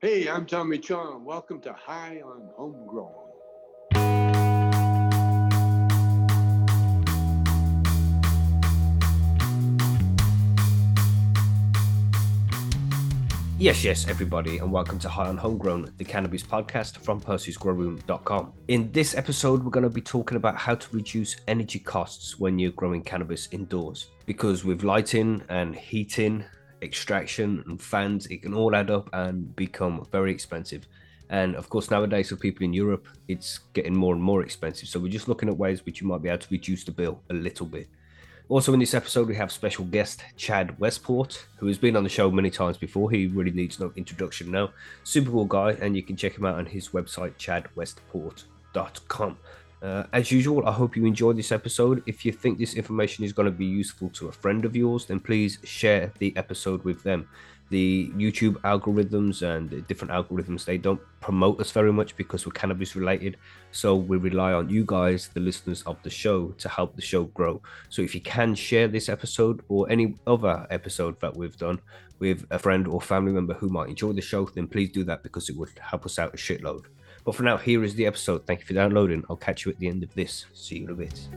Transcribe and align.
Hey, 0.00 0.28
I'm 0.28 0.46
Tommy 0.46 0.78
Chong. 0.78 1.24
Welcome 1.24 1.60
to 1.62 1.72
High 1.72 2.22
on 2.24 2.50
Homegrown. 2.54 3.10
Yes, 13.58 13.82
yes, 13.82 14.06
everybody, 14.06 14.58
and 14.58 14.70
welcome 14.70 15.00
to 15.00 15.08
High 15.08 15.26
on 15.26 15.36
Homegrown, 15.36 15.92
the 15.96 16.04
cannabis 16.04 16.44
podcast 16.44 16.98
from 16.98 17.20
Percy'sGrowroom.com. 17.20 18.52
In 18.68 18.92
this 18.92 19.16
episode, 19.16 19.64
we're 19.64 19.70
going 19.70 19.82
to 19.82 19.90
be 19.90 20.00
talking 20.00 20.36
about 20.36 20.56
how 20.56 20.76
to 20.76 20.96
reduce 20.96 21.34
energy 21.48 21.80
costs 21.80 22.38
when 22.38 22.60
you're 22.60 22.70
growing 22.70 23.02
cannabis 23.02 23.48
indoors. 23.50 24.10
Because 24.26 24.64
with 24.64 24.84
lighting 24.84 25.42
and 25.48 25.74
heating, 25.74 26.44
extraction, 26.82 27.64
and 27.66 27.80
fans, 27.80 28.26
it 28.26 28.42
can 28.42 28.54
all 28.54 28.74
add 28.74 28.90
up 28.90 29.08
and 29.12 29.54
become 29.56 30.06
very 30.10 30.32
expensive. 30.32 30.86
And 31.30 31.56
of 31.56 31.68
course, 31.68 31.90
nowadays 31.90 32.30
for 32.30 32.36
people 32.36 32.64
in 32.64 32.72
Europe, 32.72 33.06
it's 33.28 33.60
getting 33.74 33.94
more 33.94 34.14
and 34.14 34.22
more 34.22 34.42
expensive. 34.42 34.88
So 34.88 34.98
we're 34.98 35.12
just 35.12 35.28
looking 35.28 35.48
at 35.48 35.58
ways 35.58 35.84
which 35.84 36.00
you 36.00 36.06
might 36.06 36.22
be 36.22 36.28
able 36.28 36.38
to 36.38 36.48
reduce 36.50 36.84
the 36.84 36.92
bill 36.92 37.20
a 37.28 37.34
little 37.34 37.66
bit. 37.66 37.88
Also, 38.48 38.72
in 38.72 38.80
this 38.80 38.94
episode, 38.94 39.28
we 39.28 39.34
have 39.34 39.52
special 39.52 39.84
guest 39.84 40.24
Chad 40.36 40.78
Westport, 40.78 41.46
who 41.58 41.66
has 41.66 41.76
been 41.76 41.96
on 41.96 42.02
the 42.02 42.08
show 42.08 42.30
many 42.30 42.48
times 42.48 42.78
before. 42.78 43.10
He 43.10 43.26
really 43.26 43.50
needs 43.50 43.78
no 43.78 43.92
introduction 43.94 44.50
now. 44.50 44.70
Super 45.04 45.30
cool 45.30 45.44
guy, 45.44 45.72
and 45.72 45.94
you 45.94 46.02
can 46.02 46.16
check 46.16 46.38
him 46.38 46.46
out 46.46 46.54
on 46.54 46.64
his 46.64 46.88
website, 46.88 47.34
chadwestport.com. 47.34 49.36
Uh, 49.80 50.04
as 50.12 50.32
usual, 50.32 50.66
I 50.66 50.72
hope 50.72 50.96
you 50.96 51.06
enjoyed 51.06 51.36
this 51.36 51.52
episode. 51.52 52.02
If 52.06 52.24
you 52.24 52.32
think 52.32 52.58
this 52.58 52.74
information 52.74 53.24
is 53.24 53.32
going 53.32 53.46
to 53.46 53.56
be 53.56 53.66
useful 53.66 54.08
to 54.10 54.28
a 54.28 54.32
friend 54.32 54.64
of 54.64 54.74
yours, 54.74 55.06
then 55.06 55.20
please 55.20 55.58
share 55.62 56.12
the 56.18 56.36
episode 56.36 56.82
with 56.84 57.02
them 57.04 57.28
the 57.70 58.10
YouTube 58.16 58.54
algorithms 58.62 59.42
and 59.42 59.86
different 59.86 60.10
algorithms 60.10 60.64
they 60.64 60.78
don't 60.78 61.00
promote 61.20 61.60
us 61.60 61.70
very 61.70 61.92
much 61.92 62.16
because 62.16 62.46
we're 62.46 62.52
cannabis 62.52 62.96
related. 62.96 63.36
So 63.72 63.96
we 63.96 64.16
rely 64.16 64.52
on 64.52 64.70
you 64.70 64.84
guys, 64.86 65.28
the 65.28 65.40
listeners 65.40 65.82
of 65.82 66.02
the 66.02 66.10
show, 66.10 66.48
to 66.58 66.68
help 66.68 66.96
the 66.96 67.02
show 67.02 67.24
grow. 67.24 67.60
So 67.88 68.02
if 68.02 68.14
you 68.14 68.20
can 68.20 68.54
share 68.54 68.88
this 68.88 69.08
episode 69.08 69.62
or 69.68 69.90
any 69.90 70.14
other 70.26 70.66
episode 70.70 71.20
that 71.20 71.36
we've 71.36 71.56
done 71.56 71.80
with 72.18 72.46
a 72.50 72.58
friend 72.58 72.88
or 72.88 73.00
family 73.00 73.32
member 73.32 73.54
who 73.54 73.68
might 73.68 73.90
enjoy 73.90 74.12
the 74.12 74.22
show, 74.22 74.46
then 74.46 74.66
please 74.66 74.90
do 74.90 75.04
that 75.04 75.22
because 75.22 75.48
it 75.48 75.56
would 75.56 75.70
help 75.78 76.06
us 76.06 76.18
out 76.18 76.34
a 76.34 76.36
shitload. 76.36 76.86
But 77.24 77.34
for 77.34 77.42
now, 77.42 77.56
here 77.56 77.84
is 77.84 77.94
the 77.94 78.06
episode. 78.06 78.46
Thank 78.46 78.60
you 78.60 78.66
for 78.66 78.74
downloading. 78.74 79.24
I'll 79.28 79.36
catch 79.36 79.66
you 79.66 79.72
at 79.72 79.78
the 79.78 79.88
end 79.88 80.02
of 80.02 80.14
this. 80.14 80.46
See 80.54 80.78
you 80.78 80.84
in 80.84 80.90
a 80.90 80.94
bit. 80.94 81.28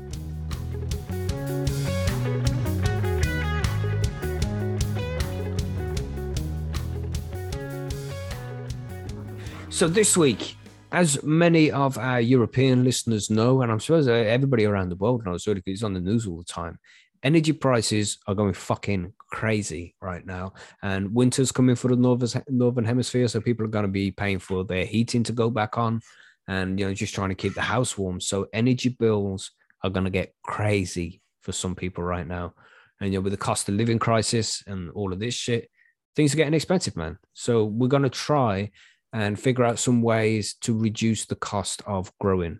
So 9.69 9.87
this 9.87 10.15
week, 10.15 10.57
as 10.91 11.23
many 11.23 11.71
of 11.71 11.97
our 11.97 12.21
European 12.21 12.83
listeners 12.83 13.29
know, 13.29 13.61
and 13.61 13.71
I'm 13.71 13.79
sure 13.79 13.97
everybody 14.09 14.65
around 14.65 14.89
the 14.89 14.95
world 14.95 15.25
knows, 15.25 15.45
because 15.45 15.63
it's 15.65 15.83
on 15.83 15.93
the 15.93 16.01
news 16.01 16.27
all 16.27 16.37
the 16.37 16.43
time, 16.43 16.77
energy 17.23 17.53
prices 17.53 18.17
are 18.27 18.35
going 18.35 18.53
fucking 18.53 19.13
crazy 19.29 19.95
right 20.01 20.25
now. 20.25 20.53
And 20.81 21.13
winter's 21.13 21.51
coming 21.51 21.75
for 21.75 21.89
the 21.89 21.95
northern 21.95 22.43
northern 22.49 22.85
hemisphere, 22.85 23.27
so 23.27 23.41
people 23.41 23.65
are 23.65 23.69
going 23.69 23.85
to 23.85 23.91
be 23.91 24.11
paying 24.11 24.39
for 24.39 24.63
their 24.63 24.85
heating 24.85 25.23
to 25.23 25.31
go 25.31 25.49
back 25.49 25.77
on, 25.77 26.01
and 26.47 26.79
you 26.79 26.85
know 26.85 26.93
just 26.93 27.15
trying 27.15 27.29
to 27.29 27.35
keep 27.35 27.53
the 27.53 27.61
house 27.61 27.97
warm. 27.97 28.19
So 28.19 28.47
energy 28.53 28.89
bills 28.89 29.51
are 29.83 29.89
going 29.89 30.05
to 30.05 30.11
get 30.11 30.33
crazy 30.43 31.21
for 31.41 31.51
some 31.51 31.75
people 31.75 32.03
right 32.03 32.27
now. 32.27 32.53
And 32.99 33.11
you 33.11 33.19
know 33.19 33.23
with 33.23 33.33
the 33.33 33.37
cost 33.37 33.69
of 33.69 33.75
living 33.75 33.99
crisis 33.99 34.63
and 34.67 34.91
all 34.91 35.13
of 35.13 35.19
this 35.19 35.33
shit, 35.33 35.69
things 36.15 36.33
are 36.33 36.37
getting 36.37 36.53
expensive, 36.53 36.95
man. 36.95 37.17
So 37.33 37.65
we're 37.65 37.87
going 37.87 38.03
to 38.03 38.09
try 38.09 38.71
and 39.13 39.39
figure 39.39 39.65
out 39.65 39.79
some 39.79 40.01
ways 40.01 40.53
to 40.61 40.77
reduce 40.77 41.25
the 41.25 41.35
cost 41.35 41.81
of 41.85 42.11
growing, 42.19 42.59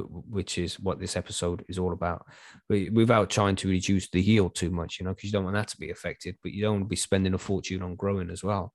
which 0.00 0.58
is 0.58 0.78
what 0.80 0.98
this 0.98 1.16
episode 1.16 1.64
is 1.68 1.78
all 1.78 1.92
about. 1.92 2.26
Without 2.68 3.30
trying 3.30 3.56
to 3.56 3.68
reduce 3.68 4.08
the 4.10 4.22
yield 4.22 4.54
too 4.54 4.70
much, 4.70 4.98
you 4.98 5.04
know, 5.04 5.12
because 5.12 5.24
you 5.24 5.32
don't 5.32 5.44
want 5.44 5.56
that 5.56 5.68
to 5.68 5.78
be 5.78 5.90
affected, 5.90 6.36
but 6.42 6.52
you 6.52 6.62
don't 6.62 6.72
want 6.74 6.84
to 6.84 6.88
be 6.88 6.96
spending 6.96 7.34
a 7.34 7.38
fortune 7.38 7.82
on 7.82 7.96
growing 7.96 8.30
as 8.30 8.42
well. 8.42 8.72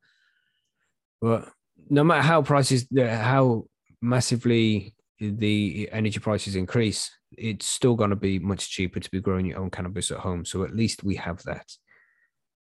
But 1.22 1.50
no 1.90 2.04
matter 2.04 2.22
how 2.22 2.42
prices, 2.42 2.88
how 2.96 3.66
massively 4.02 4.96
the 5.20 5.90
energy 5.92 6.20
prices 6.20 6.56
increase, 6.56 7.12
it's 7.32 7.66
still 7.66 7.96
going 7.96 8.12
to 8.12 8.16
be 8.16 8.40
much 8.40 8.70
cheaper 8.70 9.00
to 9.00 9.12
be 9.12 9.20
growing 9.20 9.46
your 9.46 9.60
own 9.60 9.72
cannabis 9.72 10.12
at 10.12 10.20
home. 10.20 10.46
So 10.46 10.64
at 10.64 10.76
least 10.76 11.04
we 11.04 11.16
have 11.16 11.42
that 11.44 11.66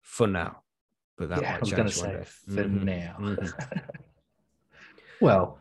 for 0.01 0.27
now. 0.27 0.61
But 1.17 1.29
that 1.29 1.41
yeah, 1.41 1.51
might 1.53 1.63
change 1.63 1.97
one 2.01 2.09
day. 2.09 2.23
For 2.23 2.51
mm-hmm. 2.51 2.85
now. 2.85 3.15
Mm-hmm. 3.19 3.79
Well, 5.21 5.59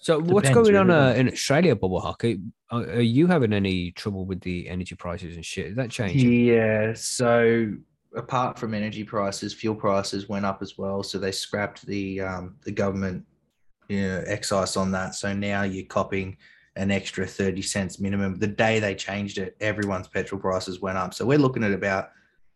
so 0.00 0.20
what's 0.20 0.50
going 0.50 0.76
on 0.76 0.90
uh, 0.90 1.12
in 1.16 1.28
Australia, 1.28 1.74
Bubble 1.74 2.00
Hawk? 2.00 2.24
Are, 2.24 2.36
are, 2.70 3.00
you 3.00 3.26
having 3.26 3.52
any 3.52 3.90
trouble 3.90 4.24
with 4.24 4.40
the 4.40 4.68
energy 4.68 4.94
prices 4.94 5.34
and 5.34 5.44
shit? 5.44 5.66
Is 5.66 5.76
that 5.76 5.90
changing? 5.90 6.46
Yeah. 6.46 6.92
So 6.94 7.72
apart 8.14 8.58
from 8.58 8.74
energy 8.74 9.02
prices, 9.02 9.52
fuel 9.52 9.74
prices 9.74 10.28
went 10.28 10.46
up 10.46 10.62
as 10.62 10.78
well. 10.78 11.02
So 11.02 11.18
they 11.18 11.32
scrapped 11.32 11.84
the 11.84 12.20
um, 12.20 12.56
the 12.64 12.70
government 12.70 13.24
you 13.88 14.02
know, 14.02 14.22
excise 14.26 14.76
on 14.76 14.92
that. 14.92 15.16
So 15.16 15.32
now 15.32 15.62
you're 15.62 15.86
copying 15.86 16.36
an 16.76 16.92
extra 16.92 17.26
30 17.26 17.60
cents 17.62 17.98
minimum. 17.98 18.38
The 18.38 18.46
day 18.46 18.78
they 18.78 18.94
changed 18.94 19.38
it, 19.38 19.56
everyone's 19.60 20.06
petrol 20.06 20.40
prices 20.40 20.80
went 20.80 20.96
up. 20.96 21.12
So 21.12 21.26
we're 21.26 21.38
looking 21.38 21.64
at 21.64 21.72
about 21.72 22.10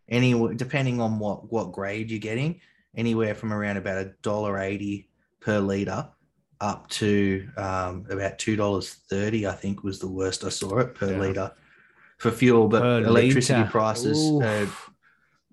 any 0.09 0.33
depending 0.55 1.01
on 1.01 1.19
what 1.19 1.51
what 1.51 1.73
grade 1.73 2.09
you're 2.09 2.21
getting, 2.21 2.61
anywhere 2.97 3.35
from 3.35 3.53
around 3.53 3.79
about 3.79 3.99
a 3.99 4.13
dollar 4.23 4.61
eighty 4.61 5.09
per 5.41 5.59
litre 5.59 6.09
up 6.63 6.89
to 6.89 7.47
um, 7.57 8.07
about 8.09 8.39
two 8.39 8.57
dollars 8.57 8.95
thirty. 9.11 9.47
I 9.47 9.53
think 9.53 9.83
was 9.83 9.99
the 9.99 10.09
worst 10.09 10.45
I 10.45 10.49
saw 10.49 10.79
it 10.79 10.95
per 10.95 11.13
yeah. 11.13 11.19
litre 11.19 11.53
for 12.19 12.31
fuel, 12.31 12.69
but 12.69 12.81
per 12.81 13.03
electricity 13.03 13.59
litre. 13.59 13.71
prices. 13.71 14.19
Uh, 14.41 14.67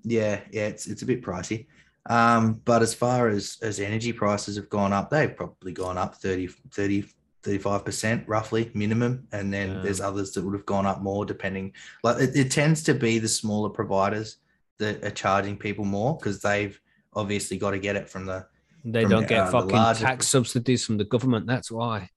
yeah, 0.03 0.42
yeah, 0.52 0.68
it's 0.68 0.88
it's 0.88 1.02
a 1.02 1.06
bit 1.06 1.22
pricey. 1.22 1.66
Um, 2.09 2.62
but 2.64 2.81
as 2.81 2.94
far 2.94 3.28
as 3.28 3.58
as 3.62 3.80
energy 3.80 4.14
prices 4.14 4.56
have 4.56 4.69
gone 4.69 4.94
up, 4.94 5.09
they've 5.09 5.36
probably 5.36 5.74
gone 5.74 5.98
up 5.98 6.16
30, 6.16 6.48
30 6.72 7.06
35% 7.42 8.25
roughly 8.28 8.69
minimum 8.74 9.25
and 9.31 9.53
then 9.53 9.72
yeah. 9.72 9.81
there's 9.81 10.02
others 10.02 10.34
that 10.34 10.44
would 10.44 10.53
have 10.53 10.66
gone 10.66 10.86
up 10.86 11.02
more 11.02 11.25
depending 11.25 11.72
like 12.03 12.18
it, 12.19 12.36
it 12.36 12.52
tends 12.52 12.84
to 12.84 12.94
be 12.94 13.18
the 13.18 13.30
smaller 13.30 13.69
providers 13.69 14.40
that 14.78 15.02
are 15.06 15.12
charging 15.12 15.56
people 15.56 15.86
more 15.86 16.18
because 16.18 16.42
they've 16.42 16.81
obviously 17.14 17.58
got 17.58 17.72
to 17.72 17.80
get 17.80 17.96
it 17.96 18.09
from 18.09 18.25
the 18.25 18.46
they 18.84 19.06
don't 19.06 19.28
get 19.28 19.40
uh, 19.40 19.52
fucking 19.52 20.04
tax 20.04 20.28
subsidies 20.28 20.86
from 20.86 20.98
the 20.98 21.04
government. 21.04 21.48
That's 21.48 21.72
why. 21.72 22.10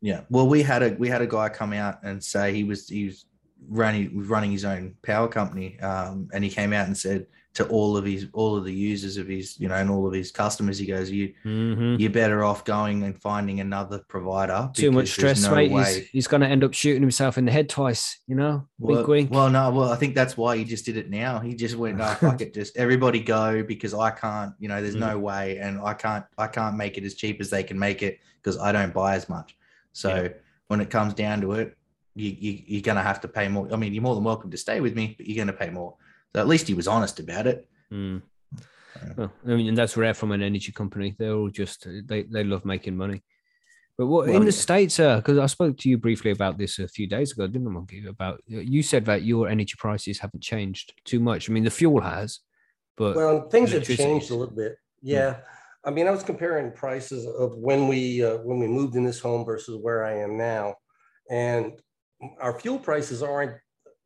Yeah. 0.00 0.22
Well, 0.30 0.48
we 0.48 0.62
had 0.62 0.82
a 0.82 0.90
we 0.94 1.08
had 1.08 1.22
a 1.22 1.26
guy 1.26 1.48
come 1.48 1.72
out 1.72 2.02
and 2.02 2.22
say 2.22 2.52
he 2.52 2.64
was 2.64 2.88
he 2.88 3.06
was 3.06 3.24
running 3.68 4.26
running 4.26 4.50
his 4.50 4.64
own 4.64 4.96
power 5.02 5.28
company, 5.28 5.78
um, 5.80 6.28
and 6.32 6.42
he 6.42 6.50
came 6.50 6.72
out 6.72 6.86
and 6.86 6.96
said 6.96 7.26
to 7.54 7.66
all 7.68 7.96
of 7.96 8.04
his 8.04 8.28
all 8.32 8.56
of 8.56 8.64
the 8.64 8.72
users 8.72 9.16
of 9.18 9.28
his 9.28 9.60
you 9.60 9.68
know 9.68 9.74
and 9.74 9.90
all 9.90 10.06
of 10.06 10.12
his 10.12 10.30
customers 10.30 10.78
he 10.78 10.86
goes 10.86 11.10
you 11.10 11.32
mm-hmm. 11.44 11.96
you're 12.00 12.10
better 12.10 12.44
off 12.44 12.64
going 12.64 13.02
and 13.02 13.20
finding 13.20 13.60
another 13.60 13.98
provider 14.08 14.70
too 14.74 14.90
much 14.90 15.08
stress 15.08 15.42
no 15.42 15.54
mate 15.54 15.70
he's, 15.70 15.96
he's 16.08 16.26
going 16.26 16.40
to 16.40 16.46
end 16.46 16.64
up 16.64 16.72
shooting 16.72 17.02
himself 17.02 17.36
in 17.36 17.44
the 17.44 17.52
head 17.52 17.68
twice 17.68 18.20
you 18.26 18.34
know 18.34 18.66
well, 18.78 18.96
wink, 18.96 19.08
wink. 19.08 19.30
well 19.30 19.50
no 19.50 19.70
well 19.70 19.92
i 19.92 19.96
think 19.96 20.14
that's 20.14 20.36
why 20.36 20.56
he 20.56 20.64
just 20.64 20.84
did 20.84 20.96
it 20.96 21.10
now 21.10 21.38
he 21.38 21.54
just 21.54 21.76
went 21.76 21.96
no 21.96 22.06
fuck 22.14 22.40
it 22.40 22.54
just 22.54 22.76
everybody 22.76 23.20
go 23.20 23.62
because 23.62 23.92
i 23.92 24.10
can't 24.10 24.54
you 24.58 24.68
know 24.68 24.80
there's 24.80 24.96
mm. 24.96 25.00
no 25.00 25.18
way 25.18 25.58
and 25.58 25.80
i 25.82 25.92
can't 25.92 26.24
i 26.38 26.46
can't 26.46 26.76
make 26.76 26.96
it 26.96 27.04
as 27.04 27.14
cheap 27.14 27.40
as 27.40 27.50
they 27.50 27.62
can 27.62 27.78
make 27.78 28.02
it 28.02 28.18
because 28.40 28.58
i 28.58 28.72
don't 28.72 28.94
buy 28.94 29.14
as 29.14 29.28
much 29.28 29.56
so 29.92 30.22
yeah. 30.22 30.28
when 30.68 30.80
it 30.80 30.88
comes 30.88 31.12
down 31.12 31.40
to 31.40 31.52
it 31.52 31.76
you, 32.14 32.30
you 32.30 32.62
you're 32.66 32.82
going 32.82 32.96
to 32.96 33.02
have 33.02 33.20
to 33.20 33.28
pay 33.28 33.46
more 33.48 33.68
i 33.72 33.76
mean 33.76 33.92
you're 33.92 34.02
more 34.02 34.14
than 34.14 34.24
welcome 34.24 34.50
to 34.50 34.56
stay 34.56 34.80
with 34.80 34.94
me 34.94 35.14
but 35.16 35.26
you're 35.26 35.36
going 35.36 35.46
to 35.46 35.52
pay 35.52 35.70
more 35.70 35.94
so 36.34 36.40
at 36.40 36.48
least 36.48 36.68
he 36.68 36.74
was 36.74 36.88
honest 36.88 37.20
about 37.20 37.46
it. 37.46 37.68
Mm. 37.92 38.22
Well, 39.16 39.32
I 39.44 39.48
mean, 39.48 39.68
and 39.68 39.76
that's 39.76 39.96
rare 39.96 40.14
from 40.14 40.32
an 40.32 40.42
energy 40.42 40.72
company. 40.72 41.14
They're 41.18 41.34
all 41.34 41.50
just 41.50 41.86
they 42.06 42.22
they 42.22 42.44
love 42.44 42.64
making 42.64 42.96
money. 42.96 43.22
But 43.98 44.06
what 44.06 44.26
well, 44.26 44.36
in 44.36 44.44
the 44.44 44.52
states, 44.52 44.96
because 44.96 45.38
uh, 45.38 45.42
I 45.42 45.46
spoke 45.46 45.76
to 45.78 45.88
you 45.88 45.98
briefly 45.98 46.30
about 46.30 46.56
this 46.56 46.78
a 46.78 46.88
few 46.88 47.06
days 47.06 47.32
ago, 47.32 47.46
didn't 47.46 47.68
I, 47.68 47.70
Monkey? 47.70 48.06
About 48.06 48.40
you 48.46 48.82
said 48.82 49.04
that 49.06 49.22
your 49.22 49.48
energy 49.48 49.74
prices 49.76 50.18
haven't 50.18 50.42
changed 50.42 50.94
too 51.04 51.20
much. 51.20 51.48
I 51.48 51.52
mean, 51.52 51.64
the 51.64 51.70
fuel 51.70 52.00
has, 52.00 52.40
but 52.96 53.16
well, 53.16 53.48
things 53.48 53.72
have 53.72 53.84
changed 53.84 54.30
a 54.30 54.34
little 54.34 54.54
bit. 54.54 54.76
Yeah, 55.02 55.38
I 55.84 55.90
mean, 55.90 56.06
I 56.06 56.10
was 56.10 56.22
comparing 56.22 56.72
prices 56.72 57.26
of 57.26 57.56
when 57.56 57.88
we 57.88 58.24
uh, 58.24 58.38
when 58.38 58.58
we 58.58 58.66
moved 58.66 58.96
in 58.96 59.04
this 59.04 59.20
home 59.20 59.44
versus 59.44 59.78
where 59.80 60.04
I 60.04 60.18
am 60.20 60.38
now, 60.38 60.76
and 61.30 61.72
our 62.40 62.58
fuel 62.58 62.78
prices 62.78 63.22
aren't 63.22 63.56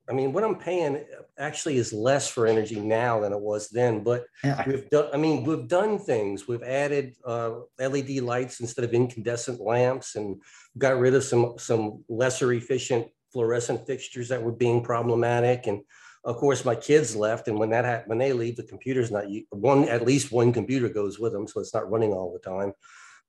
I 0.08 0.12
mean, 0.12 0.32
what 0.32 0.44
I'm 0.44 0.56
paying 0.56 1.04
actually 1.38 1.78
is 1.78 1.92
less 1.92 2.28
for 2.28 2.46
energy 2.46 2.78
now 2.80 3.20
than 3.20 3.32
it 3.32 3.40
was 3.40 3.68
then. 3.68 4.04
But 4.04 4.24
yeah. 4.44 4.62
we've 4.66 4.88
done, 4.88 5.08
I 5.12 5.16
mean, 5.16 5.44
we've 5.44 5.66
done 5.66 5.98
things. 5.98 6.46
We've 6.46 6.62
added 6.62 7.16
uh, 7.24 7.60
LED 7.78 8.20
lights 8.20 8.60
instead 8.60 8.84
of 8.84 8.94
incandescent 8.94 9.60
lamps, 9.60 10.14
and 10.14 10.40
got 10.78 10.98
rid 10.98 11.14
of 11.14 11.24
some 11.24 11.54
some 11.58 12.04
lesser 12.08 12.52
efficient 12.52 13.08
fluorescent 13.32 13.86
fixtures 13.86 14.28
that 14.28 14.42
were 14.42 14.52
being 14.52 14.82
problematic. 14.82 15.66
And 15.66 15.82
Of 16.24 16.36
course, 16.36 16.64
my 16.64 16.76
kids 16.76 17.16
left, 17.16 17.48
and 17.48 17.58
when 17.58 17.70
that 17.70 17.84
hap- 17.84 18.08
when 18.08 18.18
they 18.18 18.32
leave, 18.32 18.56
the 18.56 18.62
computer's 18.62 19.10
not 19.10 19.24
one. 19.50 19.88
At 19.88 20.06
least 20.06 20.32
one 20.32 20.52
computer 20.52 20.88
goes 20.88 21.18
with 21.18 21.32
them, 21.32 21.46
so 21.46 21.60
it's 21.60 21.74
not 21.74 21.90
running 21.90 22.12
all 22.12 22.32
the 22.32 22.48
time. 22.48 22.72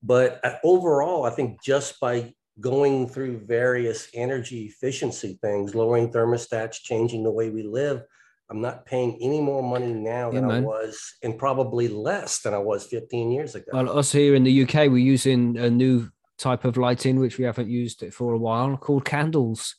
But 0.03 0.39
uh, 0.44 0.57
overall, 0.63 1.25
I 1.25 1.31
think 1.31 1.62
just 1.63 2.00
by 2.00 2.33
going 2.59 3.07
through 3.07 3.45
various 3.45 4.09
energy 4.13 4.65
efficiency 4.65 5.38
things, 5.42 5.75
lowering 5.75 6.12
thermostats, 6.12 6.81
changing 6.81 7.24
the 7.24 7.31
way 7.31 7.50
we 7.50 7.63
live, 7.63 8.04
I'm 8.50 8.62
not 8.62 8.86
paying 8.86 9.18
any 9.21 9.42
more 9.42 9.62
money 9.62 9.94
now 9.94 10.31
Yeah, 10.31 10.42
than 10.42 10.51
I 10.51 10.59
was, 10.62 11.15
and 11.21 11.38
probably 11.38 11.88
less 11.89 12.39
than 12.39 12.54
I 12.54 12.59
was 12.59 12.88
15 12.88 13.31
years 13.31 13.56
ago. 13.56 13.71
Well, 13.74 13.98
us 13.98 14.12
here 14.12 14.36
in 14.36 14.44
the 14.44 14.63
UK, 14.63 14.89
we're 14.89 14.98
using 14.98 15.57
a 15.57 15.69
new 15.69 16.09
type 16.38 16.63
of 16.65 16.77
lighting 16.77 17.19
which 17.19 17.38
we 17.38 17.44
haven't 17.44 17.69
used 17.69 18.04
it 18.04 18.13
for 18.13 18.33
a 18.33 18.38
while, 18.38 18.77
called 18.77 19.03
candles. 19.03 19.75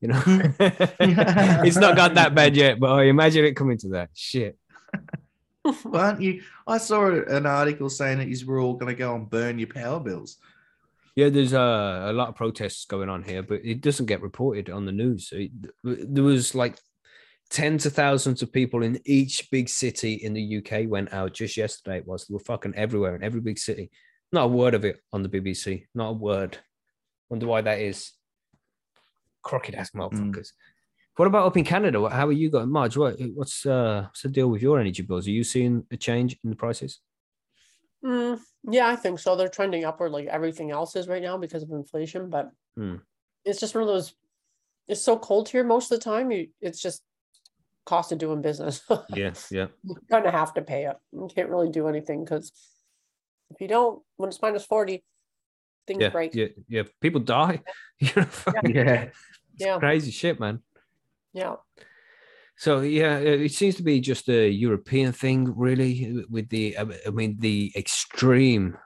You 0.00 0.08
know, 0.08 0.22
it's 0.26 1.76
not 1.76 1.96
got 1.96 2.14
that 2.14 2.34
bad 2.34 2.56
yet, 2.56 2.78
but 2.78 2.90
I 2.90 3.04
imagine 3.04 3.44
it 3.44 3.56
coming 3.56 3.78
to 3.78 3.88
that. 3.90 4.10
Shit. 4.14 4.58
Well, 5.64 5.76
aren't 5.94 6.22
you? 6.22 6.42
I 6.66 6.78
saw 6.78 7.10
an 7.10 7.44
article 7.44 7.90
saying 7.90 8.18
that 8.18 8.28
you 8.28 8.46
were 8.46 8.60
all 8.60 8.74
going 8.74 8.94
to 8.94 8.98
go 8.98 9.14
and 9.14 9.28
burn 9.28 9.58
your 9.58 9.68
power 9.68 10.00
bills. 10.00 10.38
Yeah, 11.16 11.28
there's 11.28 11.52
uh, 11.52 12.06
a 12.06 12.12
lot 12.12 12.28
of 12.28 12.36
protests 12.36 12.84
going 12.86 13.08
on 13.08 13.22
here, 13.22 13.42
but 13.42 13.60
it 13.64 13.80
doesn't 13.80 14.06
get 14.06 14.22
reported 14.22 14.70
on 14.70 14.86
the 14.86 14.92
news. 14.92 15.30
It, 15.32 15.50
there 15.82 16.24
was 16.24 16.54
like 16.54 16.78
tens 17.50 17.84
of 17.84 17.92
thousands 17.92 18.42
of 18.42 18.52
people 18.52 18.82
in 18.82 19.00
each 19.04 19.50
big 19.50 19.68
city 19.68 20.14
in 20.14 20.32
the 20.32 20.58
UK 20.58 20.88
went 20.88 21.12
out 21.12 21.34
just 21.34 21.56
yesterday. 21.56 21.98
It 21.98 22.06
was 22.06 22.26
they 22.26 22.34
were 22.34 22.40
fucking 22.40 22.74
everywhere 22.76 23.16
in 23.16 23.24
every 23.24 23.40
big 23.40 23.58
city. 23.58 23.90
Not 24.32 24.44
a 24.44 24.48
word 24.48 24.74
of 24.74 24.84
it 24.84 25.00
on 25.12 25.22
the 25.22 25.28
BBC. 25.28 25.86
Not 25.94 26.10
a 26.10 26.12
word. 26.12 26.58
Wonder 27.28 27.46
why 27.46 27.60
that 27.62 27.80
is. 27.80 28.12
Crooked 29.42 29.74
ass 29.74 29.90
motherfuckers. 29.90 30.50
What 31.16 31.26
about 31.26 31.46
up 31.46 31.56
in 31.56 31.64
Canada? 31.64 32.08
How 32.08 32.28
are 32.28 32.32
you 32.32 32.50
going, 32.50 32.70
Marge? 32.70 32.96
What, 32.96 33.16
what's 33.34 33.66
uh, 33.66 34.04
what's 34.04 34.22
the 34.22 34.28
deal 34.28 34.48
with 34.48 34.62
your 34.62 34.78
energy 34.78 35.02
bills? 35.02 35.26
Are 35.26 35.32
you 35.32 35.44
seeing 35.44 35.84
a 35.90 35.96
change 35.96 36.38
in 36.44 36.50
the 36.50 36.56
prices? 36.56 37.00
Mm, 38.04 38.40
yeah, 38.70 38.88
I 38.88 38.96
think 38.96 39.18
so. 39.18 39.36
They're 39.36 39.48
trending 39.48 39.84
upward 39.84 40.12
like 40.12 40.26
everything 40.26 40.70
else 40.70 40.96
is 40.96 41.08
right 41.08 41.22
now 41.22 41.36
because 41.36 41.62
of 41.62 41.70
inflation, 41.70 42.30
but 42.30 42.50
Hmm. 42.76 42.96
it's 43.44 43.60
just 43.60 43.74
one 43.74 43.82
of 43.82 43.88
those. 43.88 44.14
It's 44.88 45.02
so 45.02 45.18
cold 45.18 45.48
here 45.48 45.62
most 45.64 45.92
of 45.92 45.98
the 45.98 46.04
time. 46.04 46.30
You, 46.30 46.48
it's 46.60 46.80
just 46.80 47.02
cost 47.86 48.12
of 48.12 48.18
doing 48.18 48.42
business. 48.42 48.82
Yeah, 49.14 49.32
yeah. 49.50 49.66
you 49.84 49.96
kind 50.10 50.26
of 50.26 50.32
have 50.32 50.54
to 50.54 50.62
pay 50.62 50.86
it. 50.86 50.96
You 51.12 51.28
can't 51.34 51.50
really 51.50 51.70
do 51.70 51.88
anything 51.88 52.24
because 52.24 52.52
if 53.50 53.60
you 53.60 53.68
don't, 53.68 54.02
when 54.16 54.28
it's 54.28 54.40
minus 54.40 54.64
forty, 54.64 55.04
things 55.86 56.00
Yeah, 56.00 56.10
break. 56.10 56.34
yeah, 56.34 56.46
yeah. 56.68 56.82
People 57.00 57.20
die. 57.20 57.62
You 58.00 58.10
know, 58.16 58.22
fucking 58.24 58.74
Yeah. 58.76 59.08
yeah, 59.58 59.78
crazy 59.78 60.10
shit, 60.10 60.40
man. 60.40 60.62
yeah. 61.34 61.56
So 62.60 62.82
yeah, 62.82 63.16
it 63.16 63.52
seems 63.52 63.76
to 63.76 63.82
be 63.82 64.00
just 64.00 64.28
a 64.28 64.46
European 64.50 65.12
thing, 65.12 65.56
really, 65.56 66.22
with 66.28 66.50
the 66.50 66.76
I 66.78 67.10
mean 67.10 67.38
the 67.38 67.72
extreme 67.74 68.76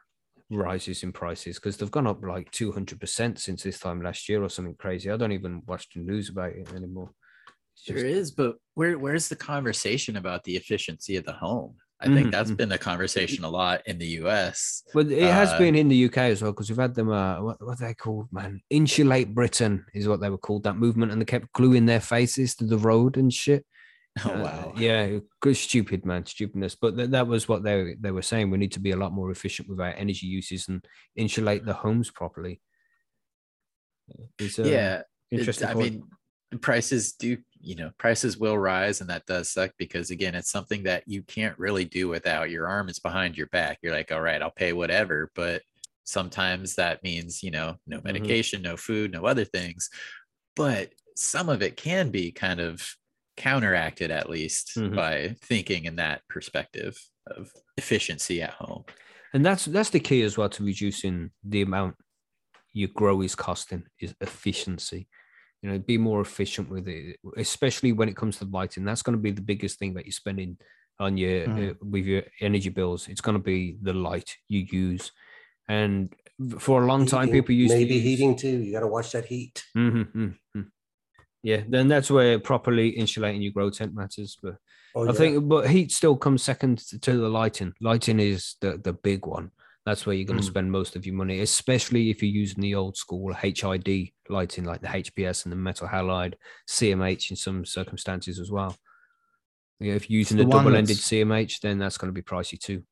rises 0.48 1.02
in 1.02 1.10
prices 1.10 1.56
because 1.56 1.76
they've 1.76 1.90
gone 1.90 2.06
up 2.06 2.22
like 2.22 2.48
two 2.52 2.70
hundred 2.70 3.00
percent 3.00 3.40
since 3.40 3.64
this 3.64 3.80
time 3.80 4.00
last 4.00 4.28
year 4.28 4.44
or 4.44 4.48
something 4.48 4.76
crazy. 4.76 5.10
I 5.10 5.16
don't 5.16 5.32
even 5.32 5.60
watch 5.66 5.88
the 5.92 5.98
news 5.98 6.28
about 6.28 6.52
it 6.52 6.72
anymore. 6.72 7.10
It's 7.74 7.86
There 7.86 7.96
just- 7.96 8.06
is, 8.06 8.30
but 8.30 8.54
where 8.74 8.96
where's 8.96 9.28
the 9.28 9.34
conversation 9.34 10.14
about 10.18 10.44
the 10.44 10.54
efficiency 10.54 11.16
of 11.16 11.24
the 11.24 11.32
home? 11.32 11.74
I 12.04 12.14
think 12.14 12.30
that's 12.32 12.50
mhm. 12.50 12.56
been 12.56 12.72
a 12.72 12.78
conversation 12.78 13.44
a 13.44 13.48
lot 13.50 13.82
in 13.86 13.98
the 13.98 14.06
US. 14.22 14.82
But 14.92 15.06
it 15.10 15.22
has 15.32 15.50
Uh, 15.50 15.58
been 15.58 15.74
in 15.74 15.88
the 15.88 16.04
UK 16.06 16.18
as 16.18 16.42
well 16.42 16.52
because 16.52 16.68
we've 16.70 16.78
had 16.78 16.94
them. 16.94 17.10
Uh, 17.10 17.42
what, 17.42 17.64
what 17.64 17.80
are 17.80 17.86
they 17.88 17.94
called, 17.94 18.28
man? 18.32 18.60
Insulate 18.70 19.34
Britain 19.34 19.84
is 19.94 20.06
what 20.08 20.20
they 20.20 20.30
were 20.30 20.38
called. 20.38 20.64
That 20.64 20.76
movement, 20.76 21.12
and 21.12 21.20
they 21.20 21.24
kept 21.26 21.52
gluing 21.52 21.86
their 21.86 22.00
faces 22.00 22.54
to 22.56 22.64
the 22.66 22.78
road 22.78 23.16
and 23.16 23.32
shit. 23.32 23.64
Oh 24.24 24.30
Uh, 24.30 24.42
wow. 24.44 24.72
yeah, 24.76 25.18
good 25.40 25.56
stupid 25.56 26.04
man, 26.06 26.24
stupidness. 26.24 26.76
But 26.76 26.96
th- 26.96 27.10
that 27.10 27.26
was 27.26 27.48
what 27.48 27.64
they 27.64 27.96
they 28.00 28.12
were 28.12 28.22
saying. 28.22 28.48
We 28.50 28.58
need 28.58 28.72
to 28.72 28.80
be 28.80 28.92
a 28.92 28.96
lot 28.96 29.12
more 29.12 29.32
efficient 29.32 29.68
with 29.68 29.80
our 29.80 29.94
energy 30.04 30.26
uses 30.26 30.68
and 30.68 30.86
insulate 31.16 31.64
the 31.64 31.74
homes 31.74 32.10
properly. 32.12 32.60
It's, 34.38 34.58
uh, 34.58 34.64
yeah. 34.64 34.94
it- 35.30 35.38
interesting. 35.38 35.68
I 35.68 35.72
point. 35.72 36.02
Mean, 36.54 36.60
prices 36.60 37.12
do, 37.12 37.36
you 37.60 37.74
know, 37.74 37.90
prices 37.98 38.36
will 38.38 38.58
rise 38.58 39.00
and 39.00 39.10
that 39.10 39.26
does 39.26 39.50
suck 39.50 39.72
because 39.78 40.10
again, 40.10 40.34
it's 40.34 40.50
something 40.50 40.82
that 40.84 41.02
you 41.06 41.22
can't 41.22 41.58
really 41.58 41.84
do 41.84 42.08
without 42.08 42.50
your 42.50 42.66
arm 42.66 42.88
is 42.88 42.98
behind 42.98 43.36
your 43.36 43.48
back. 43.48 43.78
You're 43.82 43.94
like, 43.94 44.12
all 44.12 44.20
right, 44.20 44.40
I'll 44.40 44.50
pay 44.50 44.72
whatever. 44.72 45.30
But 45.34 45.62
sometimes 46.04 46.74
that 46.76 47.02
means, 47.02 47.42
you 47.42 47.50
know, 47.50 47.76
no 47.86 47.98
Mm-hmm. 47.98 48.06
medication, 48.06 48.62
no 48.62 48.76
food, 48.76 49.12
no 49.12 49.24
other 49.26 49.44
things. 49.44 49.90
But 50.56 50.92
some 51.16 51.48
of 51.48 51.62
it 51.62 51.76
can 51.76 52.10
be 52.10 52.30
kind 52.32 52.60
of 52.60 52.86
counteracted 53.36 54.10
at 54.10 54.30
least 54.30 54.76
Mhm. 54.76 54.94
by 54.94 55.36
thinking 55.42 55.86
in 55.86 55.96
that 55.96 56.22
perspective 56.28 56.96
of 57.26 57.50
efficiency 57.76 58.42
at 58.42 58.50
home. 58.50 58.84
and 59.32 59.44
that's 59.44 59.64
that's 59.64 59.90
the 59.90 59.98
key 59.98 60.22
as 60.22 60.38
well 60.38 60.48
to 60.48 60.62
reducing 60.62 61.32
the 61.42 61.62
amount 61.62 61.96
your 62.72 62.88
grow 62.94 63.20
is 63.22 63.34
costing 63.34 63.82
is 64.00 64.14
efficiency. 64.20 65.08
You 65.64 65.70
know, 65.70 65.78
be 65.78 65.96
more 65.96 66.20
efficient 66.20 66.68
with 66.68 66.86
it, 66.88 67.16
especially 67.38 67.92
when 67.92 68.10
it 68.10 68.16
comes 68.16 68.36
to 68.38 68.44
lighting. 68.44 68.84
That's 68.84 69.00
going 69.00 69.16
to 69.16 69.22
be 69.22 69.30
the 69.30 69.40
biggest 69.40 69.78
thing 69.78 69.94
that 69.94 70.04
you're 70.04 70.12
spending 70.12 70.58
on 71.00 71.16
your 71.16 71.48
Mhm. 71.48 71.70
uh, 71.70 71.74
with 71.80 72.04
your 72.04 72.22
energy 72.42 72.68
bills. 72.68 73.08
It's 73.08 73.22
going 73.22 73.38
to 73.38 73.42
be 73.42 73.78
the 73.80 73.94
light 73.94 74.36
you 74.46 74.60
use, 74.70 75.10
and 75.66 76.14
for 76.58 76.82
a 76.82 76.86
long 76.86 77.06
time, 77.06 77.30
people 77.30 77.54
used 77.54 77.72
maybe 77.72 77.88
to 77.88 77.94
use, 77.94 78.04
heating 78.04 78.36
too. 78.36 78.56
You 78.62 78.72
got 78.72 78.80
to 78.80 78.88
watch 78.88 79.12
that 79.12 79.24
heat. 79.24 79.64
Mhm, 79.74 80.12
mhm, 80.12 80.36
mhm. 80.54 80.66
Yeah, 81.42 81.62
then 81.66 81.88
that's 81.88 82.10
where 82.10 82.38
properly 82.38 82.88
insulating 82.90 83.40
your 83.40 83.52
grow 83.52 83.70
tent 83.70 83.94
matters. 83.94 84.36
But 84.42 84.56
Oh, 84.94 85.04
I 85.04 85.12
yeah. 85.12 85.18
think, 85.18 85.48
but 85.48 85.70
heat 85.70 85.92
still 85.92 86.16
comes 86.16 86.42
second 86.42 86.78
to 86.88 86.98
to 86.98 87.16
the 87.16 87.30
lighting. 87.30 87.72
Lighting 87.80 88.20
is 88.20 88.56
the 88.60 88.76
the 88.76 88.92
big 88.92 89.24
one. 89.24 89.50
That's 89.86 90.06
where 90.06 90.16
you're 90.16 90.24
going 90.26 90.38
to 90.38 90.42
Mm. 90.42 90.48
spend 90.48 90.72
most 90.72 90.96
of 90.96 91.04
your 91.04 91.14
money, 91.14 91.40
especially 91.40 92.08
if 92.10 92.22
you're 92.22 92.32
using 92.32 92.62
the 92.62 92.74
old 92.74 92.96
school 92.96 93.32
HID 93.34 94.14
lighting, 94.30 94.64
like 94.64 94.80
the 94.80 94.88
HPS 94.88 95.44
and 95.44 95.52
the 95.52 95.56
metal 95.56 95.86
halide, 95.88 96.34
CMH 96.66 97.30
in 97.30 97.36
some 97.36 97.66
circumstances 97.66 98.38
as 98.40 98.50
well. 98.50 98.76
Yeah, 99.80 99.94
if 99.94 100.08
you're 100.08 100.18
using 100.20 100.38
the 100.38 100.44
the 100.44 100.50
double-ended 100.50 100.96
CMH, 100.96 101.60
then 101.60 101.78
that's 101.78 101.98
going 101.98 102.08
to 102.08 102.14
be 102.14 102.22
pricey 102.22 102.58
too. 102.58 102.82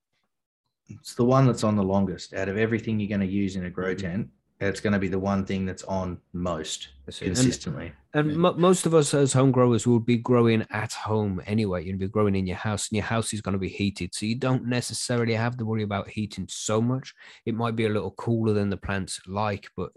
It's 0.88 1.14
the 1.14 1.24
one 1.24 1.46
that's 1.46 1.64
on 1.64 1.76
the 1.76 1.82
longest 1.82 2.34
out 2.34 2.48
of 2.48 2.58
everything 2.58 3.00
you're 3.00 3.08
going 3.08 3.26
to 3.26 3.26
use 3.26 3.56
in 3.56 3.64
a 3.64 3.70
grow 3.70 3.94
Mhm. 3.94 3.98
tent. 3.98 4.30
It's 4.68 4.80
going 4.80 4.92
to 4.92 4.98
be 4.98 5.08
the 5.08 5.18
one 5.18 5.44
thing 5.44 5.66
that's 5.66 5.82
on 5.84 6.18
most 6.32 6.88
it. 7.06 7.20
And- 7.20 7.34
consistently. 7.36 7.92
And 8.14 8.30
Yeah. 8.30 8.36
mo- 8.36 8.54
most 8.54 8.86
of 8.86 8.94
us 8.94 9.12
as 9.14 9.32
home 9.32 9.50
growers 9.52 9.86
will 9.86 9.98
be 10.00 10.18
growing 10.18 10.64
at 10.70 10.92
home 10.92 11.40
anyway. 11.46 11.84
You'll 11.84 11.98
be 11.98 12.08
growing 12.08 12.34
in 12.36 12.46
your 12.46 12.56
house, 12.58 12.88
and 12.88 12.96
your 12.96 13.06
house 13.06 13.32
is 13.32 13.40
going 13.40 13.54
to 13.54 13.58
be 13.58 13.68
heated. 13.70 14.14
So 14.14 14.26
you 14.26 14.34
don't 14.36 14.66
necessarily 14.66 15.34
have 15.34 15.56
to 15.56 15.64
worry 15.64 15.82
about 15.82 16.08
heating 16.10 16.46
so 16.48 16.80
much. 16.80 17.14
It 17.46 17.54
might 17.54 17.74
be 17.74 17.86
a 17.86 17.88
little 17.88 18.12
cooler 18.12 18.52
than 18.52 18.70
the 18.70 18.76
plants 18.76 19.20
like, 19.26 19.68
but 19.76 19.92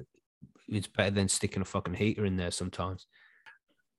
it's 0.68 0.88
better 0.88 1.12
than 1.12 1.28
sticking 1.28 1.62
a 1.62 1.66
fucking 1.66 1.94
heater 1.96 2.26
in 2.26 2.38
there 2.38 2.52
sometimes. 2.52 3.06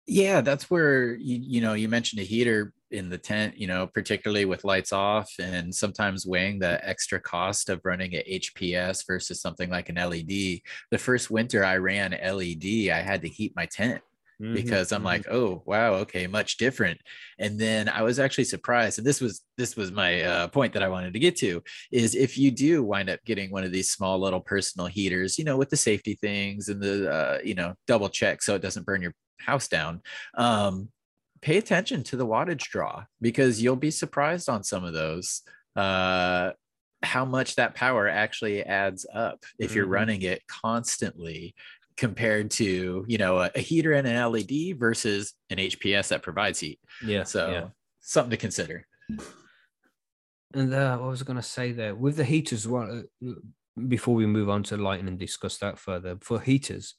Yeah, 0.06 0.40
that's 0.40 0.70
where 0.70 1.16
you 1.16 1.38
you 1.42 1.60
know 1.60 1.74
you 1.74 1.88
mentioned 1.88 2.20
a 2.20 2.24
heater 2.24 2.72
in 2.92 3.10
the 3.10 3.18
tent, 3.18 3.58
you 3.58 3.66
know, 3.66 3.86
particularly 3.88 4.44
with 4.44 4.64
lights 4.64 4.92
off 4.92 5.28
and 5.40 5.74
sometimes 5.74 6.26
weighing 6.26 6.60
the 6.60 6.86
extra 6.88 7.20
cost 7.20 7.68
of 7.68 7.80
running 7.84 8.14
a 8.14 8.38
HPS 8.38 9.04
versus 9.06 9.40
something 9.40 9.68
like 9.70 9.88
an 9.88 9.96
LED. 9.96 10.60
The 10.90 10.98
first 10.98 11.30
winter 11.30 11.64
I 11.64 11.78
ran 11.78 12.12
LED, 12.12 12.90
I 12.90 13.02
had 13.02 13.22
to 13.22 13.28
heat 13.28 13.54
my 13.56 13.66
tent 13.66 14.02
Mm-hmm, 14.40 14.52
because 14.52 14.92
I'm 14.92 15.02
like, 15.02 15.26
oh 15.30 15.62
wow, 15.64 15.94
okay, 15.94 16.26
much 16.26 16.58
different. 16.58 17.00
And 17.38 17.58
then 17.58 17.88
I 17.88 18.02
was 18.02 18.18
actually 18.18 18.44
surprised, 18.44 18.98
and 18.98 19.06
this 19.06 19.18
was 19.18 19.42
this 19.56 19.76
was 19.76 19.90
my 19.90 20.20
uh, 20.22 20.48
point 20.48 20.74
that 20.74 20.82
I 20.82 20.88
wanted 20.88 21.14
to 21.14 21.18
get 21.18 21.36
to 21.36 21.62
is 21.90 22.14
if 22.14 22.36
you 22.36 22.50
do 22.50 22.82
wind 22.82 23.08
up 23.08 23.20
getting 23.24 23.50
one 23.50 23.64
of 23.64 23.72
these 23.72 23.90
small 23.90 24.20
little 24.20 24.40
personal 24.40 24.88
heaters, 24.88 25.38
you 25.38 25.44
know, 25.44 25.56
with 25.56 25.70
the 25.70 25.76
safety 25.78 26.18
things 26.20 26.68
and 26.68 26.82
the 26.82 27.10
uh, 27.10 27.38
you 27.42 27.54
know 27.54 27.74
double 27.86 28.10
check 28.10 28.42
so 28.42 28.54
it 28.54 28.60
doesn't 28.60 28.84
burn 28.84 29.00
your 29.00 29.14
house 29.38 29.68
down. 29.68 30.02
Um, 30.34 30.88
pay 31.42 31.58
attention 31.58 32.02
to 32.04 32.16
the 32.16 32.26
wattage 32.26 32.62
draw 32.62 33.04
because 33.20 33.62
you'll 33.62 33.76
be 33.76 33.90
surprised 33.90 34.48
on 34.48 34.62
some 34.64 34.84
of 34.84 34.92
those. 34.92 35.42
Uh, 35.74 36.52
how 37.02 37.24
much 37.24 37.56
that 37.56 37.74
power 37.74 38.08
actually 38.08 38.62
adds 38.64 39.06
up 39.12 39.44
if 39.58 39.74
you're 39.74 39.86
Mhm. 39.86 39.90
running 39.90 40.22
it 40.22 40.42
constantly 40.46 41.54
compared 41.96 42.50
to 42.50 43.04
you 43.06 43.18
know 43.18 43.38
a, 43.38 43.50
a 43.54 43.60
heater 43.60 43.92
and 43.92 44.06
an 44.06 44.16
LED 44.16 44.72
versus 44.78 45.34
an 45.50 45.58
HPS 45.58 46.08
that 46.08 46.22
provides 46.22 46.58
heat. 46.60 46.80
yeah. 47.04 47.24
So 47.24 47.50
yeah. 47.50 47.68
something 48.00 48.30
to 48.30 48.36
consider. 48.36 48.86
And 50.54 50.72
uh, 50.72 50.96
what 50.98 51.10
was 51.10 51.20
I 51.22 51.24
going 51.26 51.36
to 51.36 51.42
say 51.42 51.72
there 51.72 51.94
with 51.94 52.16
the 52.16 52.24
heaters? 52.24 52.66
Well, 52.66 53.04
uh, 53.22 53.32
before 53.88 54.14
we 54.14 54.26
move 54.26 54.48
on 54.48 54.62
to 54.64 54.76
lighting 54.76 55.08
and 55.08 55.18
discuss 55.18 55.58
that 55.58 55.78
further, 55.78 56.16
for 56.22 56.40
heaters, 56.40 56.94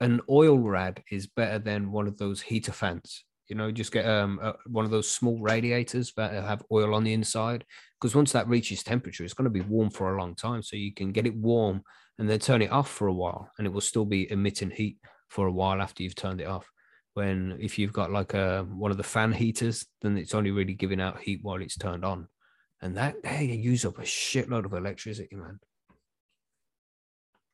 an 0.00 0.20
oil 0.28 0.58
rad 0.58 1.02
is 1.10 1.26
better 1.26 1.58
than 1.58 1.92
one 1.92 2.06
of 2.06 2.16
those 2.16 2.40
heater 2.40 2.72
fans. 2.72 3.24
You 3.48 3.56
know, 3.56 3.72
just 3.72 3.92
get 3.92 4.06
um 4.06 4.38
uh, 4.40 4.52
one 4.66 4.84
of 4.84 4.90
those 4.90 5.10
small 5.10 5.38
radiators 5.40 6.12
that 6.16 6.32
have 6.32 6.62
oil 6.70 6.94
on 6.94 7.04
the 7.04 7.12
inside, 7.12 7.64
because 8.00 8.14
once 8.14 8.32
that 8.32 8.48
reaches 8.48 8.82
temperature, 8.82 9.24
it's 9.24 9.34
going 9.34 9.44
to 9.44 9.50
be 9.50 9.60
warm 9.60 9.90
for 9.90 10.14
a 10.14 10.18
long 10.18 10.34
time. 10.34 10.62
So 10.62 10.76
you 10.76 10.94
can 10.94 11.12
get 11.12 11.26
it 11.26 11.34
warm 11.34 11.82
and 12.18 12.28
then 12.28 12.38
turn 12.38 12.62
it 12.62 12.70
off 12.70 12.88
for 12.90 13.08
a 13.08 13.12
while, 13.12 13.50
and 13.58 13.66
it 13.66 13.72
will 13.72 13.80
still 13.80 14.04
be 14.04 14.30
emitting 14.30 14.70
heat 14.70 14.98
for 15.28 15.46
a 15.46 15.52
while 15.52 15.80
after 15.82 16.02
you've 16.02 16.14
turned 16.14 16.40
it 16.40 16.46
off. 16.46 16.70
when 17.14 17.56
if 17.60 17.78
you've 17.78 17.92
got 17.92 18.10
like 18.10 18.34
a 18.34 18.66
one 18.70 18.90
of 18.90 18.96
the 18.96 19.02
fan 19.02 19.32
heaters, 19.32 19.86
then 20.02 20.16
it's 20.16 20.34
only 20.34 20.50
really 20.50 20.74
giving 20.74 21.00
out 21.00 21.20
heat 21.20 21.40
while 21.42 21.60
it's 21.60 21.76
turned 21.76 22.04
on, 22.04 22.28
and 22.80 22.96
that 22.96 23.16
hey, 23.24 23.44
you 23.44 23.54
use 23.54 23.84
up 23.84 23.98
a 23.98 24.02
shitload 24.02 24.64
of 24.64 24.72
electricity, 24.72 25.36
man. 25.36 25.58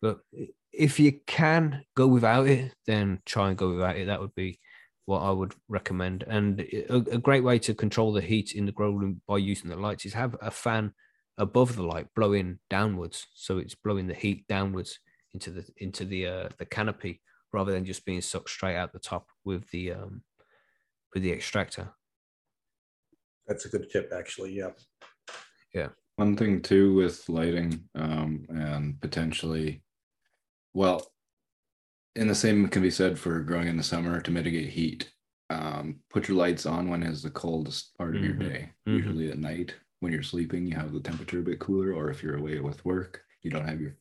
But 0.03 0.19
if 0.77 1.01
you 1.01 1.21
can 1.27 1.85
go 1.95 2.07
without 2.07 2.47
it, 2.47 2.75
then 2.87 3.21
try 3.25 3.49
and 3.49 3.59
go 3.59 3.71
without 3.71 3.97
it. 3.97 4.07
That 4.07 4.21
would 4.21 4.35
be 4.35 4.61
what 5.07 5.21
I 5.21 5.31
would 5.31 5.55
recommend. 5.69 6.25
And 6.27 6.61
a, 6.61 6.97
a 6.97 7.19
great 7.19 7.45
way 7.45 7.59
to 7.61 7.75
control 7.75 8.13
the 8.13 8.21
heat 8.21 8.53
in 8.55 8.67
the 8.67 8.73
grow 8.73 8.91
room 8.91 9.23
by 9.27 9.39
using 9.39 9.71
the 9.71 9.77
lights 9.77 10.05
is 10.05 10.15
have 10.15 10.37
a 10.41 10.51
fan 10.51 10.93
above 11.39 11.77
the 11.77 11.83
light 11.83 12.09
blowing 12.15 12.59
downwards, 12.71 13.27
so 13.35 13.59
it's 13.59 13.75
blowing 13.75 14.07
the 14.07 14.15
heat 14.15 14.47
downwards 14.49 14.99
into 15.35 15.51
the 15.51 15.65
into 15.79 16.05
the 16.05 16.27
uh, 16.27 16.49
the 16.59 16.65
canopy 16.65 17.21
rather 17.53 17.73
than 17.73 17.85
just 17.85 18.05
being 18.05 18.21
sucked 18.21 18.51
straight 18.51 18.77
out 18.77 18.93
the 18.93 18.99
top 18.99 19.29
with 19.45 19.69
the 19.71 19.93
um 19.93 20.23
with 21.15 21.23
the 21.23 21.33
extractor. 21.33 21.93
That's 23.47 23.65
a 23.65 23.69
good 23.69 23.91
tip, 23.91 24.13
actually. 24.17 24.53
Yeah. 24.53 24.71
Yeah. 25.73 25.89
One 26.17 26.37
thing 26.37 26.63
too 26.63 26.95
with 26.95 27.29
lighting, 27.29 27.85
um, 27.95 28.47
and 28.49 29.01
potentially, 29.01 29.83
well, 30.77 31.11
and 32.15 32.29
the 32.29 32.35
same 32.35 32.69
can 32.69 32.83
be 32.83 32.91
said 32.91 33.19
for 33.19 33.41
growing 33.41 33.67
in 33.69 33.77
the 33.79 33.83
summer 33.83 34.21
to 34.21 34.31
mitigate 34.31 34.69
heat. 34.69 35.11
Um, 35.49 36.01
put 36.11 36.29
your 36.29 36.37
lights 36.37 36.67
on 36.67 36.89
when 36.91 37.03
it's 37.03 37.23
the 37.23 37.31
coldest 37.31 37.97
part 37.97 38.15
of 38.17 38.23
your 38.23 38.35
Mhm. 38.35 38.41
day. 38.41 38.73
Mhm. 38.87 38.97
Usually 38.97 39.31
at 39.31 39.39
night 39.39 39.75
when 40.01 40.13
you're 40.13 40.23
sleeping, 40.23 40.67
you 40.67 40.75
have 40.77 40.93
the 40.93 41.01
temperature 41.01 41.39
a 41.39 41.43
bit 41.43 41.61
cooler, 41.61 41.93
or 41.93 42.11
if 42.11 42.23
you're 42.23 42.37
away 42.37 42.61
with 42.61 42.85
work, 42.85 43.25
you 43.43 43.51
don't 43.51 43.67
have 43.67 43.81
your 43.81 43.97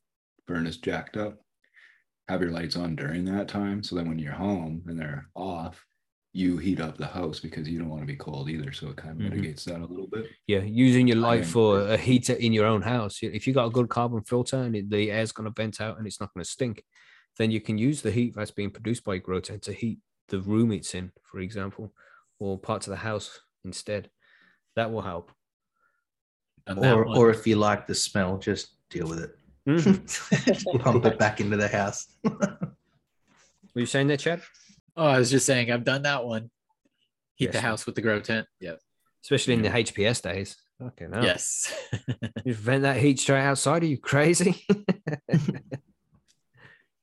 furnace 0.48 0.78
jacked 0.78 1.16
up. 1.18 1.42
Have 2.28 2.42
your 2.42 2.52
lights 2.52 2.76
on 2.76 2.96
during 2.96 3.24
that 3.26 3.48
time, 3.48 3.84
so 3.84 3.96
then 3.96 4.10
when 4.10 4.20
you're 4.20 4.34
home 4.34 4.84
and 4.88 5.00
they're 5.00 5.30
off, 5.36 5.86
you 6.36 6.58
heat 6.58 6.82
up 6.82 6.98
the 6.98 7.08
house 7.08 7.40
because 7.40 7.68
you 7.70 7.80
don't 7.80 7.88
want 7.88 8.02
to 8.02 8.06
be 8.06 8.16
cold 8.18 8.50
either. 8.50 8.72
So 8.74 8.90
it 8.90 8.98
kind 8.98 9.12
of 9.12 9.18
Mhm. 9.18 9.30
mitigates 9.30 9.64
that 9.66 9.80
a 9.80 9.86
little 9.86 10.08
bit. 10.08 10.26
Yeah, 10.48 10.64
using 10.64 11.08
your 11.08 11.16
light 11.18 11.46
for 11.46 11.80
a 11.88 11.96
heater 11.98 12.34
in 12.34 12.52
your 12.52 12.66
own 12.66 12.82
house. 12.82 13.20
If 13.24 13.48
you 13.48 13.54
got 13.54 13.68
a 13.68 13.70
good 13.72 13.88
carbon 13.88 14.22
filter 14.22 14.58
and 14.58 14.76
it, 14.76 14.90
the 14.90 15.12
air's 15.12 15.32
going 15.32 15.46
to 15.50 15.54
vent 15.62 15.80
out 15.80 15.98
and 15.98 16.06
it's 16.06 16.20
not 16.20 16.34
going 16.34 16.44
to 16.44 16.50
stink, 16.50 16.84
then 17.38 17.52
you 17.52 17.62
can 17.62 17.78
use 17.78 18.02
the 18.02 18.12
heat 18.12 18.36
that's 18.36 18.52
being 18.52 18.70
produced 18.70 19.06
by 19.06 19.18
grow 19.18 19.40
tent 19.40 19.62
to 19.64 19.74
heat 19.74 20.00
the 20.28 20.42
room 20.42 20.74
it's 20.74 20.94
in, 20.94 21.12
for 21.24 21.40
example, 21.40 21.94
or 22.40 22.60
parts 22.60 22.86
of 22.88 22.92
the 22.92 22.98
house 22.98 23.40
instead. 23.64 24.10
That 24.76 24.92
will 24.92 25.02
help. 25.04 25.32
On 26.68 26.76
that 26.82 26.94
Or, 26.98 27.06
one. 27.06 27.18
or 27.18 27.30
if 27.30 27.48
you 27.48 27.56
like 27.56 27.88
the 27.88 27.96
smell, 27.96 28.38
just 28.40 28.76
deal 28.90 29.08
with 29.08 29.20
it. 29.20 29.38
Mhm. 29.68 30.80
Pump 30.82 31.06
it 31.06 31.18
back 31.18 31.40
into 31.40 31.56
the 31.56 31.70
house. 31.70 32.08
Were 32.26 33.82
you 33.82 33.86
saying 33.86 34.08
that, 34.08 34.20
Chad? 34.20 34.42
Oh, 34.96 35.06
I 35.06 35.20
was 35.20 35.30
just 35.32 35.46
saying 35.46 35.72
I've 35.72 35.84
done 35.84 36.04
that 36.04 36.26
one. 36.26 36.50
Heat 37.36 37.52
the 37.52 37.62
house 37.62 37.86
with 37.86 37.96
the 37.96 38.02
grow 38.02 38.20
tent. 38.22 38.48
Yep. 38.62 38.80
Especially 39.24 39.56
in 39.56 39.62
the 39.62 39.70
HPS 39.70 40.22
days. 40.22 40.56
Okay, 40.82 41.08
no. 41.08 41.22
Yes. 41.22 41.74
You 42.46 42.54
vent 42.54 42.84
that 42.84 42.98
heat 42.98 43.20
straight 43.20 43.42
outside. 43.44 43.84
Are 43.84 43.88
you 43.88 43.98
crazy? 43.98 44.66
I 45.32 45.40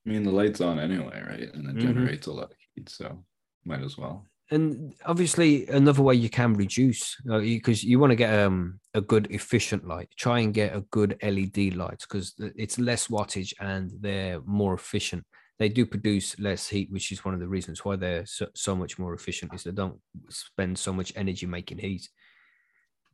mean, 0.05 0.23
the 0.25 0.31
light's 0.31 0.61
on 0.61 0.79
anyway, 0.79 1.23
right? 1.27 1.53
And 1.55 1.69
it 1.69 1.77
Mhm. 1.77 1.81
generates 1.81 2.27
a 2.27 2.33
lot 2.33 2.51
of 2.51 2.57
heat, 2.75 2.89
so 2.89 3.25
might 3.65 3.83
as 3.83 3.97
well. 3.99 4.27
and 4.51 4.93
obviously 5.07 5.67
another 5.69 6.03
way 6.03 6.15
you 6.15 6.29
can 6.29 6.53
reduce 6.53 7.17
because 7.25 7.83
you 7.83 7.99
want 7.99 8.11
to 8.11 8.17
get 8.17 8.39
um, 8.39 8.79
a 8.93 9.01
good 9.01 9.27
efficient 9.31 9.87
light 9.87 10.11
try 10.19 10.41
and 10.41 10.53
get 10.53 10.77
a 10.77 10.83
good 10.91 11.17
led 11.23 11.75
light 11.75 12.01
because 12.01 12.35
it's 12.57 12.79
less 12.79 13.07
wattage 13.07 13.55
and 13.61 13.91
they're 14.01 14.41
more 14.45 14.75
efficient 14.75 15.25
they 15.59 15.69
do 15.69 15.87
produce 15.87 16.39
less 16.39 16.69
heat 16.69 16.91
which 16.91 17.13
is 17.13 17.25
one 17.25 17.35
of 17.35 17.41
the 17.41 17.49
reasons 17.49 17.85
why 17.85 17.97
they're 17.97 18.27
so, 18.27 18.47
so 18.55 18.75
much 18.77 18.99
more 18.99 19.15
efficient 19.15 19.53
is 19.55 19.65
they 19.65 19.73
don't 19.73 20.01
spend 20.29 20.79
so 20.79 20.93
much 20.93 21.13
energy 21.17 21.47
making 21.47 21.79
heat 21.79 22.09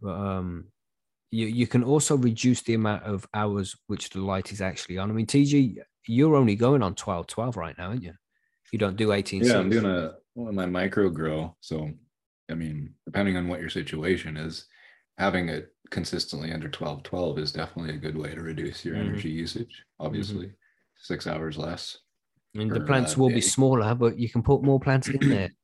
but 0.01 0.15
um 0.15 0.67
you, 1.31 1.47
you 1.47 1.67
can 1.67 1.85
also 1.85 2.17
reduce 2.17 2.63
the 2.63 2.75
amount 2.75 3.03
of 3.05 3.27
hours 3.35 3.77
which 3.89 4.11
the 4.11 4.21
light 4.21 4.53
is 4.53 4.61
actually 4.61 4.99
on 4.99 5.11
i 5.11 5.15
mean 5.15 5.27
tg 5.27 5.77
you're 6.07 6.37
only 6.37 6.57
going 6.57 6.83
on 6.83 6.95
12 6.95 7.27
12 7.27 7.57
right 7.57 7.77
now 7.79 7.89
aren't 7.89 8.03
you 8.03 8.15
you 8.73 8.79
don't 8.79 8.97
do 8.97 9.13
18 9.13 9.43
Yeah, 9.45 9.59
I'm 9.59 9.71
doing 9.71 9.87
a 9.87 10.17
well, 10.35 10.53
my 10.53 10.67
micro 10.67 11.09
grow. 11.11 11.57
So, 11.61 11.91
I 12.51 12.55
mean, 12.55 12.95
depending 13.07 13.37
on 13.37 13.49
what 13.49 13.61
your 13.61 13.71
situation 13.71 14.37
is, 14.37 14.67
having 15.17 15.49
it 15.49 15.75
consistently 15.91 16.53
under 16.53 16.69
12 16.69 17.03
12 17.03 17.39
is 17.39 17.53
definitely 17.53 17.95
a 17.95 17.99
good 17.99 18.17
way 18.17 18.35
to 18.35 18.43
reduce 18.43 18.85
your 18.85 18.97
Mhm. 18.97 19.01
energy 19.09 19.31
usage. 19.31 19.85
Obviously, 19.99 20.53
six 20.97 21.27
hours 21.27 21.57
less. 21.59 21.99
And 22.59 22.71
the 22.71 22.81
plants 22.81 23.17
will 23.17 23.31
be 23.31 23.41
smaller, 23.41 23.95
but 23.95 24.19
you 24.19 24.29
can 24.29 24.43
put 24.43 24.63
more 24.63 24.81
plants 24.81 25.09
in 25.09 25.29
there. 25.29 25.51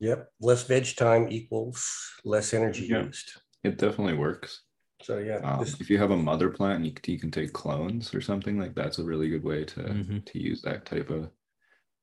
Yep. 0.00 0.28
Less 0.40 0.62
veg 0.62 0.94
time 0.94 1.26
equals 1.28 1.84
less 2.24 2.54
energy 2.54 2.86
Yeah. 2.86 3.02
used. 3.06 3.32
It 3.64 3.78
definitely 3.78 4.14
works. 4.14 4.62
So 5.02 5.18
yeah, 5.18 5.38
Um, 5.38 5.58
this- 5.58 5.80
if 5.80 5.90
you 5.90 5.98
have 5.98 6.12
a 6.12 6.16
mother 6.16 6.50
plant, 6.50 6.84
you, 6.84 6.92
you 7.12 7.18
can 7.18 7.32
take 7.32 7.52
clones 7.52 8.14
or 8.14 8.20
something 8.20 8.60
like 8.60 8.76
that's 8.76 9.00
a 9.00 9.04
really 9.04 9.28
good 9.28 9.42
way 9.42 9.64
to 9.64 9.80
Mhm. 9.80 10.24
to 10.26 10.38
use 10.38 10.62
that 10.62 10.84
type 10.86 11.10
of 11.10 11.30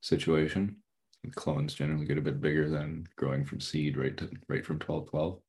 situation. 0.01 0.75
And 1.23 1.33
clones 1.33 1.73
generally 1.73 2.05
get 2.05 2.17
a 2.17 2.21
bit 2.21 2.41
bigger 2.41 2.69
than 2.69 3.07
growing 3.15 3.45
from 3.45 3.61
seed 3.61 3.95
right 3.95 4.15
to 4.17 4.29
right 4.49 4.65
from 4.65 4.79
12 4.79 5.09
12. 5.09 5.41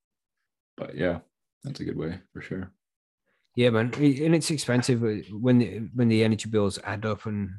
But 0.77 0.95
yeah, 0.95 1.21
that's 1.65 1.81
a 1.81 1.85
good 1.85 1.97
way 1.97 2.21
for 2.33 2.41
sure. 2.41 2.71
Yeah, 3.57 3.71
man, 3.71 3.93
and 3.95 4.35
it's 4.37 4.51
expensive 4.53 5.03
uh, 5.03 5.17
when 5.33 5.59
the, 5.59 5.79
when 5.95 6.09
the 6.09 6.23
energy 6.23 6.49
bills 6.49 6.79
add 6.85 7.05
up. 7.07 7.27
And 7.27 7.51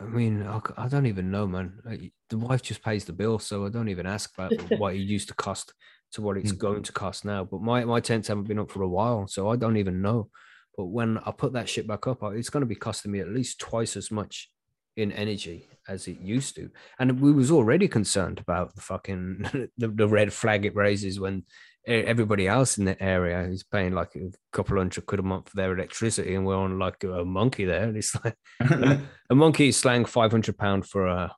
I 0.00 0.04
mean, 0.04 0.42
I 0.76 0.88
don't 0.88 1.06
even 1.06 1.30
know, 1.30 1.46
man. 1.46 2.10
The 2.30 2.38
wife 2.38 2.62
just 2.62 2.82
pays 2.82 3.04
the 3.04 3.12
bill, 3.12 3.38
so 3.38 3.66
I 3.66 3.68
don't 3.68 3.88
even 3.88 4.06
ask 4.06 4.32
about 4.36 4.52
what 4.78 4.94
it 4.94 4.98
used 4.98 5.28
to 5.28 5.34
cost 5.34 5.74
to 6.12 6.22
what 6.22 6.36
it's 6.36 6.52
Mm. 6.52 6.58
going 6.58 6.82
to 6.84 6.92
cost 6.92 7.24
now. 7.24 7.44
But 7.44 7.60
my 7.60 7.84
my 7.84 8.00
tents 8.00 8.28
haven't 8.28 8.48
been 8.48 8.58
up 8.58 8.70
for 8.70 8.82
a 8.82 8.88
while, 8.88 9.26
so 9.26 9.48
I 9.50 9.56
don't 9.56 9.76
even 9.76 10.00
know. 10.00 10.30
But 10.76 10.86
when 10.86 11.18
I 11.18 11.32
put 11.32 11.52
that 11.52 11.68
shit 11.68 11.86
back 11.86 12.06
up, 12.06 12.22
it's 12.22 12.50
going 12.50 12.62
to 12.62 12.66
be 12.66 12.74
costing 12.74 13.12
me 13.12 13.20
at 13.20 13.28
least 13.28 13.60
twice 13.60 13.96
as 13.96 14.10
much 14.10 14.50
in 14.96 15.12
energy 15.12 15.68
as 15.88 16.08
it 16.08 16.20
used 16.20 16.56
to. 16.56 16.70
And 16.98 17.20
we 17.20 17.32
was 17.32 17.50
already 17.50 17.88
concerned 17.88 18.38
about 18.38 18.74
the 18.74 18.80
fucking 18.80 19.70
the, 19.78 19.88
the 19.88 20.08
red 20.08 20.32
flag 20.32 20.64
it 20.64 20.74
raises 20.74 21.20
when 21.20 21.44
everybody 21.86 22.46
else 22.46 22.78
in 22.78 22.84
the 22.84 23.02
area 23.02 23.42
is 23.48 23.62
paying 23.64 23.92
like 23.94 24.14
a 24.16 24.30
couple 24.52 24.76
hundred 24.76 25.06
quid 25.06 25.20
a 25.20 25.22
month 25.22 25.48
for 25.50 25.56
their 25.56 25.72
electricity, 25.72 26.34
and 26.34 26.44
we're 26.46 26.56
on 26.56 26.78
like 26.78 27.02
a 27.04 27.24
monkey 27.24 27.64
there. 27.64 27.84
And 27.84 27.96
it's 27.96 28.14
like 28.24 28.36
a 29.30 29.34
monkey 29.34 29.68
is 29.68 29.76
slang 29.76 30.04
five 30.04 30.30
hundred 30.30 30.56
pound 30.58 30.86
for 30.86 31.06
a. 31.06 31.34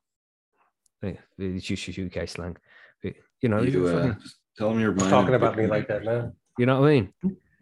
eh, 1.04 1.14
It's 1.38 1.64
just 1.66 1.88
UK 1.98 2.28
slang, 2.28 2.56
But, 3.02 3.14
you 3.40 3.48
know. 3.48 3.60
you, 3.62 3.86
it's 3.86 3.94
uh, 3.94 3.98
fucking- 4.08 4.22
tell 4.58 4.68
them 4.70 4.80
you're 4.80 4.94
talking 4.94 5.34
about 5.34 5.56
me 5.56 5.66
like 5.66 5.88
that 5.88 6.04
now. 6.04 6.32
you 6.58 6.66
know 6.66 6.80
what 6.80 6.88
I 6.88 6.92
mean? 6.92 7.12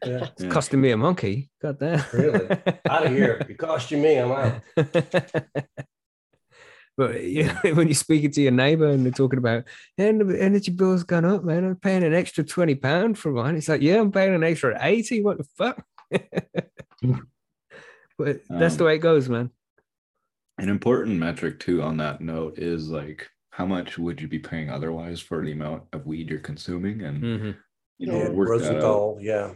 Yeah. 0.04 0.24
It's 0.24 0.42
Yeah. 0.44 0.48
costing 0.50 0.80
me 0.80 0.90
a 0.92 0.96
monkey. 0.96 1.50
God 1.62 1.78
damn. 1.78 2.02
Really? 2.12 2.48
Out 2.88 3.06
of 3.06 3.12
here. 3.12 3.36
If 3.42 3.50
it 3.50 3.58
cost 3.58 3.90
you 3.90 3.98
me, 3.98 4.16
I'm 4.16 4.32
out. 4.32 4.62
but 6.96 7.24
yeah, 7.28 7.58
when 7.74 7.88
you're 7.88 7.94
speaking 7.94 8.30
to 8.32 8.42
your 8.42 8.52
neighbor 8.52 8.86
and 8.88 9.04
they're 9.04 9.12
talking 9.12 9.38
about, 9.38 9.64
and 9.98 10.20
the 10.20 10.40
energy 10.42 10.70
bill's 10.70 11.04
gone 11.04 11.24
up, 11.24 11.44
man, 11.44 11.64
I'm 11.64 11.76
paying 11.76 12.04
an 12.04 12.14
extra 12.14 12.44
20 12.44 12.74
pound 12.76 13.18
for 13.18 13.32
mine. 13.32 13.56
It's 13.56 13.68
like, 13.68 13.82
yeah, 13.82 14.00
I'm 14.00 14.12
paying 14.12 14.34
an 14.34 14.44
extra 14.44 14.76
80. 14.80 15.22
What 15.22 15.38
the 15.38 15.44
fuck? 15.56 15.84
but 18.18 18.40
that's 18.48 18.76
the 18.76 18.84
Um, 18.84 18.86
way 18.86 18.94
it 18.96 18.98
goes, 18.98 19.28
man. 19.28 19.50
An 20.58 20.68
important 20.68 21.18
metric 21.18 21.58
too 21.58 21.80
on 21.82 21.96
that 21.98 22.20
note 22.20 22.58
is 22.58 22.88
like 22.90 23.28
how 23.50 23.64
much 23.66 23.98
would 23.98 24.20
you 24.20 24.28
be 24.28 24.38
paying 24.38 24.70
otherwise 24.70 25.20
for 25.20 25.44
the 25.44 25.52
amount 25.52 25.84
of 25.92 26.06
weed 26.06 26.28
you're 26.30 26.38
consuming 26.38 27.02
and 27.02 27.22
Mhm. 27.22 27.56
you 27.98 28.06
know 28.06 28.18
Yeah, 28.18 28.28
work 28.30 28.60
that 28.60 28.84
out 28.84 29.18
yeah. 29.20 29.54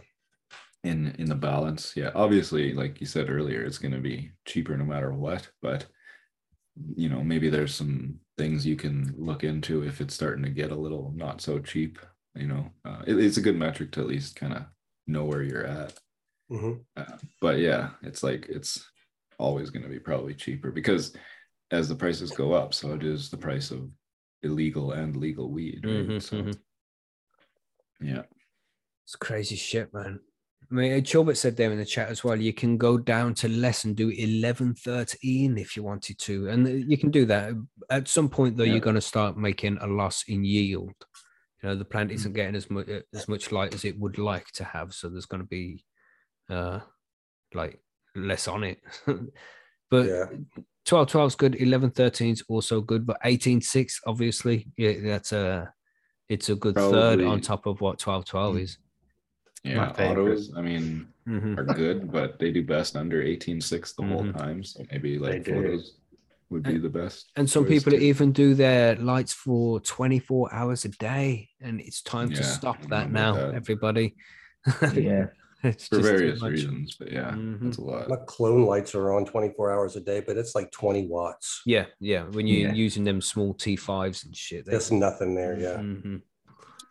in 0.83 1.13
in 1.19 1.29
the 1.29 1.35
balance. 1.35 1.95
Yeah, 1.95 2.11
obviously, 2.15 2.73
like 2.73 2.99
you 2.99 3.05
said 3.07 3.29
earlier, 3.29 3.63
it's 3.63 3.77
going 3.77 3.93
to 3.93 3.99
be 4.01 4.31
cheaper 4.45 4.75
no 4.77 4.85
matter 4.85 5.11
what. 5.13 5.49
But 5.61 5.85
you 6.95 7.09
know, 7.09 7.23
maybe 7.23 7.49
there's 7.49 7.73
some 7.73 8.19
things 8.37 8.65
you 8.65 8.75
can 8.75 9.13
look 9.17 9.43
into 9.43 9.83
if 9.83 10.01
it's 10.01 10.13
starting 10.13 10.43
to 10.43 10.49
get 10.49 10.71
a 10.71 10.75
little 10.75 11.13
not 11.15 11.41
so 11.41 11.59
cheap. 11.59 11.99
You 12.35 12.47
know, 12.47 12.71
uh, 12.83 13.03
it- 13.07 13.17
it's 13.19 13.37
a 13.37 13.41
good 13.41 13.55
metric 13.57 13.91
to 13.93 14.01
at 14.01 14.07
least 14.07 14.35
kind 14.35 14.53
of 14.53 14.65
know 15.07 15.23
where 15.25 15.41
you're 15.41 15.65
at. 15.65 15.97
Mhm. 16.51 16.83
Uh, 16.95 17.17
but 17.41 17.59
yeah, 17.59 17.91
it's 18.01 18.23
like 18.23 18.47
it's 18.49 18.89
always 19.39 19.69
going 19.69 19.83
to 19.83 19.89
be 19.89 19.99
probably 19.99 20.33
cheaper 20.33 20.71
because 20.71 21.15
as 21.71 21.87
the 21.89 21.95
prices 21.95 22.31
go 22.31 22.53
up, 22.53 22.73
so 22.73 22.93
it 22.93 23.03
is 23.03 23.29
the 23.29 23.37
price 23.37 23.71
of 23.71 23.89
illegal 24.43 24.91
and 24.91 25.15
legal 25.15 25.49
weed. 25.49 25.85
Right? 25.85 26.07
Mhm, 26.07 26.21
so 26.21 26.43
mhm. 26.43 26.59
yeah, 28.01 28.23
It's 29.05 29.15
crazy 29.15 29.55
shit, 29.55 29.93
man. 29.93 30.19
I 30.71 30.73
mean, 30.73 31.03
Chilbert 31.03 31.37
said 31.37 31.55
there 31.55 31.71
in 31.71 31.77
the 31.77 31.85
chat 31.85 32.09
as 32.09 32.23
well. 32.23 32.35
You 32.39 32.53
can 32.53 32.77
go 32.77 32.97
down 32.97 33.33
to 33.35 33.47
less 33.49 33.83
and 33.83 33.95
do 33.95 34.09
11, 34.09 34.75
13 34.75 35.57
if 35.57 35.75
you 35.75 35.83
wanted 35.83 36.17
to. 36.19 36.49
And 36.49 36.65
uh, 36.67 36.71
you 36.71 36.97
can 36.97 37.11
do 37.11 37.25
that. 37.25 37.53
At 37.89 38.07
some 38.07 38.29
point, 38.29 38.57
though, 38.57 38.63
Yeah. 38.63 38.73
you're 38.73 38.81
going 38.81 38.95
to 38.95 39.01
start 39.01 39.37
making 39.37 39.77
a 39.81 39.87
loss 39.87 40.23
in 40.27 40.43
yield. 40.43 40.93
You 41.61 41.69
know, 41.69 41.75
the 41.75 41.85
plant 41.85 42.11
isn't 42.11 42.33
getting 42.33 42.55
as 42.55 42.69
much 42.69 42.87
as 43.13 43.27
much 43.27 43.51
light 43.51 43.73
as 43.73 43.85
it 43.85 43.99
would 43.99 44.17
like 44.17 44.47
to 44.53 44.63
have. 44.63 44.93
So 44.93 45.09
there's 45.09 45.25
going 45.25 45.41
to 45.43 45.47
be 45.47 45.83
uh 46.49 46.79
like 47.53 47.79
less 48.15 48.47
on 48.47 48.63
it. 48.63 48.79
but 49.89 50.05
Yeah. 50.07 50.25
12 50.85 51.07
12 51.07 51.27
is 51.31 51.35
good 51.35 51.55
11 51.55 51.91
13 51.91 52.33
is 52.33 52.43
also 52.47 52.79
good 52.79 53.07
but 53.07 53.17
18 53.23 53.59
6 53.59 54.01
obviously 54.05 54.67
yeah 54.77 54.93
that's 55.03 55.31
a 55.31 55.73
it's 56.29 56.49
a 56.49 56.55
good 56.55 56.75
third 56.75 57.21
on 57.21 57.41
top 57.41 57.65
of 57.65 57.81
what 57.81 57.97
12 57.97 58.23
12 58.25 58.57
is 58.59 58.77
Yeah, 59.65 59.91
favorite. 59.93 60.21
autos. 60.31 60.51
I 60.55 60.61
mean, 60.61 61.07
Mhm. 61.27 61.57
are 61.57 61.63
good, 61.63 62.11
but 62.11 62.39
they 62.39 62.51
do 62.51 62.63
best 62.63 62.95
under 62.95 63.21
18.6 63.21 63.93
the 63.93 64.03
whole 64.03 64.23
Mhm. 64.23 64.37
time. 64.37 64.63
So 64.63 64.83
maybe 64.91 65.17
like 65.17 65.43
do. 65.43 65.53
photos 65.53 65.95
would 66.51 66.63
be 66.63 66.77
the 66.77 66.89
best. 66.89 67.31
and 67.35 67.49
some 67.49 67.65
people 67.65 67.91
too. 67.91 67.97
even 67.97 68.31
do 68.31 68.53
their 68.53 68.95
lights 68.97 69.33
for 69.33 69.79
24 69.79 70.53
hours 70.53 70.85
a 70.85 70.89
day 70.89 71.49
and 71.59 71.81
it's 71.81 72.01
time 72.03 72.29
to 72.29 72.43
stop 72.43 72.79
that 72.89 73.11
now 73.11 73.33
that. 73.33 73.55
everybody 73.55 74.15
Yeah. 74.93 75.27
it's 75.63 75.87
for 75.87 75.99
various 75.99 76.41
reasons, 76.43 76.95
but 76.99 77.11
yeah, 77.11 77.31
Mhm. 77.31 77.61
that's 77.61 77.77
a 77.77 77.81
lot. 77.81 78.07
My 78.09 78.17
clone 78.27 78.63
lights 78.65 78.93
are 78.93 79.11
on 79.13 79.25
twenty-four 79.25 79.71
hours 79.71 79.95
a 79.95 80.01
day, 80.01 80.19
but 80.25 80.37
it's 80.37 80.53
like 80.53 80.69
twenty 80.71 81.07
watts. 81.07 81.63
yeah 81.65 81.85
yeah 81.99 82.23
when 82.35 82.45
you're 82.45 82.69
Yeah. 82.69 82.73
using 82.85 83.03
them 83.03 83.21
small 83.21 83.55
t5s 83.55 84.23
and 84.25 84.35
shit 84.37 84.65
they- 84.65 84.71
There's 84.71 84.91
nothing 84.91 85.33
there, 85.33 85.59
yeah. 85.59 85.77
Mhm. 85.77 86.21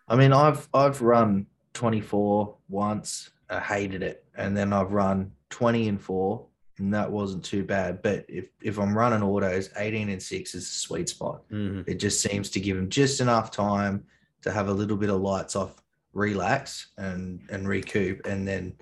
I 0.08 0.16
mean, 0.16 0.32
I've 0.32 0.68
I've 0.74 1.00
run 1.00 1.46
24 1.74 2.56
once, 2.68 3.30
I 3.50 3.60
hated 3.60 4.02
it, 4.02 4.24
and 4.36 4.56
then 4.56 4.72
I've 4.72 4.92
run 4.92 5.30
20 5.50 5.88
and 5.88 6.00
four, 6.00 6.46
and 6.78 6.92
that 6.94 7.10
wasn't 7.10 7.44
too 7.44 7.62
bad. 7.64 8.02
But 8.02 8.24
if 8.28 8.48
if 8.62 8.78
I'm 8.78 8.96
running 8.96 9.22
autos, 9.22 9.70
18 9.76 10.08
and 10.08 10.22
six 10.22 10.54
is 10.54 10.64
a 10.64 10.72
sweet 10.72 11.08
spot. 11.08 11.42
Mhm. 11.50 11.86
It 11.86 11.96
just 11.96 12.20
seems 12.20 12.50
to 12.50 12.60
give 12.60 12.76
them 12.76 12.88
just 12.88 13.20
enough 13.20 13.50
time 13.50 14.04
to 14.42 14.50
have 14.50 14.68
a 14.68 14.72
little 14.72 14.96
bit 14.96 15.10
of 15.10 15.20
lights 15.20 15.54
off, 15.56 15.82
relax, 16.12 16.88
and 16.96 17.40
and 17.50 17.68
recoup, 17.68 18.24
and 18.26 18.48
then 18.48 18.74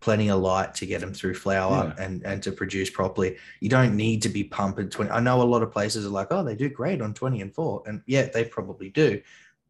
plenty 0.00 0.28
of 0.30 0.40
light 0.40 0.74
to 0.74 0.84
get 0.86 1.00
them 1.00 1.14
through 1.14 1.34
flower 1.34 1.94
and 1.98 2.24
and 2.26 2.42
to 2.42 2.52
produce 2.52 2.90
properly. 2.90 3.36
You 3.60 3.70
don't 3.70 3.96
need 3.96 4.20
to 4.22 4.28
be 4.28 4.44
pumping 4.44 4.90
20. 4.90 5.10
I 5.10 5.20
know 5.20 5.40
a 5.40 5.44
lot 5.44 5.62
of 5.62 5.72
places 5.72 6.04
are 6.04 6.10
like, 6.10 6.28
oh, 6.30 6.44
they 6.44 6.54
do 6.54 6.68
great 6.68 7.00
on 7.00 7.14
20 7.14 7.40
and 7.40 7.54
four, 7.54 7.82
and 7.86 8.02
yeah, 8.06 8.26
they 8.26 8.44
probably 8.44 8.90
do, 8.90 9.22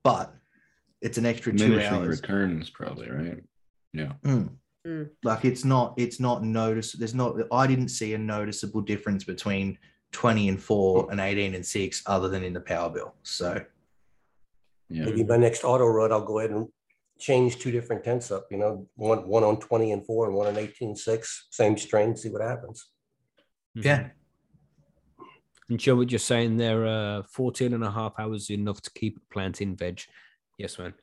but 0.02 0.34
it's 1.04 1.18
an 1.18 1.26
extra 1.26 1.52
two 1.52 1.58
Diminishing 1.58 1.92
hours. 1.92 2.20
returns, 2.20 2.70
probably, 2.70 3.10
right? 3.10 3.42
Yeah. 3.92 4.12
Mm. 4.24 4.48
Mm. 4.86 5.10
Like 5.22 5.44
it's 5.44 5.64
not, 5.64 5.94
it's 5.98 6.18
not 6.18 6.42
notice. 6.42 6.92
There's 6.92 7.14
not. 7.14 7.36
I 7.52 7.66
didn't 7.66 7.88
see 7.88 8.14
a 8.14 8.18
noticeable 8.18 8.80
difference 8.80 9.22
between 9.22 9.78
20 10.12 10.48
and 10.48 10.62
four 10.62 11.10
and 11.10 11.20
18 11.20 11.54
and 11.54 11.64
six, 11.64 12.02
other 12.06 12.28
than 12.28 12.42
in 12.42 12.52
the 12.54 12.60
power 12.60 12.90
bill. 12.90 13.14
So 13.22 13.62
Yeah. 14.88 15.04
Maybe 15.04 15.24
my 15.24 15.36
next 15.36 15.62
auto 15.64 15.86
run, 15.86 16.10
I'll 16.12 16.24
go 16.24 16.38
ahead 16.38 16.50
and 16.50 16.68
change 17.18 17.58
two 17.58 17.70
different 17.70 18.02
tents 18.04 18.30
up, 18.30 18.46
you 18.50 18.56
know, 18.58 18.86
one, 18.96 19.26
one 19.28 19.44
on 19.44 19.58
twenty 19.60 19.92
and 19.92 20.04
four 20.04 20.26
and 20.26 20.34
one 20.34 20.46
on 20.46 20.56
eighteen 20.56 20.96
six, 20.96 21.46
same 21.50 21.76
strain, 21.78 22.16
see 22.16 22.28
what 22.30 22.42
happens. 22.42 22.88
yeah, 23.74 24.08
And 25.68 25.78
Joe, 25.78 25.96
what 25.96 26.10
you're 26.10 26.18
saying 26.18 26.56
there, 26.58 26.86
uh, 26.86 27.22
14 27.30 27.72
and 27.74 27.84
a 27.84 27.90
half 27.90 28.14
hours 28.18 28.42
is 28.44 28.50
enough 28.50 28.80
to 28.82 28.90
keep 28.92 29.18
planting 29.32 29.76
veg. 29.76 30.02
Yes, 30.58 30.78
man. 30.78 30.94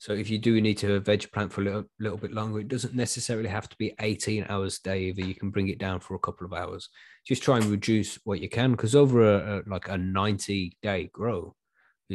So 0.00 0.12
if 0.12 0.30
you 0.30 0.38
do 0.38 0.60
need 0.60 0.78
to 0.78 0.86
have 0.86 0.96
a 0.96 1.00
veg 1.00 1.30
plant 1.32 1.52
for 1.52 1.60
a 1.60 1.64
little, 1.64 1.84
little 1.98 2.18
bit 2.18 2.32
longer, 2.32 2.60
it 2.60 2.68
doesn't 2.68 2.94
necessarily 2.94 3.48
have 3.48 3.68
to 3.68 3.76
be 3.78 3.94
18 4.00 4.46
hours 4.48 4.78
a 4.78 4.88
day 4.88 5.00
either. 5.04 5.22
You 5.22 5.34
can 5.34 5.50
bring 5.50 5.68
it 5.68 5.78
down 5.78 5.98
for 5.98 6.14
a 6.14 6.20
couple 6.20 6.46
of 6.46 6.52
hours. 6.52 6.88
Just 7.26 7.42
try 7.42 7.56
and 7.56 7.66
reduce 7.66 8.14
what 8.24 8.40
you 8.40 8.48
can 8.48 8.70
because 8.70 8.94
over 8.94 9.22
a, 9.22 9.58
a 9.58 9.62
like 9.66 9.88
a 9.88 9.98
90 9.98 10.76
day 10.82 11.10
grow, 11.12 11.56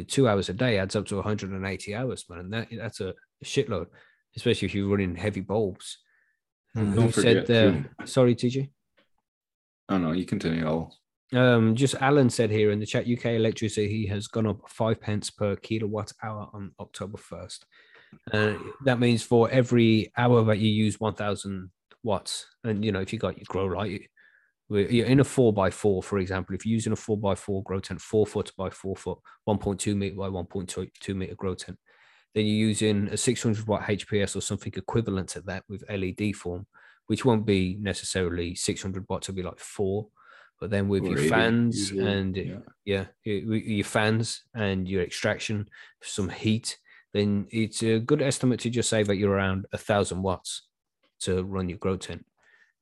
two 0.08 0.26
hours 0.26 0.48
a 0.48 0.54
day 0.54 0.78
adds 0.78 0.96
up 0.96 1.06
to 1.06 1.16
180 1.16 1.94
hours, 1.94 2.24
man. 2.30 2.38
And 2.40 2.52
that, 2.54 2.68
that's 2.74 3.00
a 3.00 3.12
shitload, 3.44 3.86
especially 4.34 4.66
if 4.66 4.74
you're 4.74 4.88
running 4.88 5.14
heavy 5.14 5.42
bulbs. 5.42 5.98
Mm, 6.74 6.94
Who 6.94 7.00
Don't 7.00 7.14
said 7.14 7.46
there? 7.46 7.90
Sorry, 8.06 8.34
TJ. 8.34 8.70
Oh 9.90 9.98
no, 9.98 10.12
you 10.12 10.24
continue. 10.24 10.66
I'll 10.66 10.96
Um, 11.32 11.74
just 11.74 11.94
Alan 12.00 12.30
said 12.30 12.50
here 12.50 12.70
in 12.70 12.78
the 12.78 12.86
chat, 12.86 13.08
UK 13.08 13.26
electricity 13.26 14.06
has 14.06 14.28
gone 14.28 14.46
up 14.46 14.68
five 14.68 15.00
pence 15.00 15.30
per 15.30 15.56
kilowatt 15.56 16.12
hour 16.22 16.48
on 16.52 16.72
October 16.78 17.18
1st. 17.18 17.58
Uh, 18.32 18.54
that 18.84 19.00
means 19.00 19.22
for 19.22 19.50
every 19.50 20.12
hour 20.16 20.44
that 20.44 20.58
you 20.58 20.70
use 20.70 21.00
1000 21.00 21.70
watts, 22.02 22.46
and 22.62 22.84
you 22.84 22.92
know, 22.92 23.00
if 23.00 23.12
you 23.12 23.18
got 23.18 23.36
your 23.36 23.46
grow 23.48 23.66
light, 23.66 24.02
you're 24.68 25.06
in 25.06 25.20
a 25.20 25.24
four 25.24 25.52
by 25.52 25.70
four, 25.70 26.02
for 26.02 26.18
example, 26.18 26.54
if 26.54 26.64
you're 26.64 26.74
using 26.74 26.92
a 26.92 26.96
four 26.96 27.18
by 27.18 27.34
four 27.34 27.62
grow 27.64 27.80
tent, 27.80 28.00
four 28.00 28.26
foot 28.26 28.52
by 28.56 28.70
four 28.70 28.96
foot, 28.96 29.18
1.2 29.48 29.96
meter 29.96 30.16
by 30.16 30.28
1.2 30.28 31.16
meter 31.16 31.34
grow 31.34 31.54
tent, 31.54 31.78
then 32.34 32.46
you're 32.46 32.68
using 32.68 33.08
a 33.08 33.16
600 33.16 33.66
watt 33.66 33.82
HPS 33.82 34.36
or 34.36 34.40
something 34.40 34.72
equivalent 34.76 35.28
to 35.30 35.40
that 35.42 35.64
with 35.68 35.84
LED 35.90 36.34
form, 36.34 36.66
which 37.06 37.24
won't 37.24 37.46
be 37.46 37.76
necessarily 37.80 38.54
600 38.54 39.04
watts, 39.08 39.28
it'll 39.28 39.36
be 39.36 39.42
like 39.42 39.58
four. 39.58 40.08
But 40.64 40.70
then 40.70 40.88
with 40.88 41.02
or 41.02 41.08
your 41.08 41.18
80 41.18 41.28
fans 41.28 41.90
usually, 41.90 42.10
and 42.10 42.36
yeah. 42.38 42.56
yeah, 42.86 43.04
your 43.22 43.84
fans 43.84 44.44
and 44.54 44.88
your 44.88 45.02
extraction, 45.02 45.68
some 46.02 46.30
heat, 46.30 46.78
then 47.12 47.46
it's 47.50 47.82
a 47.82 47.98
good 47.98 48.22
estimate 48.22 48.60
to 48.60 48.70
just 48.70 48.88
say 48.88 49.02
that 49.02 49.16
you're 49.16 49.32
around 49.32 49.66
a 49.74 49.76
thousand 49.76 50.22
watts 50.22 50.62
to 51.20 51.42
run 51.42 51.68
your 51.68 51.76
grow 51.76 51.98
tent. 51.98 52.24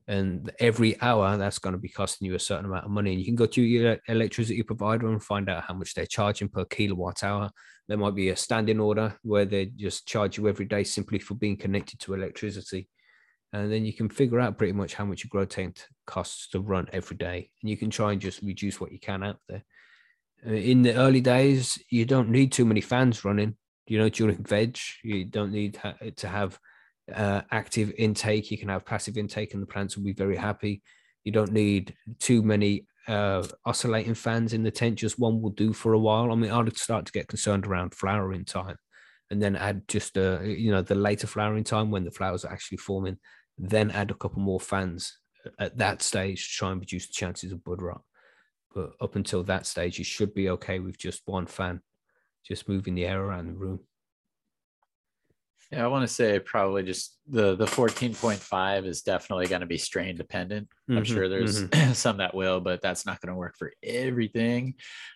And 0.07 0.53
every 0.61 0.95
hour, 1.03 1.37
that's 1.37 1.59
going 1.59 1.73
to 1.73 1.79
be 1.81 1.89
costing 1.89 2.29
you 2.29 2.37
a 2.37 2.39
certain 2.39 2.67
amount 2.67 2.85
of 2.85 2.93
money. 2.93 3.11
And 3.11 3.19
you 3.19 3.27
can 3.27 3.35
go 3.35 3.47
to 3.47 3.61
your 3.61 3.99
electricity 4.07 4.63
provider 4.63 5.11
and 5.11 5.21
find 5.21 5.51
out 5.51 5.65
how 5.65 5.75
much 5.75 5.95
they're 5.95 6.07
charging 6.07 6.51
per 6.51 6.65
kilowatt 6.65 7.25
hour. 7.25 7.51
There 7.89 7.99
might 7.99 8.15
be 8.15 8.29
a 8.29 8.37
standing 8.37 8.79
order 8.79 9.19
where 9.25 9.45
they 9.45 9.67
just 9.75 10.07
charge 10.07 10.39
you 10.39 10.47
every 10.49 10.67
day 10.67 10.85
simply 10.85 11.19
for 11.19 11.35
being 11.35 11.57
connected 11.57 11.99
to 11.99 12.15
electricity. 12.15 12.89
And 13.53 13.71
then 13.71 13.85
you 13.85 13.93
can 13.93 14.09
figure 14.09 14.41
out 14.41 14.57
pretty 14.57 14.73
much 14.73 14.95
how 14.95 15.05
much 15.05 15.25
your 15.25 15.29
grow 15.29 15.45
tent 15.45 15.87
costs 16.07 16.49
to 16.51 16.61
run 16.61 16.89
every 16.93 17.17
day. 17.17 17.51
And 17.61 17.71
you 17.71 17.77
can 17.77 17.91
try 17.91 18.13
and 18.13 18.21
just 18.21 18.43
reduce 18.43 18.81
what 18.81 18.93
you 18.93 18.99
can 18.99 19.23
out 19.23 19.39
there. 19.49 19.63
Uh, 20.47 20.53
In 20.53 20.83
the 20.83 20.95
early 20.95 21.21
days, 21.21 21.79
you 21.91 22.05
don't 22.07 22.31
need 22.31 22.51
too 22.51 22.65
many 22.65 22.81
fans 22.81 23.25
running. 23.25 23.57
You 23.87 23.99
know, 23.99 24.09
during 24.09 24.43
veg, 24.43 24.79
you 25.03 25.25
don't 25.25 25.53
need 25.53 25.79
to 26.17 26.29
have 26.29 26.59
uh, 27.13 27.43
active 27.51 27.93
intake. 27.99 28.51
You 28.51 28.57
can 28.57 28.69
have 28.69 28.87
passive 28.87 29.19
intake, 29.19 29.53
and 29.53 29.63
the 29.63 29.67
plants 29.67 29.97
will 29.97 30.05
be 30.05 30.13
very 30.13 30.37
happy. 30.37 30.83
You 31.25 31.33
don't 31.33 31.53
need 31.53 31.95
too 32.21 32.43
many 32.43 32.87
uh, 33.09 33.47
oscillating 33.67 34.15
fans 34.15 34.53
in 34.53 34.63
the 34.63 34.71
tent. 34.71 34.97
Just 34.97 35.19
one 35.19 35.43
will 35.43 35.51
do 35.51 35.73
for 35.73 35.93
a 35.93 35.99
while. 35.99 36.33
I 36.33 36.37
mean, 36.37 36.51
I'd 36.51 36.77
start 36.77 37.07
to 37.07 37.13
get 37.13 37.29
concerned 37.29 37.67
around 37.67 37.95
flowering 37.95 38.45
time, 38.45 38.77
and 39.31 39.43
then 39.43 39.57
add 39.57 39.87
just 39.89 40.17
uh, 40.17 40.41
you 40.41 40.71
know 40.71 40.83
the 40.83 40.95
later 40.95 41.27
flowering 41.27 41.65
time 41.65 41.91
when 41.91 42.05
the 42.05 42.11
flowers 42.11 42.45
are 42.45 42.53
actually 42.53 42.79
forming. 42.79 43.19
Then 43.59 43.91
add 43.91 44.11
a 44.11 44.15
couple 44.15 44.41
more 44.41 44.61
fans 44.61 45.19
at 45.59 45.79
that 45.79 46.03
stage 46.03 46.49
to 46.49 46.57
try 46.57 46.73
and 46.73 46.81
reduce 46.81 47.07
the 47.07 47.13
chances 47.13 47.53
of 47.53 47.65
bud 47.65 47.83
rot. 47.83 48.03
But 48.75 48.93
up 49.01 49.17
until 49.17 49.43
that 49.45 49.67
stage, 49.67 49.99
you 49.99 50.05
should 50.05 50.35
be 50.35 50.49
okay 50.51 50.79
with 50.79 50.99
just 50.99 51.23
one 51.27 51.47
fan, 51.47 51.83
just 52.47 52.69
moving 52.69 52.95
the 52.95 53.07
air 53.07 53.23
around 53.23 53.47
the 53.47 53.53
room. 53.53 53.81
Yeah, 55.73 55.85
I 55.85 55.89
want 55.89 56.07
to 56.07 56.15
say 56.15 56.39
probably 56.39 56.83
just 56.83 57.19
the 57.27 57.57
the 57.57 57.67
14.5 57.67 58.85
is 58.85 59.03
definitely 59.03 59.47
going 59.47 59.61
to 59.63 59.67
be 59.67 59.79
strain 59.79 60.17
dependent. 60.17 60.69
I'm 60.95 61.05
Mhm, 61.05 61.05
sure 61.05 61.29
there's 61.31 61.65
some 61.95 62.19
that 62.19 62.35
will, 62.35 62.61
but 62.61 62.83
that's 62.83 63.07
not 63.07 63.21
going 63.23 63.33
to 63.33 63.39
work 63.39 63.57
for 63.57 63.73
everything. 63.83 64.75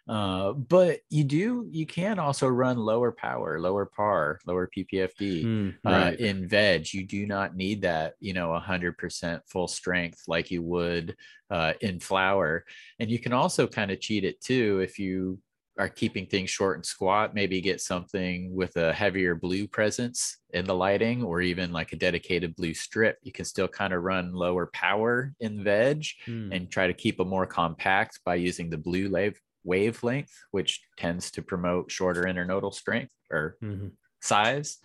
Uh, 0.08 0.52
but 0.54 1.00
you 1.10 1.24
do 1.24 1.68
you 1.70 1.84
can 1.84 2.18
also 2.18 2.48
run 2.48 2.78
lower 2.78 3.12
power, 3.12 3.60
lower 3.60 3.84
PAR, 3.84 4.40
lower 4.46 4.66
PPFD. 4.74 5.50
Mm, 5.50 5.76
Uh, 5.84 6.12
in 6.18 6.48
veg, 6.48 6.92
you 6.94 7.06
do 7.06 7.26
not 7.26 7.54
need 7.54 7.82
that, 7.82 8.14
you 8.18 8.32
know, 8.32 8.52
100% 8.52 9.42
full 9.48 9.68
strength 9.68 10.22
like 10.26 10.50
you 10.50 10.62
would 10.62 11.16
uh, 11.50 11.74
in 11.82 12.00
flower. 12.00 12.64
And 12.98 13.10
you 13.10 13.18
can 13.18 13.32
also 13.34 13.66
kind 13.66 13.90
of 13.90 14.00
cheat 14.00 14.24
it 14.24 14.40
too 14.40 14.80
if 14.80 14.98
you 14.98 15.40
are 15.78 15.88
keeping 15.88 16.26
things 16.26 16.48
short 16.48 16.76
and 16.76 16.86
squat, 16.86 17.34
maybe 17.34 17.60
get 17.60 17.80
something 17.80 18.54
with 18.54 18.76
a 18.76 18.92
heavier 18.92 19.34
blue 19.34 19.68
presence 19.68 20.38
in 20.50 20.64
the 20.64 20.74
lighting 20.74 21.22
or 21.22 21.40
even 21.42 21.70
like 21.70 21.92
a 21.92 21.96
dedicated 21.96 22.56
blue 22.56 22.72
strip. 22.72 23.18
You 23.22 23.32
can 23.32 23.44
still 23.44 23.68
kind 23.68 23.92
of 23.92 24.02
run 24.02 24.32
lower 24.32 24.66
power 24.72 25.34
in 25.40 25.62
veg 25.62 26.04
mm. 26.26 26.54
and 26.54 26.70
try 26.70 26.86
to 26.86 26.94
keep 26.94 27.18
them 27.18 27.28
more 27.28 27.46
compact 27.46 28.20
by 28.24 28.36
using 28.36 28.70
the 28.70 28.78
blue 28.78 29.10
wave 29.10 29.38
wavelength, 29.64 30.32
which 30.52 30.80
tends 30.96 31.30
to 31.32 31.42
promote 31.42 31.90
shorter 31.90 32.22
internodal 32.22 32.72
strength 32.72 33.12
or 33.30 33.58
Mhm. 33.62 33.90
size. 34.22 34.78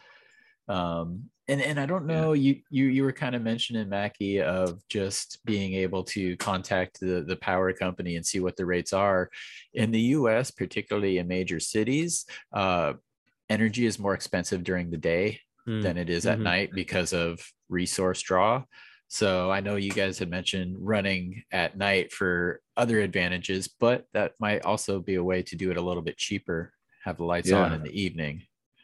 Um, 0.68 1.30
and 1.52 1.62
and 1.62 1.80
I 1.80 1.86
don't 1.86 2.08
Yeah. 2.10 2.22
know, 2.22 2.34
you 2.34 2.62
you 2.70 2.86
you 2.86 3.04
were 3.04 3.12
kind 3.12 3.36
of 3.36 3.42
mentioning 3.42 3.90
Mackie 3.90 4.42
of 4.42 4.82
just 4.88 5.40
being 5.46 5.74
able 5.74 6.04
to 6.16 6.38
contact 6.38 7.00
the 7.00 7.24
the 7.28 7.36
power 7.36 7.74
company 7.74 8.16
and 8.16 8.26
see 8.26 8.40
what 8.40 8.56
the 8.56 8.66
rates 8.66 8.94
are. 8.94 9.30
In 9.74 9.92
the 9.92 10.02
U.S., 10.18 10.50
particularly 10.50 11.18
in 11.18 11.28
major 11.28 11.60
cities, 11.60 12.26
uh, 12.54 12.94
energy 13.50 13.86
is 13.86 14.00
more 14.00 14.14
expensive 14.14 14.64
during 14.64 14.90
the 14.92 14.98
day 15.14 15.40
Mm. 15.68 15.84
than 15.84 15.96
it 15.98 16.10
is 16.10 16.26
at 16.26 16.40
Mhm. 16.40 16.44
night 16.44 16.70
because 16.74 17.14
of 17.14 17.40
resource 17.70 18.20
draw. 18.24 18.64
So 19.10 19.52
I 19.52 19.60
know 19.60 19.76
you 19.76 19.92
guys 19.92 20.18
had 20.18 20.30
mentioned 20.30 20.76
running 20.80 21.44
at 21.52 21.78
night 21.78 22.12
for 22.12 22.62
other 22.76 23.00
advantages, 23.02 23.68
but 23.68 24.08
that 24.14 24.32
might 24.40 24.64
also 24.66 25.00
be 25.00 25.16
a 25.16 25.24
way 25.24 25.44
to 25.44 25.56
do 25.56 25.70
it 25.70 25.78
a 25.78 25.82
little 25.82 26.02
bit 26.02 26.18
cheaper. 26.18 26.74
Have 27.04 27.18
the 27.18 27.26
lights 27.26 27.52
on 27.52 27.74
in 27.74 27.84
the 27.84 27.92
evening. 28.06 28.42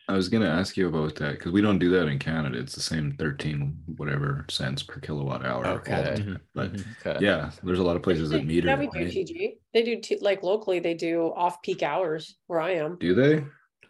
I 0.10 0.13
was 0.13 0.30
gonna 0.30 0.48
ask 0.48 0.78
you 0.78 0.88
about 0.88 1.15
that 1.15 1.34
because 1.34 1.52
we 1.52 1.62
don't 1.62 1.80
do 1.80 1.89
that 1.89 2.08
in 2.08 2.17
Canada. 2.17 2.58
It's 2.58 2.74
the 2.74 2.82
same 2.82 3.15
thirteen 3.20 3.78
whatever 3.98 4.46
cents 4.50 4.82
per 4.82 5.02
kilowatt 5.02 5.46
hour. 5.46 5.65
Okay. 5.65 5.91
time. 5.91 6.17
Mm-hmm. 6.17 6.36
But 6.56 6.74
mm-hmm. 6.74 7.10
Okay. 7.10 7.26
yeah, 7.26 7.52
there's 7.62 7.80
a 7.80 7.84
lot 7.84 7.98
of 7.98 8.04
places 8.04 8.30
that 8.30 8.46
meter. 8.46 8.67
Yeah, 8.67 8.80
we 8.80 8.86
it, 8.88 8.91
do 8.93 9.00
right? 9.00 9.08
TG. 9.08 9.58
They 9.74 9.84
do, 9.84 10.00
T- 10.00 10.20
like 10.22 10.43
locally, 10.43 10.80
they 10.80 10.93
do 10.93 11.34
off-peak 11.36 11.84
hours 11.84 12.38
where 12.48 12.62
I 12.62 12.72
am. 12.76 12.98
Do 13.00 13.13
they? 13.13 13.43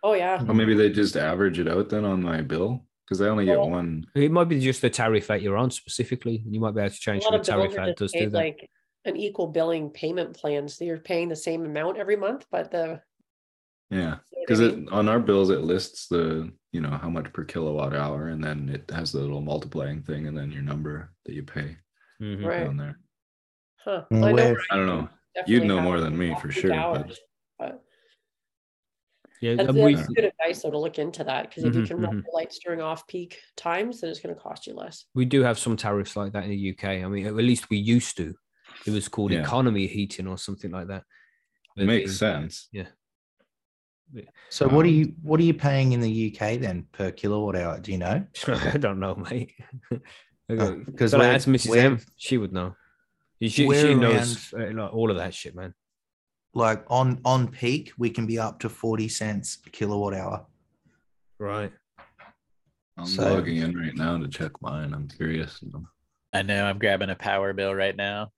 Oh, 0.04 0.14
yeah. 0.14 0.44
Or 0.48 0.54
maybe 0.54 0.74
they 0.74 0.90
just 0.90 1.18
average 1.18 1.60
it 1.60 1.68
out 1.68 1.90
then 1.90 2.06
on 2.06 2.22
my 2.22 2.42
bill 2.42 2.84
because 3.06 3.22
I 3.22 3.28
only 3.28 3.46
get 3.46 3.58
Well- 3.58 3.70
one. 3.70 4.06
It 4.16 4.32
might 4.32 4.50
be 4.50 4.60
just 4.60 4.82
the 4.82 4.90
tariff 4.90 5.28
that 5.28 5.42
you're 5.42 5.58
on 5.58 5.72
specifically. 5.72 6.44
You 6.48 6.60
might 6.60 6.74
be 6.74 6.82
able 6.82 6.90
to 6.90 7.00
change 7.00 7.24
lot 7.24 7.44
the 7.44 7.52
tariff 7.52 7.76
that 7.76 7.98
does 7.98 8.12
do 8.12 8.30
that. 8.30 8.34
like 8.34 8.70
an 9.06 9.16
equal 9.16 9.48
billing 9.48 9.90
payment 9.90 10.36
plan, 10.36 10.68
so 10.68 10.84
you're 10.84 10.98
paying 10.98 11.30
the 11.30 11.36
same 11.36 11.66
amount 11.66 11.98
every 11.98 12.16
month, 12.16 12.46
but 12.52 12.72
the. 12.72 13.02
Yeah, 13.90 13.98
you 13.98 14.04
know 14.06 14.12
I 14.12 14.20
because 14.42 14.60
mean? 14.62 14.88
it 14.88 14.92
on 14.92 15.08
our 15.10 15.20
bills 15.20 15.50
it 15.50 15.62
lists 15.62 16.08
the 16.08 16.52
you 16.72 16.82
know 16.82 16.90
how 16.92 17.10
much 17.10 17.32
per 17.34 17.44
kilowatt 17.46 17.94
hour, 17.96 18.28
and 18.28 18.44
then 18.44 18.70
it 18.70 18.90
has 18.94 19.12
the 19.12 19.20
little 19.20 19.42
multiplying 19.42 20.02
thing, 20.04 20.28
and 20.28 20.38
then 20.38 20.52
your 20.52 20.62
number 20.64 21.14
that 21.26 21.34
you 21.34 21.44
pay 21.44 21.78
Mhm. 22.22 22.46
Right. 22.46 22.64
down 22.66 22.78
there. 22.78 23.00
Huh. 23.78 24.06
Well, 24.12 24.26
I 24.26 24.30
know 24.32 24.36
where- 24.36 24.54
where 24.54 24.64
I 24.72 24.76
don't 24.76 24.88
know. 24.88 25.10
You'd 25.46 25.64
know 25.66 25.82
more 25.82 26.00
than 26.02 26.18
me 26.18 26.36
for 26.36 26.52
sure. 26.52 26.74
Hours, 26.74 27.20
But 27.60 27.84
Yeah, 29.40 29.56
that's, 29.56 29.72
we, 29.74 29.94
that's 29.94 30.08
good 30.10 30.26
advice 30.26 30.64
though 30.64 30.72
to 30.72 30.80
look 30.80 30.98
into 31.00 31.24
that, 31.24 31.48
because 31.50 31.64
if 31.64 31.76
you 31.76 31.84
Mhm, 31.84 31.88
can 31.88 31.98
run 31.98 32.16
mhm. 32.18 32.24
the 32.26 32.32
lights 32.34 32.58
during 32.60 32.82
off-peak 32.82 33.40
times, 33.56 34.02
then 34.02 34.10
it's 34.10 34.20
gonna 34.20 34.34
cost 34.36 34.66
you 34.68 34.74
less. 34.74 35.06
we 35.14 35.26
do 35.26 35.44
have 35.44 35.58
some 35.60 35.78
tariffs 35.78 36.16
like 36.16 36.34
that 36.34 36.44
in 36.46 36.50
the 36.50 36.58
UK. 36.74 37.04
I 37.04 37.08
mean, 37.08 37.28
at 37.28 37.36
least 37.36 37.70
we 37.70 37.78
used 37.78 38.18
to. 38.18 38.36
It 38.86 38.92
was 38.92 39.08
called 39.08 39.32
Yeah. 39.32 39.42
economy 39.42 39.86
heating 39.88 40.28
or 40.28 40.38
something 40.38 40.72
like 40.72 40.88
that. 40.88 41.04
it 41.76 41.86
makes 41.86 42.18
sense. 42.18 42.70
So 44.50 44.68
what 44.68 44.86
are 44.86 44.90
you 44.90 45.14
what 45.22 45.40
are 45.40 45.44
you 45.44 45.54
paying 45.54 45.92
in 45.92 46.00
the 46.02 46.32
UK 46.32 46.60
then 46.60 46.86
per 46.92 47.12
kilowatt 47.12 47.56
hour? 47.56 47.80
Do 47.80 47.92
you 47.92 47.98
know? 47.98 48.26
I 48.48 48.78
don't 48.78 49.00
know, 49.00 49.16
mate. 49.16 49.54
Because 50.50 51.12
Gotta 51.12 51.24
we're- 51.26 51.36
Mrs. 51.58 51.76
M. 51.76 52.00
She 52.16 52.38
would 52.38 52.54
know. 52.54 52.74
She, 53.42 53.50
she 53.50 53.66
we're 53.68 53.94
knows 53.98 54.54
uh, 54.54 54.72
like, 54.74 54.94
all 54.94 55.12
of 55.12 55.18
that 55.18 55.34
shit, 55.34 55.54
man. 55.56 55.74
Like 56.54 56.86
on 56.88 57.20
on 57.26 57.50
peak, 57.50 57.92
we 57.98 58.10
can 58.10 58.26
be 58.26 58.40
up 58.40 58.60
to 58.62 58.70
40 58.70 59.10
cents 59.10 59.58
a 59.68 59.70
kilowatt 59.70 60.14
hour. 60.14 60.46
Right. 61.38 61.74
I'm 62.98 63.06
So- 63.06 63.34
logging 63.34 63.58
in 63.58 63.78
right 63.78 63.94
now 63.94 64.18
to 64.18 64.28
check 64.30 64.54
mine. 64.62 64.94
I'm 64.94 65.10
curious. 65.10 65.62
I 66.32 66.44
know 66.44 66.64
I'm 66.66 66.80
grabbing 66.80 67.10
a 67.10 67.16
power 67.16 67.52
bill 67.54 67.76
right 67.76 67.96
now. 67.96 68.32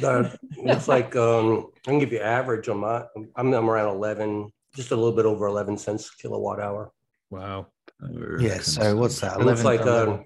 That 0.00 0.38
looks 0.62 0.86
like, 0.86 1.16
um, 1.16 1.68
I 1.86 1.90
can 1.90 1.98
give 1.98 2.12
you 2.12 2.20
average 2.20 2.68
on 2.68 2.78
my, 2.78 3.04
I'm, 3.36 3.54
I'm 3.54 3.70
around 3.70 3.88
eleven, 3.94 4.52
just 4.74 4.90
a 4.90 4.96
little 4.96 5.12
bit 5.12 5.24
over 5.26 5.46
eleven 5.46 5.78
cents 5.78 6.10
kilowatt 6.10 6.60
hour. 6.60 6.92
Wow. 7.30 7.66
Or 8.02 8.38
Yeah. 8.40 8.58
So 8.58 8.96
what's 8.96 9.20
that? 9.20 9.40
It 9.40 9.44
looks 9.44 9.64
like, 9.64 9.80
per 9.80 9.90
level? 9.90 10.14
um, 10.14 10.24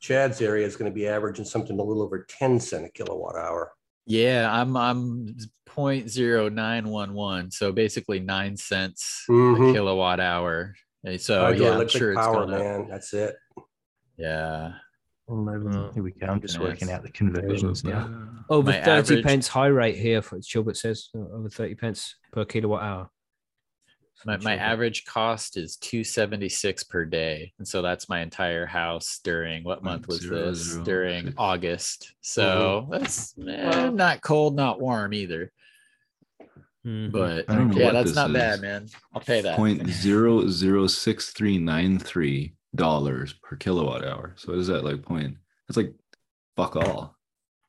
Chad's 0.00 0.40
area 0.40 0.66
is 0.66 0.76
gonna 0.76 0.90
be 0.90 1.06
averaging 1.08 1.44
something 1.44 1.78
a 1.78 1.82
little 1.82 2.02
over 2.02 2.24
ten 2.28 2.60
cent 2.60 2.84
a 2.86 2.88
kilowatt 2.88 3.36
hour. 3.36 3.72
Yeah, 4.06 4.48
I'm 4.50 4.76
I'm 4.76 5.36
point 5.66 6.08
zero 6.08 6.48
nine 6.48 6.88
one 6.88 7.14
one, 7.14 7.50
so 7.50 7.72
basically 7.72 8.20
nine 8.20 8.56
cents 8.56 9.24
a 9.28 9.32
Mhm. 9.32 9.72
kilowatt 9.74 10.20
hour. 10.20 10.74
And 11.04 11.20
So 11.20 11.46
Oh, 11.46 11.50
yeah, 11.50 11.78
I'm 11.78 11.88
sure 11.88 12.12
Hydroelectric 12.14 12.16
it's 12.16 12.20
power, 12.26 12.46
going 12.46 12.50
man, 12.50 12.88
that's 12.88 13.12
it. 13.14 13.36
Yeah. 14.16 14.72
11. 15.28 15.92
Here 15.92 16.02
we 16.02 16.12
go. 16.12 16.26
I'm 16.26 16.40
just 16.40 16.54
Yeah, 16.56 16.62
working 16.62 16.90
out 16.90 17.02
the 17.02 17.10
conversions 17.12 17.84
now. 17.84 18.08
Over 18.48 18.70
My 18.70 18.80
30 18.80 18.90
average- 19.14 19.24
pence 19.24 19.46
high 19.48 19.66
rate 19.66 19.96
here 19.98 20.22
for 20.22 20.40
Chilbert 20.40 20.76
says 20.78 21.10
uh, 21.14 21.18
over 21.36 21.48
30 21.50 21.74
pence 21.74 22.16
per 22.32 22.44
kilowatt 22.46 22.82
hour. 22.82 23.10
My, 24.24 24.36
my 24.38 24.56
average 24.56 25.04
cost 25.04 25.56
is 25.56 25.76
276 25.76 26.84
per 26.84 27.04
day. 27.04 27.52
And 27.58 27.66
so 27.66 27.82
that's 27.82 28.08
my 28.08 28.20
entire 28.20 28.66
house 28.66 29.20
during 29.22 29.62
what 29.64 29.84
month 29.84 30.08
was 30.08 30.20
zero 30.22 30.46
this? 30.46 30.58
zero 30.58 30.84
During. 30.84 31.34
August. 31.38 32.14
So 32.20 32.88
that's 32.90 33.34
eh, 33.38 33.90
not 33.90 34.20
cold, 34.20 34.56
not 34.56 34.80
warm 34.80 35.14
either. 35.14 35.52
Mhm. 36.86 37.10
But 37.12 37.44
I 37.48 37.54
don't 37.54 37.70
know 37.70 37.78
yeah, 37.78 37.92
that's 37.92 38.14
not 38.14 38.30
is. 38.30 38.34
bad, 38.34 38.60
man. 38.60 38.86
I'll 39.14 39.20
pay 39.20 39.40
that. 39.40 39.56
Point 39.56 39.88
zero 39.88 40.48
zero 40.48 40.86
six 40.86 41.30
three 41.30 41.58
nine 41.58 41.98
three 41.98 42.54
dollars 42.74 43.34
per 43.42 43.56
kilowatt 43.56 44.04
hour. 44.04 44.34
So 44.36 44.52
is 44.52 44.66
that 44.68 44.84
like 44.84 45.02
point? 45.02 45.36
It's 45.68 45.76
like 45.76 45.92
fuck 46.56 46.76
all, 46.76 47.16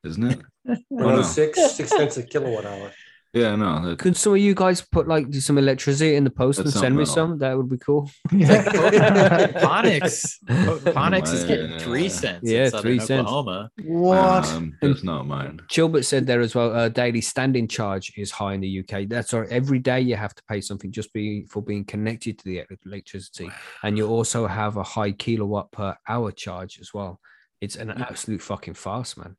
isn't 0.04 0.24
it? 0.24 0.40
Oh, 0.68 0.76
No, 0.90 1.16
no. 1.16 1.22
six, 1.22 1.58
six 1.72 1.90
cents 1.90 2.16
a 2.18 2.22
kilowatt 2.22 2.64
hour. 2.66 2.92
Yeah, 3.32 3.54
no. 3.54 3.86
That, 3.86 4.00
Could 4.00 4.16
some 4.16 4.32
of 4.32 4.40
you 4.40 4.56
guys 4.56 4.82
put 4.82 5.06
like 5.06 5.32
some 5.34 5.56
electricity 5.56 6.16
in 6.16 6.24
the 6.24 6.30
post 6.30 6.56
That's 6.58 6.74
and 6.74 6.80
send 6.80 6.96
me 6.96 7.04
some? 7.04 7.38
That 7.38 7.56
would 7.56 7.70
be 7.70 7.78
cool. 7.78 8.10
Phonics. 8.28 10.34
Phonics 10.48 11.32
is 11.32 11.44
getting 11.44 11.78
three 11.78 12.08
cents 12.08 12.50
Yeah, 12.50 12.64
in 12.64 12.70
Southern 12.70 12.82
three 12.82 12.98
cents. 12.98 13.28
Oklahoma. 13.28 13.70
what? 13.84 14.48
um, 14.48 14.76
that's 14.82 15.04
not 15.04 15.28
mine. 15.28 15.60
Chilbert 15.68 16.04
said 16.04 16.26
there 16.26 16.40
as 16.40 16.56
well. 16.56 16.74
Uh, 16.74 16.88
daily 16.88 17.20
standing 17.20 17.68
charge 17.68 18.12
is 18.16 18.32
high 18.32 18.54
in 18.54 18.60
the 18.60 18.80
UK. 18.80 19.08
That's 19.08 19.32
right. 19.32 19.48
Every 19.48 19.78
day 19.78 20.00
you 20.00 20.16
have 20.16 20.34
to 20.34 20.42
pay 20.48 20.60
something 20.60 20.90
just 20.90 21.12
be 21.12 21.46
for 21.46 21.62
being 21.62 21.84
connected 21.84 22.36
to 22.38 22.44
the 22.44 22.64
electricity, 22.84 23.48
and 23.84 23.96
you 23.96 24.08
also 24.08 24.48
have 24.48 24.76
a 24.76 24.82
high 24.82 25.12
kilowatt 25.12 25.70
per 25.70 25.94
hour 26.08 26.32
charge 26.32 26.80
as 26.80 26.92
well. 26.92 27.20
It's 27.60 27.76
an 27.76 27.90
absolute 27.90 28.42
fucking 28.42 28.74
farce, 28.74 29.16
man. 29.16 29.36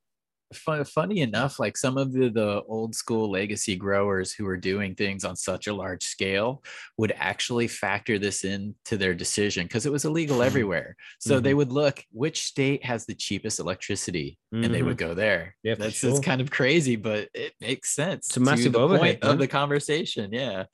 Fun, 0.54 0.84
funny 0.86 1.22
enough, 1.22 1.60
like 1.60 1.78
some 1.78 1.98
of 1.98 2.12
the, 2.14 2.30
the 2.30 2.62
old 2.68 2.96
school 2.96 3.32
legacy 3.32 3.76
growers 3.76 4.34
who 4.34 4.46
were 4.46 4.58
doing 4.58 4.96
things 4.96 5.24
on 5.24 5.36
such 5.36 5.68
a 5.68 5.74
large 5.74 6.04
scale 6.04 6.64
would 6.98 7.14
actually 7.18 7.68
factor 7.68 8.20
this 8.20 8.44
into 8.44 8.98
their 8.98 9.14
decision 9.14 9.66
because 9.66 9.86
it 9.86 9.92
was 9.92 10.06
illegal 10.06 10.42
everywhere. 10.42 10.96
So 11.20 11.40
they 11.40 11.54
would 11.54 11.72
look 11.72 12.04
which 12.12 12.44
state 12.44 12.84
has 12.86 13.06
the 13.06 13.16
cheapest 13.16 13.60
electricity 13.60 14.38
and 14.52 14.74
they 14.74 14.84
would 14.84 14.98
go 14.98 15.14
there. 15.14 15.56
Yeah, 15.64 15.76
that's, 15.76 15.96
sure. 15.96 16.12
that's 16.12 16.26
kind 16.26 16.42
of 16.42 16.52
crazy, 16.52 16.96
but 16.96 17.30
it 17.34 17.54
makes 17.62 17.96
sense. 17.96 18.28
It's 18.28 18.38
a 18.38 18.42
massive 18.42 18.66
to 18.66 18.70
the 18.72 18.80
overhead, 18.80 19.02
point 19.02 19.24
man. 19.24 19.32
of 19.32 19.40
the 19.40 19.48
conversation. 19.48 20.34
Yeah. 20.34 20.66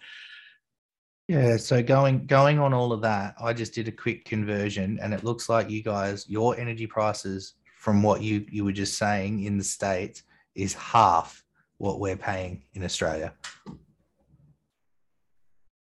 Yeah, 1.27 1.57
so 1.57 1.83
going 1.83 2.25
going 2.25 2.57
on 2.57 2.73
all 2.73 2.93
of 2.93 3.01
that, 3.01 3.35
I 3.41 3.51
just 3.51 3.73
did 3.73 3.89
a 3.89 3.91
quick 3.91 4.23
conversion 4.23 4.97
and 5.01 5.13
it 5.13 5.25
looks 5.25 5.49
like 5.49 5.69
you 5.69 5.83
guys 5.83 6.25
your 6.29 6.57
energy 6.57 6.87
prices 6.87 7.55
from 7.87 8.03
what 8.03 8.21
you 8.21 8.45
you 8.51 8.65
were 8.65 8.73
just 8.73 8.97
saying 8.97 9.41
in 9.45 9.57
the 9.57 9.63
states 9.63 10.21
is 10.55 10.73
half 10.73 11.41
what 11.77 12.01
we're 12.01 12.17
paying 12.17 12.63
in 12.73 12.83
Australia. 12.83 13.33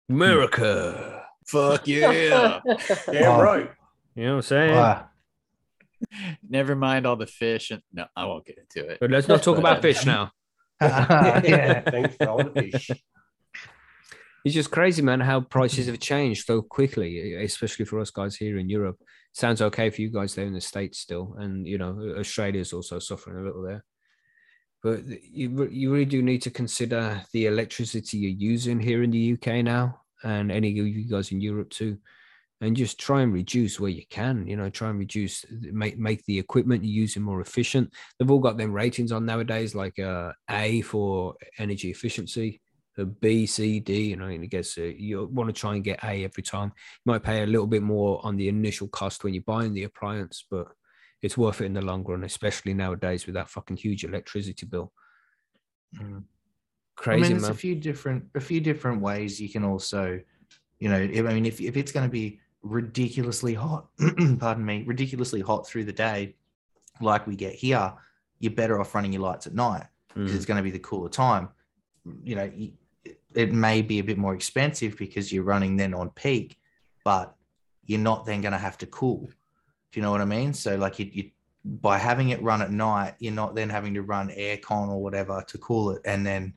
America. 0.09 1.23
Fuck 1.47 1.87
yeah. 1.87 2.59
Damn 3.05 3.31
Oh. 3.39 3.41
right. 3.41 3.71
You 4.13 4.23
know 4.25 4.29
what 4.31 4.35
I'm 4.37 4.41
saying? 4.41 4.75
Wow. 4.75 5.07
Never 6.49 6.75
mind 6.75 7.05
all 7.07 7.15
the 7.15 7.27
fish. 7.27 7.71
And 7.71 7.81
no, 7.93 8.07
I 8.13 8.25
won't 8.25 8.45
get 8.45 8.57
into 8.57 8.89
it. 8.89 8.97
But 8.99 9.09
let's 9.11 9.29
not 9.29 9.41
talk 9.41 9.55
But- 9.55 9.59
about 9.61 9.81
fish 9.81 10.05
now. 10.05 10.31
yeah. 10.81 11.79
Thanks 11.79 12.17
for 12.17 12.27
all 12.27 12.43
the 12.43 12.51
fish. 12.51 12.91
It's 14.43 14.53
just 14.53 14.69
crazy, 14.69 15.01
man, 15.01 15.21
how 15.21 15.39
prices 15.39 15.87
have 15.87 15.99
changed 16.01 16.45
so 16.45 16.61
quickly, 16.61 17.35
especially 17.35 17.85
for 17.85 18.01
us 18.01 18.09
guys 18.11 18.35
here 18.35 18.57
in 18.57 18.67
Europe. 18.69 18.97
Sounds 19.35 19.61
okay 19.61 19.89
for 19.89 20.01
you 20.01 20.09
guys 20.09 20.33
there 20.33 20.45
in 20.45 20.53
the 20.53 20.61
States 20.61 20.97
still. 20.97 21.35
And, 21.37 21.67
you 21.67 21.77
know, 21.77 22.15
Australia's 22.17 22.71
also 22.71 22.99
suffering 22.99 23.37
a 23.37 23.43
little 23.43 23.63
there. 23.63 23.83
But 24.81 25.01
you, 25.05 25.67
you 25.69 25.91
really 25.91 26.05
do 26.05 26.21
need 26.21 26.41
to 26.43 26.49
consider 26.49 27.21
the 27.33 27.47
electricity 27.47 28.17
you're 28.17 28.31
using 28.31 28.79
here 28.79 29.03
in 29.03 29.11
the 29.11 29.33
UK 29.33 29.55
now 29.65 29.99
and 30.23 30.53
any 30.53 30.79
of 30.79 30.87
you 30.87 31.09
guys 31.09 31.33
in 31.33 31.41
Europe 31.41 31.69
too. 31.69 31.97
And 32.61 32.77
just 32.77 32.97
try 32.97 33.23
and 33.23 33.33
reduce 33.33 33.77
where 33.77 33.89
you 33.89 34.03
can, 34.09 34.47
you 34.47 34.55
know, 34.55 34.69
try 34.69 34.89
and 34.89 34.99
reduce, 34.99 35.43
make, 35.49 35.97
make 35.99 36.23
the 36.23 36.39
equipment 36.39 36.85
you're 36.85 37.01
using 37.01 37.21
more 37.21 37.41
efficient. 37.41 37.91
They've 38.17 38.31
all 38.31 38.39
got 38.39 38.57
them 38.57 38.71
ratings 38.71 39.11
on 39.11 39.25
nowadays, 39.25 39.75
like 39.75 39.99
uh, 39.99 40.31
A 40.49 40.79
for 40.79 41.35
energy 41.59 41.91
efficiency, 41.91 42.61
B, 43.03 43.45
C, 43.45 43.81
D, 43.81 44.03
you 44.11 44.15
know, 44.15 44.27
and 44.27 44.43
it 44.43 44.47
gets, 44.47 44.77
uh, 44.77 44.83
you 44.83 45.25
want 45.25 45.53
to 45.53 45.59
try 45.59 45.75
and 45.75 45.83
get 45.83 46.01
A 46.03 46.23
every 46.23 46.43
time. 46.43 46.71
You 47.05 47.11
might 47.11 47.23
pay 47.23 47.43
a 47.43 47.47
little 47.47 47.67
bit 47.67 47.83
more 47.83 48.21
on 48.23 48.37
the 48.37 48.47
initial 48.47 48.87
cost 48.87 49.23
when 49.25 49.33
you're 49.33 49.43
buying 49.43 49.73
the 49.73 49.83
appliance, 49.83 50.45
but 50.49 50.67
it's 51.21 51.37
worth 51.37 51.59
it 51.59 51.65
in 51.65 51.73
the 51.73 51.81
long 51.81 52.03
run, 52.05 52.23
especially 52.23 52.73
nowadays 52.73 53.25
with 53.25 53.35
that 53.35 53.49
fucking 53.49 53.75
huge 53.77 54.05
electricity 54.05 54.65
bill. 54.65 54.93
Mm. 55.99 56.19
I 56.19 56.21
Crazy, 56.95 57.21
mean, 57.23 57.31
there's 57.33 57.43
man. 57.43 57.51
a 57.51 57.55
few 57.55 57.75
different 57.75 58.23
a 58.35 58.39
few 58.39 58.61
different 58.61 59.01
ways 59.01 59.41
you 59.41 59.49
can 59.49 59.65
also, 59.65 60.21
you 60.79 60.87
know, 60.89 60.95
I 60.95 61.33
mean, 61.33 61.45
if, 61.45 61.59
if 61.59 61.75
it's 61.75 61.91
going 61.91 62.05
to 62.05 62.11
be 62.11 62.39
ridiculously 62.61 63.53
hot, 63.53 63.87
pardon 64.39 64.65
me, 64.65 64.83
ridiculously 64.87 65.41
hot 65.41 65.67
through 65.67 65.83
the 65.85 65.93
day, 65.93 66.35
like 67.01 67.27
we 67.27 67.35
get 67.35 67.53
here, 67.53 67.93
you're 68.39 68.53
better 68.53 68.79
off 68.79 68.95
running 68.95 69.11
your 69.11 69.21
lights 69.23 69.47
at 69.47 69.53
night 69.53 69.85
because 70.13 70.31
Mm. 70.31 70.35
it's 70.37 70.45
going 70.45 70.57
to 70.57 70.63
be 70.63 70.71
the 70.71 70.79
cooler 70.79 71.09
time. 71.09 71.49
You 72.23 72.35
know, 72.35 72.51
it 73.35 73.51
may 73.53 73.81
be 73.81 73.99
a 73.99 74.03
bit 74.03 74.17
more 74.17 74.33
expensive 74.33 74.97
because 74.97 75.31
you're 75.31 75.43
running 75.43 75.77
then 75.77 75.93
on 75.93 76.09
peak, 76.11 76.57
but 77.03 77.35
you're 77.85 77.99
not 77.99 78.25
then 78.25 78.41
going 78.41 78.51
to 78.53 78.57
have 78.57 78.77
to 78.79 78.85
cool. 78.87 79.27
Do 79.91 79.99
you 79.99 80.01
know 80.01 80.11
what 80.11 80.21
I 80.21 80.25
mean? 80.25 80.53
So, 80.53 80.75
like, 80.75 80.99
you, 80.99 81.09
you 81.11 81.31
by 81.63 81.97
having 81.97 82.29
it 82.29 82.41
run 82.43 82.61
at 82.61 82.71
night, 82.71 83.15
you're 83.19 83.33
not 83.33 83.55
then 83.55 83.69
having 83.69 83.93
to 83.95 84.01
run 84.03 84.29
aircon 84.29 84.89
or 84.89 85.01
whatever 85.01 85.43
to 85.47 85.57
cool 85.57 85.91
it, 85.91 86.01
and 86.05 86.25
then 86.25 86.53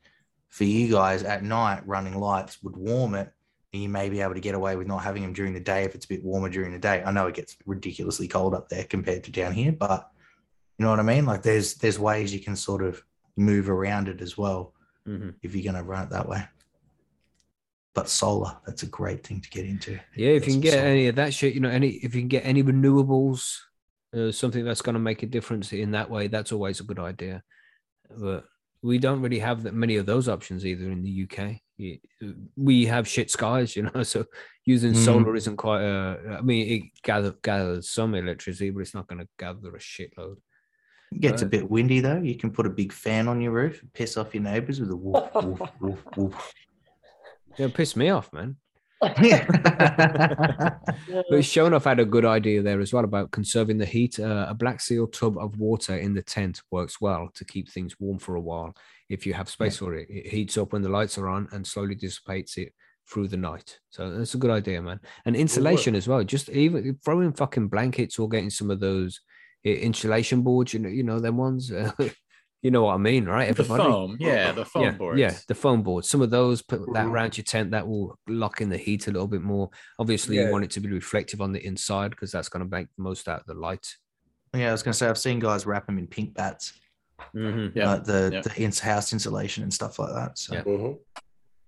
for 0.48 0.64
you 0.64 0.90
guys 0.90 1.22
at 1.22 1.42
night 1.42 1.86
running 1.86 2.18
lights 2.18 2.62
would 2.62 2.76
warm 2.76 3.14
it 3.14 3.30
and 3.74 3.82
you 3.82 3.88
may 3.88 4.08
be 4.08 4.22
able 4.22 4.32
to 4.32 4.40
get 4.40 4.54
away 4.54 4.76
with 4.76 4.86
not 4.86 5.02
having 5.02 5.20
them 5.22 5.34
during 5.34 5.52
the 5.52 5.60
day 5.60 5.84
if 5.84 5.94
it's 5.94 6.06
a 6.06 6.08
bit 6.08 6.24
warmer 6.24 6.48
during 6.48 6.72
the 6.72 6.78
day. 6.78 7.02
I 7.04 7.10
know 7.12 7.26
it 7.26 7.34
gets 7.34 7.54
ridiculously 7.66 8.26
cold 8.28 8.54
up 8.54 8.70
there 8.70 8.84
compared 8.84 9.24
to 9.24 9.30
down 9.30 9.52
here, 9.52 9.72
but 9.72 10.10
you 10.78 10.84
know 10.84 10.90
what 10.90 11.00
I 11.00 11.02
mean? 11.02 11.26
Like 11.26 11.42
there's 11.42 11.74
there's 11.74 11.98
ways 11.98 12.32
you 12.32 12.40
can 12.40 12.56
sort 12.56 12.82
of 12.82 13.02
move 13.36 13.68
around 13.68 14.08
it 14.08 14.22
as 14.22 14.38
well 14.38 14.72
Mhm. 15.06 15.34
if 15.42 15.54
you're 15.54 15.70
going 15.70 15.82
to 15.82 15.88
run 15.88 16.04
it 16.04 16.10
that 16.10 16.28
way. 16.28 16.42
But 17.94 18.08
solar, 18.08 18.56
that's 18.66 18.82
a 18.82 18.86
great 18.86 19.26
thing 19.26 19.40
to 19.40 19.50
get 19.50 19.64
into. 19.64 19.98
Yeah, 20.14 20.30
if 20.30 20.46
you 20.46 20.52
can 20.52 20.60
get 20.60 20.74
solar. 20.74 20.86
any 20.86 21.08
of 21.08 21.16
that 21.16 21.34
shit, 21.34 21.54
you 21.54 21.60
know, 21.60 21.70
any 21.70 21.88
if 21.88 22.14
you 22.14 22.20
can 22.20 22.28
get 22.28 22.44
any 22.44 22.62
renewables, 22.62 23.56
uh, 24.16 24.30
something 24.30 24.64
that's 24.64 24.82
going 24.82 24.94
to 24.94 25.00
make 25.00 25.22
a 25.22 25.26
difference 25.26 25.72
in 25.72 25.90
that 25.92 26.10
way, 26.10 26.28
that's 26.28 26.52
always 26.52 26.80
a 26.80 26.84
good 26.84 26.98
idea. 26.98 27.42
But 28.16 28.44
we 28.82 28.98
don't 28.98 29.20
really 29.20 29.40
have 29.40 29.64
that 29.64 29.74
many 29.74 29.96
of 29.96 30.06
those 30.06 30.28
options 30.28 30.64
either 30.64 30.84
in 30.90 31.02
the 31.02 31.26
UK. 31.28 31.60
We 32.56 32.86
have 32.86 33.08
shit 33.08 33.30
skies, 33.30 33.74
you 33.76 33.90
know, 33.92 34.02
so 34.02 34.24
using 34.64 34.92
Mm. 34.92 35.04
solar 35.04 35.34
isn't 35.34 35.56
quite 35.56 35.82
a. 35.82 36.38
I 36.38 36.40
mean, 36.42 36.68
it 36.68 37.02
gather, 37.02 37.34
gathers 37.42 37.90
some 37.90 38.14
electricity, 38.14 38.70
but 38.70 38.80
it's 38.80 38.94
not 38.94 39.08
going 39.08 39.20
to 39.20 39.28
gather 39.38 39.74
a 39.74 39.78
shitload. 39.78 40.36
It 41.10 41.20
gets 41.20 41.42
a 41.42 41.46
bit 41.46 41.68
windy 41.68 42.00
though. 42.00 42.20
You 42.20 42.36
can 42.36 42.50
put 42.50 42.66
a 42.66 42.70
big 42.70 42.92
fan 42.92 43.28
on 43.28 43.40
your 43.40 43.52
roof, 43.52 43.82
piss 43.94 44.16
off 44.16 44.34
your 44.34 44.42
neighbors 44.42 44.78
with 44.78 44.90
a 44.90 44.96
woof, 44.96 45.34
woof, 45.34 45.60
woof, 45.80 46.04
woof. 46.16 46.52
Yeah, 47.58 47.66
it 47.66 47.74
pissed 47.74 47.96
me 47.96 48.10
off, 48.10 48.32
man. 48.32 48.56
Yeah. 49.20 49.46
But 51.30 51.40
Shonoff 51.40 51.84
had 51.84 52.00
a 52.00 52.04
good 52.04 52.24
idea 52.24 52.62
there 52.62 52.80
as 52.80 52.92
well 52.92 53.04
about 53.04 53.30
conserving 53.30 53.78
the 53.78 53.86
heat. 53.86 54.18
Uh, 54.18 54.46
a 54.48 54.54
black 54.54 54.80
seal 54.80 55.06
tub 55.06 55.38
of 55.38 55.58
water 55.58 55.96
in 55.96 56.14
the 56.14 56.22
tent 56.22 56.62
works 56.70 57.00
well 57.00 57.30
to 57.34 57.44
keep 57.44 57.68
things 57.68 57.98
warm 58.00 58.18
for 58.18 58.36
a 58.36 58.40
while. 58.40 58.74
If 59.08 59.26
you 59.26 59.34
have 59.34 59.48
space 59.48 59.78
for 59.78 59.94
it, 59.94 60.08
it 60.10 60.28
heats 60.28 60.58
up 60.58 60.72
when 60.72 60.82
the 60.82 60.88
lights 60.88 61.18
are 61.18 61.28
on 61.28 61.48
and 61.52 61.66
slowly 61.66 61.94
dissipates 61.94 62.56
it 62.56 62.72
through 63.10 63.28
the 63.28 63.36
night. 63.36 63.78
So 63.90 64.10
that's 64.10 64.34
a 64.34 64.38
good 64.38 64.50
idea, 64.50 64.82
man. 64.82 65.00
And 65.24 65.36
insulation 65.36 65.94
as 65.94 66.08
well. 66.08 66.22
Just 66.24 66.48
even 66.50 66.98
throwing 67.04 67.32
fucking 67.32 67.68
blankets 67.68 68.18
or 68.18 68.28
getting 68.28 68.50
some 68.50 68.70
of 68.70 68.80
those 68.80 69.20
uh, 69.66 69.70
insulation 69.70 70.42
boards. 70.42 70.72
You 70.72 70.80
know, 70.80 70.88
you 70.88 71.02
know 71.02 71.20
them 71.20 71.36
ones. 71.36 71.72
you 72.62 72.70
know 72.70 72.84
what 72.84 72.94
I 72.94 72.98
mean, 72.98 73.26
right? 73.26 73.54
The 73.54 73.62
foam, 73.64 74.16
yeah, 74.18 74.52
the 74.52 74.64
foam 74.64 74.82
yeah, 74.82 74.90
boards. 74.92 75.20
Yeah, 75.20 75.34
the 75.46 75.54
foam 75.54 75.82
board. 75.82 76.04
Some 76.04 76.22
of 76.22 76.30
those 76.30 76.60
put 76.62 76.80
that 76.94 77.06
around 77.06 77.36
your 77.38 77.44
tent 77.44 77.70
that 77.70 77.86
will 77.86 78.18
lock 78.28 78.60
in 78.60 78.68
the 78.68 78.76
heat 78.76 79.06
a 79.06 79.12
little 79.12 79.28
bit 79.28 79.42
more. 79.42 79.70
Obviously, 79.98 80.36
Yeah. 80.36 80.46
you 80.46 80.52
want 80.52 80.64
it 80.64 80.70
to 80.72 80.80
be 80.80 80.88
reflective 80.90 81.40
on 81.40 81.52
the 81.52 81.64
inside 81.64 82.10
because 82.10 82.32
that's 82.32 82.48
going 82.48 82.64
to 82.64 82.70
make 82.70 82.88
the 82.96 83.02
most 83.02 83.28
out 83.28 83.40
of 83.40 83.46
the 83.46 83.54
light. 83.54 83.86
yeah, 84.54 84.70
I 84.70 84.72
was 84.72 84.82
gonna 84.82 84.94
say 84.94 85.06
I've 85.08 85.18
seen 85.18 85.38
guys 85.40 85.66
wrap 85.66 85.86
them 85.86 85.98
in 85.98 86.06
pink 86.06 86.34
bats, 86.34 86.72
Mm-hmm. 87.34 87.76
Yeah, 87.78 87.92
like 87.94 88.04
the 88.04 88.30
yeah. 88.32 88.40
the 88.40 88.54
ins 88.62 88.78
house 88.80 89.12
insulation 89.12 89.62
and 89.62 89.72
stuff 89.74 89.98
like 89.98 90.12
that. 90.14 90.38
So 90.38 90.54
Yeah. 90.54 90.62
Mhm. 90.62 90.98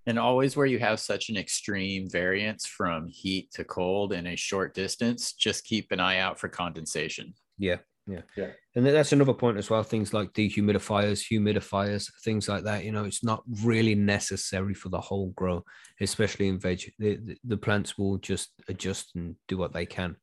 And 0.07 0.19
always 0.19 0.57
where 0.57 0.67
you 0.67 0.79
have 0.79 0.99
such 0.99 1.29
an 1.29 1.37
extreme 1.37 2.09
variance 2.09 2.65
from 2.67 3.07
heat 3.09 3.51
to 3.53 3.65
cold 3.65 4.13
in 4.15 4.27
a 4.29 4.35
short 4.37 4.75
distance, 4.75 5.33
just 5.35 5.65
keep 5.65 5.93
an 5.93 6.01
eye 6.01 6.19
out 6.19 6.39
for 6.41 6.49
condensation. 6.49 7.35
Yeah, 7.59 7.77
yeah, 8.11 8.23
Yeah. 8.37 8.51
And 8.75 8.87
that's 8.87 9.13
another 9.13 9.35
point 9.35 9.59
as 9.59 9.71
well. 9.71 9.83
Things 9.83 10.13
like 10.13 10.33
dehumidifiers, 10.33 11.23
humidifiers, 11.31 12.11
things 12.23 12.49
like 12.49 12.65
that. 12.65 12.85
You 12.85 12.93
know, 12.93 13.05
it's 13.05 13.25
not 13.25 13.43
really 13.63 13.95
necessary 13.95 14.75
for 14.75 14.89
the 14.89 15.01
whole 15.01 15.31
grow, 15.31 15.65
especially 16.01 16.49
in 16.49 16.59
veg. 16.59 16.93
The, 16.99 17.37
the, 17.45 17.57
plants 17.57 17.99
will 17.99 18.19
just 18.19 18.51
adjust 18.69 19.13
and 19.15 19.37
do 19.49 19.57
what 19.59 19.73
they 19.73 19.87
can. 19.87 20.17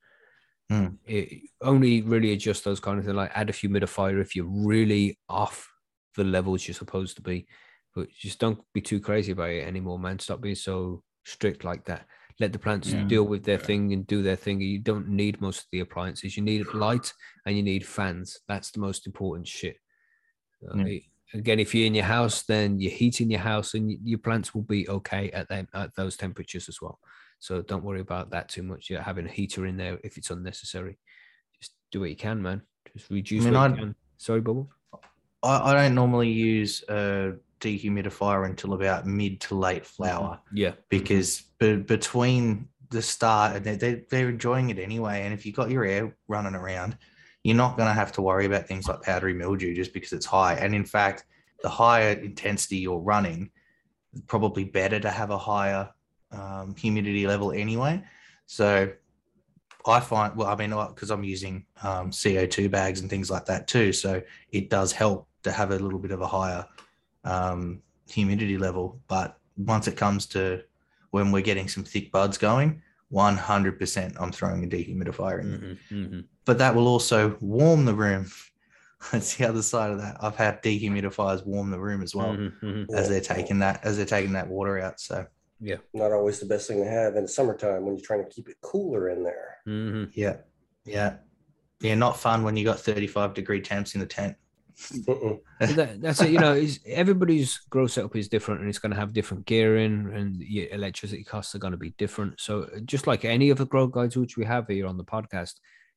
Hmm. 0.69 0.87
It, 1.05 1.49
only 1.61 2.01
really 2.01 2.33
adjust 2.33 2.63
those 2.63 2.79
kind 2.79 2.99
of 2.99 3.05
things, 3.05 3.15
like 3.15 3.31
add 3.33 3.49
a 3.49 3.53
humidifier 3.53 4.21
if 4.21 4.35
you're 4.35 4.45
really 4.45 5.17
off 5.29 5.69
the 6.15 6.23
levels 6.23 6.67
you're 6.67 6.75
supposed 6.75 7.15
to 7.17 7.21
be. 7.21 7.47
But 7.95 8.09
just 8.11 8.39
don't 8.39 8.59
be 8.73 8.81
too 8.81 8.99
crazy 8.99 9.31
about 9.31 9.49
it 9.49 9.67
anymore, 9.67 9.99
man. 9.99 10.19
Stop 10.19 10.41
being 10.41 10.55
so 10.55 11.03
strict 11.25 11.63
like 11.63 11.85
that. 11.85 12.05
Let 12.39 12.53
the 12.53 12.59
plants 12.59 12.91
Yeah. 12.91 13.03
deal 13.03 13.23
with 13.23 13.43
their 13.43 13.57
Yeah. 13.59 13.65
thing 13.65 13.93
and 13.93 14.05
do 14.05 14.21
their 14.21 14.35
thing. 14.35 14.61
You 14.61 14.79
don't 14.79 15.09
need 15.09 15.41
most 15.41 15.61
of 15.61 15.65
the 15.71 15.79
appliances. 15.79 16.37
You 16.37 16.43
need 16.43 16.73
light 16.73 17.13
and 17.45 17.57
you 17.57 17.63
need 17.63 17.85
fans. 17.85 18.39
That's 18.47 18.69
the 18.71 18.79
most 18.79 19.07
important 19.07 19.47
shit. 19.47 19.77
Yeah. 20.61 20.99
Again, 21.33 21.59
if 21.59 21.75
you're 21.75 21.85
in 21.87 21.95
your 21.95 22.05
house, 22.05 22.43
then 22.43 22.79
you're 22.79 22.91
heating 22.91 23.29
your 23.29 23.41
house, 23.41 23.73
and 23.73 23.91
your 24.07 24.19
plants 24.19 24.55
will 24.55 24.61
be 24.61 24.87
okay 24.87 25.29
at 25.31 25.49
them 25.49 25.67
at 25.73 25.93
those 25.95 26.15
temperatures 26.15 26.69
as 26.69 26.81
well. 26.81 26.99
So 27.39 27.61
don't 27.61 27.83
worry 27.83 27.99
about 27.99 28.29
that 28.31 28.47
too 28.49 28.63
much. 28.63 28.89
You're 28.89 29.01
having 29.01 29.25
a 29.27 29.31
heater 29.31 29.65
in 29.65 29.75
there 29.77 29.99
if 30.03 30.17
it's 30.17 30.29
unnecessary. 30.31 30.97
Just 31.59 31.73
do 31.91 31.99
what 31.99 32.09
you 32.09 32.15
can, 32.15 32.41
man. 32.41 32.61
Just 32.95 33.09
reduce 33.09 33.43
mean, 33.43 33.53
you 33.53 33.59
I'd- 33.59 33.75
can. 33.75 33.95
Sorry, 34.17 34.41
Bubble. 34.41 34.71
I, 35.43 35.71
I 35.71 35.73
don't 35.73 35.95
normally 35.95 36.31
use 36.31 36.83
a 36.89 37.33
dehumidifier 37.59 38.45
until 38.45 38.73
about 38.73 39.05
mid 39.05 39.41
to 39.41 39.55
late 39.55 39.85
flower 39.85 40.37
mm-hmm. 40.37 40.57
Yeah. 40.57 40.73
because 40.89 41.43
be, 41.59 41.77
between 41.77 42.67
the 42.89 43.01
start 43.01 43.55
and 43.55 43.65
they, 43.65 43.75
they, 43.75 44.03
they're 44.09 44.29
enjoying 44.29 44.69
it 44.69 44.79
anyway. 44.79 45.23
And 45.23 45.33
if 45.33 45.45
you've 45.45 45.55
got 45.55 45.69
your 45.69 45.83
air 45.83 46.15
running 46.27 46.55
around, 46.55 46.97
you're 47.43 47.55
not 47.55 47.77
going 47.77 47.87
to 47.87 47.93
have 47.93 48.11
to 48.13 48.21
worry 48.21 48.45
about 48.45 48.67
things 48.67 48.87
like 48.87 49.01
powdery 49.01 49.33
mildew 49.33 49.73
just 49.73 49.93
because 49.93 50.13
it's 50.13 50.25
high. 50.25 50.55
And 50.55 50.73
in 50.73 50.85
fact, 50.85 51.25
the 51.61 51.69
higher 51.69 52.11
intensity 52.11 52.77
you're 52.77 52.99
running, 52.99 53.49
probably 54.27 54.63
better 54.63 54.99
to 54.99 55.09
have 55.09 55.31
a 55.31 55.37
higher 55.37 55.89
um, 56.31 56.75
humidity 56.75 57.27
level 57.27 57.51
anyway. 57.51 58.03
So 58.45 58.91
I 59.85 59.99
find, 59.99 60.35
well, 60.35 60.47
I 60.47 60.55
mean, 60.55 60.71
because 60.89 61.09
I'm 61.09 61.23
using 61.23 61.65
um, 61.83 62.11
CO2 62.11 62.69
bags 62.69 63.01
and 63.01 63.09
things 63.09 63.31
like 63.31 63.45
that 63.45 63.67
too. 63.67 63.93
So 63.93 64.21
it 64.51 64.69
does 64.69 64.91
help 64.91 65.27
to 65.43 65.51
have 65.51 65.71
a 65.71 65.79
little 65.79 65.99
bit 65.99 66.11
of 66.11 66.21
a 66.21 66.27
higher 66.27 66.65
um, 67.23 67.81
humidity 68.09 68.57
level. 68.57 68.99
But 69.07 69.37
once 69.57 69.87
it 69.87 69.95
comes 69.95 70.25
to 70.27 70.63
when 71.17 71.31
we're 71.31 71.41
getting 71.41 71.67
some 71.67 71.83
thick 71.83 72.11
buds 72.11 72.37
going, 72.37 72.81
100% 73.11 74.15
I'm 74.19 74.31
throwing 74.31 74.63
a 74.63 74.67
dehumidifier 74.67 75.41
in. 75.41 75.51
there. 75.51 75.77
Mm-hmm. 75.99 76.19
But 76.45 76.57
that 76.59 76.75
will 76.75 76.87
also 76.87 77.37
warm 77.41 77.85
the 77.85 77.93
room. 77.93 78.27
That's 79.11 79.35
the 79.35 79.47
other 79.47 79.61
side 79.61 79.91
of 79.91 79.99
that. 79.99 80.17
I've 80.21 80.35
had 80.35 80.61
dehumidifiers 80.63 81.45
warm 81.45 81.71
the 81.71 81.79
room 81.79 82.01
as 82.03 82.13
well 82.15 82.35
Mm-hmm. 82.35 82.93
as 82.95 83.09
they're 83.09 83.21
taking 83.21 83.59
that 83.59 83.83
as 83.83 83.97
they're 83.97 84.05
taking 84.05 84.33
that 84.33 84.47
water 84.47 84.79
out. 84.79 84.99
So 84.99 85.25
yeah, 85.59 85.77
Not 85.93 86.11
always 86.11 86.39
the 86.39 86.45
best 86.45 86.67
thing 86.67 86.83
to 86.83 86.89
have 86.89 87.15
in 87.15 87.23
the 87.23 87.27
summertime 87.27 87.83
when 87.85 87.95
you're 87.95 88.05
trying 88.05 88.23
to 88.23 88.29
keep 88.29 88.47
it 88.49 88.57
cooler 88.61 89.09
in 89.09 89.23
there. 89.23 89.57
Mm-hmm. 89.67 90.11
yeah, 90.13 90.37
yeah, 90.85 91.15
yeah. 91.81 91.95
Not 91.95 92.17
fun 92.19 92.43
when 92.43 92.55
you 92.57 92.63
got 92.65 92.79
35 92.79 93.33
degree 93.33 93.61
temps 93.61 93.93
in 93.95 93.99
the 94.01 94.05
tent. 94.05 94.35
That, 95.59 96.01
that's 96.01 96.21
it. 96.21 96.31
You 96.31 96.39
know, 96.39 96.67
everybody's 96.85 97.57
grow 97.69 97.87
setup 97.87 98.15
is 98.15 98.29
different, 98.29 98.61
and 98.61 98.69
it's 98.69 98.79
going 98.79 98.91
to 98.91 98.99
have 98.99 99.13
different 99.13 99.45
gearing, 99.45 100.11
and 100.13 100.39
your 100.41 100.67
electricity 100.69 101.23
costs 101.23 101.55
are 101.55 101.59
going 101.59 101.71
to 101.71 101.77
be 101.77 101.95
different. 101.97 102.39
So, 102.39 102.63
uh, 102.63 102.79
just 102.85 103.07
like 103.07 103.25
any 103.25 103.49
of 103.49 103.57
the 103.57 103.65
grow 103.65 103.87
guides 103.87 104.15
which 104.15 104.37
we 104.37 104.45
have 104.45 104.67
here 104.67 104.85
on 104.85 104.97
the 104.97 105.03
podcast, 105.03 105.53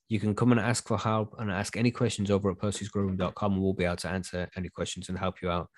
you 0.08 0.18
can 0.18 0.34
come 0.34 0.50
and 0.52 0.60
ask 0.60 0.88
for 0.88 0.98
help 0.98 1.34
and 1.38 1.50
ask 1.50 1.76
any 1.76 1.90
questions 1.90 2.30
over 2.30 2.50
at 2.50 2.58
percysgrowroom.com, 2.58 3.52
and 3.52 3.62
we'll 3.62 3.74
be 3.74 3.84
able 3.84 3.96
to 3.96 4.08
answer 4.08 4.48
any 4.56 4.68
questions 4.68 5.08
and 5.08 5.18
help 5.18 5.42
you 5.42 5.50
out. 5.50 5.68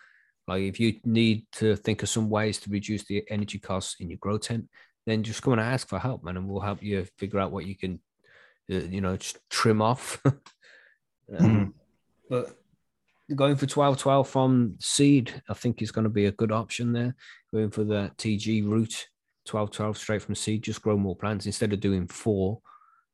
Like 0.49 0.63
if 0.63 0.81
you 0.81 1.01
need 1.05 1.47
to 1.53 1.77
think 1.77 2.03
of 2.03 2.09
some 2.09 2.29
ways 2.31 2.59
to 2.61 2.71
reduce 2.71 3.05
the 3.05 3.25
energy 3.31 3.59
costs 3.59 3.97
in 4.01 4.11
your 4.11 4.19
grow 4.19 4.39
tent, 4.39 4.69
then 5.07 5.23
just 5.23 5.43
come 5.43 5.53
and 5.55 5.63
ask 5.63 5.89
for 5.89 5.99
help, 5.99 6.25
man, 6.25 6.37
and 6.37 6.49
we'll 6.49 6.61
help 6.61 6.83
you 6.83 7.07
figure 7.19 7.41
out 7.41 7.53
what 7.53 7.67
you 7.67 7.77
can, 7.77 8.01
uh, 8.71 8.77
you 8.77 9.01
know, 9.01 9.19
trim 9.51 9.83
off. 9.83 10.23
Um, 11.39 11.75
But 12.29 12.62
going 13.35 13.57
for 13.57 13.67
12 13.67 13.99
12 13.99 14.29
from 14.29 14.77
seed, 14.81 15.43
I 15.49 15.55
think 15.55 15.81
is 15.83 15.93
going 15.93 16.05
to 16.05 16.11
be 16.11 16.27
a 16.27 16.33
good 16.33 16.53
option 16.53 16.93
there. 16.93 17.15
Going 17.53 17.71
for 17.71 17.85
the 17.85 18.11
TG 18.19 18.67
route, 18.69 19.07
12 19.47 19.71
12 19.71 19.97
straight 19.99 20.23
from 20.23 20.35
seed, 20.35 20.63
just 20.63 20.83
grow 20.83 20.97
more 20.97 21.17
plants 21.17 21.47
instead 21.47 21.73
of 21.73 21.81
doing 21.81 22.07
four 22.07 22.61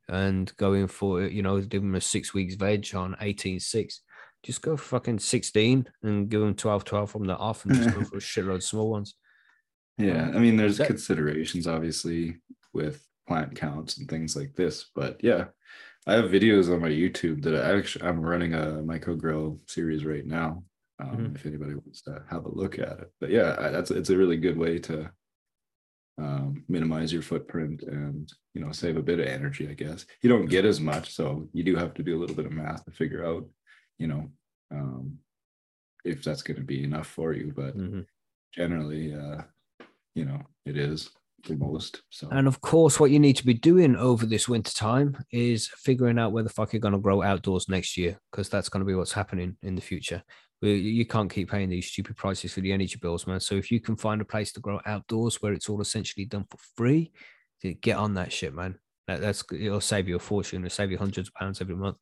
and 0.08 0.54
going 0.56 0.86
for, 0.86 1.22
you 1.22 1.42
know, 1.42 1.60
give 1.60 1.82
them 1.82 1.94
a 1.94 2.00
six 2.00 2.32
weeks 2.32 2.54
veg 2.54 2.94
on 2.94 3.16
18 3.20 3.60
6. 3.60 4.02
Just 4.44 4.62
go 4.62 4.76
fucking 4.76 5.18
16 5.18 5.86
and 6.02 6.28
give 6.28 6.40
them 6.40 6.54
12 6.54 6.84
12 6.84 7.10
from 7.10 7.26
the 7.26 7.36
off 7.36 7.64
and 7.64 7.74
just 7.74 7.94
go 7.94 8.04
for 8.04 8.16
a 8.16 8.20
shitload 8.20 8.56
of 8.56 8.64
small 8.64 8.90
ones. 8.90 9.14
Yeah, 9.98 10.30
I 10.32 10.38
mean, 10.38 10.56
there's 10.56 10.78
That- 10.78 10.86
considerations 10.86 11.66
obviously 11.66 12.36
with 12.72 13.04
plant 13.26 13.56
counts 13.56 13.98
and 13.98 14.08
things 14.08 14.36
like 14.36 14.54
this, 14.54 14.86
but 14.94 15.22
yeah, 15.22 15.46
I 16.08 16.14
have 16.14 16.30
videos 16.30 16.72
on 16.72 16.80
my 16.80 16.88
YouTube 16.88 17.42
that 17.42 17.54
I 17.54 17.76
actually 17.78 18.06
I'm 18.06 18.20
running 18.20 18.54
a 18.54 18.82
micro 18.82 19.14
grow 19.14 19.60
series 19.66 20.04
right 20.06 20.26
now. 20.26 20.64
Um, 21.00 21.10
Mhm. 21.18 21.34
If 21.36 21.46
anybody 21.46 21.74
wants 21.74 22.02
to 22.02 22.24
have 22.30 22.44
a 22.46 22.48
look 22.54 22.78
at 22.78 22.98
it, 23.00 23.12
but 23.20 23.30
yeah, 23.30 23.54
I- 23.58 23.70
that's 23.70 23.90
it's 23.92 24.10
a 24.10 24.16
really 24.18 24.36
good 24.38 24.56
way 24.58 24.78
to 24.80 25.12
um, 26.18 26.64
minimize 26.68 27.12
your 27.12 27.22
footprint 27.22 27.82
and 27.84 28.32
you 28.54 28.60
know 28.60 28.72
save 28.72 28.96
a 28.96 29.02
bit 29.02 29.20
of 29.20 29.26
energy. 29.26 29.68
I 29.68 29.74
guess 29.74 30.04
you 30.22 30.28
don't 30.28 30.46
get 30.46 30.64
as 30.64 30.80
much, 30.80 31.14
so 31.14 31.48
you 31.52 31.62
do 31.62 31.76
have 31.76 31.94
to 31.94 32.02
do 32.02 32.16
a 32.16 32.20
little 32.20 32.34
bit 32.34 32.46
of 32.46 32.52
math 32.52 32.84
to 32.86 32.90
figure 32.90 33.24
out, 33.24 33.48
you 33.98 34.08
know, 34.08 34.32
um, 34.72 35.20
if 36.04 36.24
that's 36.24 36.42
going 36.42 36.56
to 36.56 36.64
be 36.64 36.82
enough 36.82 37.06
for 37.06 37.32
you. 37.34 37.52
But 37.54 37.76
Mhm. 37.76 38.06
generally, 38.52 39.14
uh, 39.14 39.42
you 40.16 40.24
know, 40.24 40.42
it 40.64 40.76
is 40.76 41.10
for 41.44 41.54
most. 41.54 42.02
So 42.10 42.28
And 42.30 42.46
of 42.46 42.60
course, 42.60 42.98
what 42.98 43.10
you 43.10 43.18
need 43.18 43.36
to 43.36 43.46
be 43.46 43.54
doing 43.54 43.96
over 43.96 44.26
this 44.26 44.48
winter 44.48 44.72
time 44.72 45.16
is 45.30 45.68
figuring 45.68 46.18
out 46.18 46.32
where 46.32 46.42
the 46.42 46.50
fuck 46.50 46.72
you're 46.72 46.80
going 46.80 46.92
to 46.92 46.98
grow 46.98 47.22
outdoors 47.22 47.68
next 47.68 47.96
year, 47.96 48.18
because 48.30 48.48
that's 48.48 48.68
going 48.68 48.80
to 48.80 48.86
be 48.86 48.94
what's 48.94 49.12
happening 49.12 49.56
in 49.62 49.74
the 49.74 49.82
future. 49.82 50.22
We, 50.60 50.74
you 50.74 51.06
can't 51.06 51.32
keep 51.32 51.50
paying 51.50 51.68
these 51.68 51.86
stupid 51.86 52.16
prices 52.16 52.52
for 52.52 52.60
the 52.60 52.72
energy 52.72 52.98
bills, 53.00 53.26
man. 53.26 53.40
So 53.40 53.54
if 53.54 53.70
you 53.70 53.80
can 53.80 53.96
find 53.96 54.20
a 54.20 54.24
place 54.24 54.52
to 54.52 54.60
grow 54.60 54.80
outdoors 54.86 55.40
where 55.40 55.52
it's 55.52 55.68
all 55.68 55.80
essentially 55.80 56.26
done 56.26 56.46
for 56.50 56.58
free, 56.76 57.12
get 57.80 57.96
on 57.96 58.14
that 58.14 58.32
shit, 58.32 58.54
man. 58.54 58.78
That, 59.06 59.20
that's 59.20 59.44
it'll 59.52 59.80
save 59.80 60.08
you 60.08 60.16
a 60.16 60.20
fortune. 60.20 60.64
It'll 60.64 60.74
save 60.74 60.90
you 60.90 60.98
hundreds 60.98 61.28
of 61.28 61.34
pounds 61.34 61.60
every 61.60 61.76
month. 61.76 61.96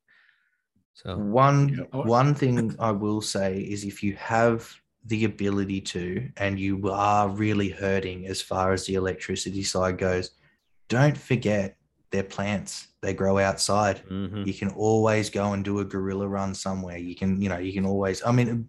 So 0.95 1.19
One 1.19 1.69
Yep. 1.69 2.07
one 2.07 2.35
thing 2.35 2.75
I 2.79 2.91
will 2.91 3.21
say 3.21 3.61
is 3.61 3.85
if 3.85 4.03
you 4.03 4.15
have 4.17 4.75
the 5.07 5.25
ability 5.25 5.81
to 5.81 6.29
and 6.37 6.59
you 6.59 6.91
are 6.91 7.29
really 7.29 7.69
hurting 7.69 8.27
as 8.27 8.43
far 8.43 8.73
as 8.73 8.87
the 8.87 8.95
electricity 8.95 9.63
side 9.63 9.99
goes, 9.99 10.33
don't 10.89 11.17
forget 11.17 11.77
they're 12.11 12.23
plants. 12.23 12.89
They 13.03 13.13
grow 13.15 13.39
outside. 13.39 14.03
mhm. 14.09 14.47
You 14.47 14.55
can 14.55 14.69
always 14.71 15.31
go 15.31 15.53
and 15.53 15.65
do 15.65 15.81
a 15.81 15.85
guerrilla 15.85 16.27
run 16.27 16.55
somewhere. 16.55 16.99
You 16.99 17.15
can, 17.15 17.41
you 17.41 17.49
know, 17.49 17.59
you 17.59 17.73
can 17.73 17.87
always, 17.87 18.23
I 18.25 18.33
mean, 18.33 18.69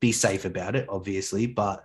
be 0.00 0.12
safe 0.12 0.44
about 0.44 0.76
it, 0.76 0.86
obviously, 0.88 1.46
but 1.46 1.84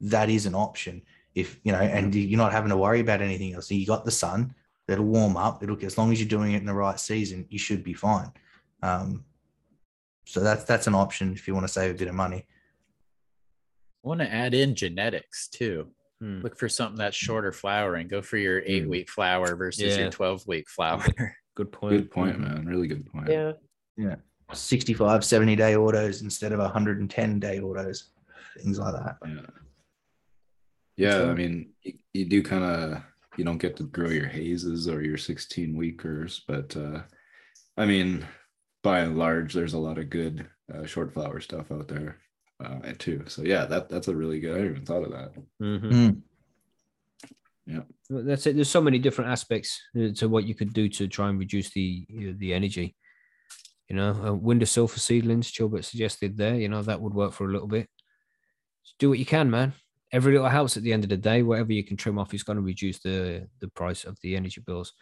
that 0.00 0.28
is 0.28 0.46
an 0.46 0.54
option. 0.54 1.02
If, 1.34 1.58
you 1.64 1.72
know, 1.72 1.78
and 1.78 2.14
you're 2.14 2.38
not 2.38 2.52
having 2.52 2.70
to 2.70 2.76
worry 2.76 3.00
about 3.00 3.20
anything 3.22 3.54
else. 3.54 3.70
You 3.70 3.86
got 3.86 4.04
the 4.04 4.10
sun, 4.10 4.54
it'll 4.88 5.04
warm 5.04 5.36
up. 5.36 5.62
It'll, 5.62 5.82
as 5.84 5.98
long 5.98 6.12
as 6.12 6.18
you're 6.20 6.28
doing 6.28 6.52
it 6.52 6.60
in 6.60 6.66
the 6.66 6.74
right 6.74 6.98
season, 6.98 7.46
you 7.50 7.58
should 7.58 7.84
be 7.84 7.92
fine. 7.94 8.32
Um, 8.82 9.24
so 10.24 10.40
that's, 10.40 10.64
that's 10.64 10.86
an 10.86 10.94
option 10.94 11.32
if 11.34 11.46
you 11.46 11.54
want 11.54 11.66
to 11.66 11.72
save 11.72 11.90
a 11.94 11.98
bit 11.98 12.08
of 12.08 12.14
money. 12.14 12.46
I 14.06 14.08
want 14.08 14.20
to 14.20 14.32
add 14.32 14.54
in 14.54 14.76
genetics 14.76 15.48
too. 15.48 15.88
Hmm. 16.20 16.40
Look 16.40 16.56
for 16.56 16.68
something 16.68 16.96
that's 16.96 17.16
shorter 17.16 17.50
flowering. 17.50 18.06
Go 18.06 18.22
for 18.22 18.36
your 18.36 18.62
eight 18.64 18.88
week 18.88 19.10
flower 19.10 19.56
versus 19.56 19.96
Yeah. 19.96 20.02
your 20.02 20.10
12 20.10 20.46
week 20.46 20.68
flower. 20.68 21.04
good 21.56 21.72
point. 21.72 21.96
Good 21.96 22.10
point, 22.12 22.38
man. 22.38 22.64
Really 22.66 22.86
good 22.86 23.04
point. 23.06 23.28
Yeah. 23.28 23.52
Yeah. 23.96 24.14
65, 24.52 25.24
70 25.24 25.56
day 25.56 25.74
autos 25.74 26.22
instead 26.22 26.52
of 26.52 26.60
110 26.60 27.40
day 27.40 27.58
autos, 27.60 28.10
things 28.62 28.78
like 28.78 28.94
that. 28.94 29.16
Yeah. 29.26 29.40
Yeah, 30.96 31.10
So- 31.10 31.30
I 31.32 31.34
mean, 31.34 31.70
you, 31.82 31.94
you 32.14 32.24
do 32.26 32.42
kind 32.44 32.62
of 32.64 33.02
you 33.36 33.44
don't 33.44 33.58
get 33.58 33.76
to 33.78 33.82
grow 33.82 34.08
your 34.08 34.28
hazes 34.28 34.88
or 34.88 35.02
your 35.02 35.18
16 35.18 35.76
weekers, 35.76 36.44
but 36.46 36.76
uh 36.76 37.02
I 37.76 37.86
mean, 37.86 38.24
by 38.84 39.00
and 39.00 39.18
large, 39.18 39.52
there's 39.52 39.74
a 39.74 39.78
lot 39.78 39.98
of 39.98 40.08
good 40.10 40.46
uh, 40.72 40.86
short 40.86 41.12
flower 41.12 41.40
stuff 41.40 41.70
out 41.72 41.88
there 41.88 42.18
uh, 42.64 42.92
too. 42.98 43.24
So 43.26 43.42
yeah, 43.42 43.66
that 43.66 43.88
that's 43.88 44.08
a 44.08 44.14
really 44.16 44.40
good. 44.40 44.54
I 44.54 44.58
hadn't 44.58 44.70
even 44.72 44.86
thought 44.86 45.04
of 45.04 45.12
that. 45.12 45.32
Mhm. 45.60 45.92
Mm. 45.92 46.22
Well, 48.08 48.22
That's 48.22 48.46
it. 48.46 48.54
There's 48.54 48.70
so 48.70 48.80
many 48.80 48.98
different 48.98 49.30
aspects 49.30 49.80
uh, 49.98 50.12
to 50.16 50.28
what 50.28 50.44
you 50.44 50.54
could 50.54 50.72
do 50.72 50.88
to 50.90 51.08
try 51.08 51.28
and 51.28 51.38
reduce 51.38 51.70
the 51.70 52.06
the 52.38 52.54
energy. 52.54 52.94
You 53.88 53.96
know, 53.96 54.10
uh, 54.24 54.34
windowsill 54.34 54.88
for 54.88 54.98
seedlings, 54.98 55.50
Chilbert 55.50 55.84
suggested 55.84 56.36
there. 56.36 56.54
You 56.56 56.68
know, 56.68 56.82
that 56.82 57.00
would 57.00 57.14
work 57.14 57.32
for 57.32 57.44
a 57.48 57.52
little 57.52 57.68
bit. 57.68 57.88
Just 58.84 58.98
do 58.98 59.08
what 59.08 59.18
you 59.18 59.26
can, 59.26 59.50
man. 59.50 59.72
Every 60.12 60.32
little 60.32 60.48
helps 60.48 60.76
at 60.76 60.82
the 60.82 60.92
end 60.92 61.04
of 61.04 61.10
the 61.10 61.16
day. 61.16 61.42
Whatever 61.42 61.72
you 61.72 61.84
can 61.84 61.96
trim 61.96 62.18
off 62.18 62.34
is 62.34 62.42
going 62.42 62.56
to 62.56 62.62
reduce 62.62 63.00
the 63.00 63.48
the 63.60 63.68
price 63.68 64.04
of 64.04 64.18
the 64.22 64.36
energy 64.36 64.60
bills. 64.60 64.92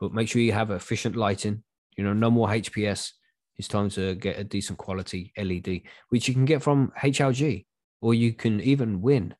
But 0.00 0.12
make 0.12 0.28
sure 0.28 0.42
you 0.42 0.52
have 0.52 0.70
efficient 0.70 1.16
lighting. 1.16 1.62
You 1.96 2.04
know, 2.04 2.12
no 2.12 2.30
more 2.30 2.48
HPS. 2.48 3.12
It's 3.58 3.68
time 3.68 3.90
to 3.90 4.14
get 4.14 4.38
a 4.38 4.44
decent 4.44 4.78
quality 4.78 5.32
LED, 5.36 5.82
which 6.08 6.26
you 6.28 6.34
can 6.34 6.44
get 6.44 6.62
from 6.62 6.92
HLG, 7.02 7.66
or 8.00 8.14
you 8.14 8.32
can 8.32 8.60
even 8.60 9.02
win 9.02 9.34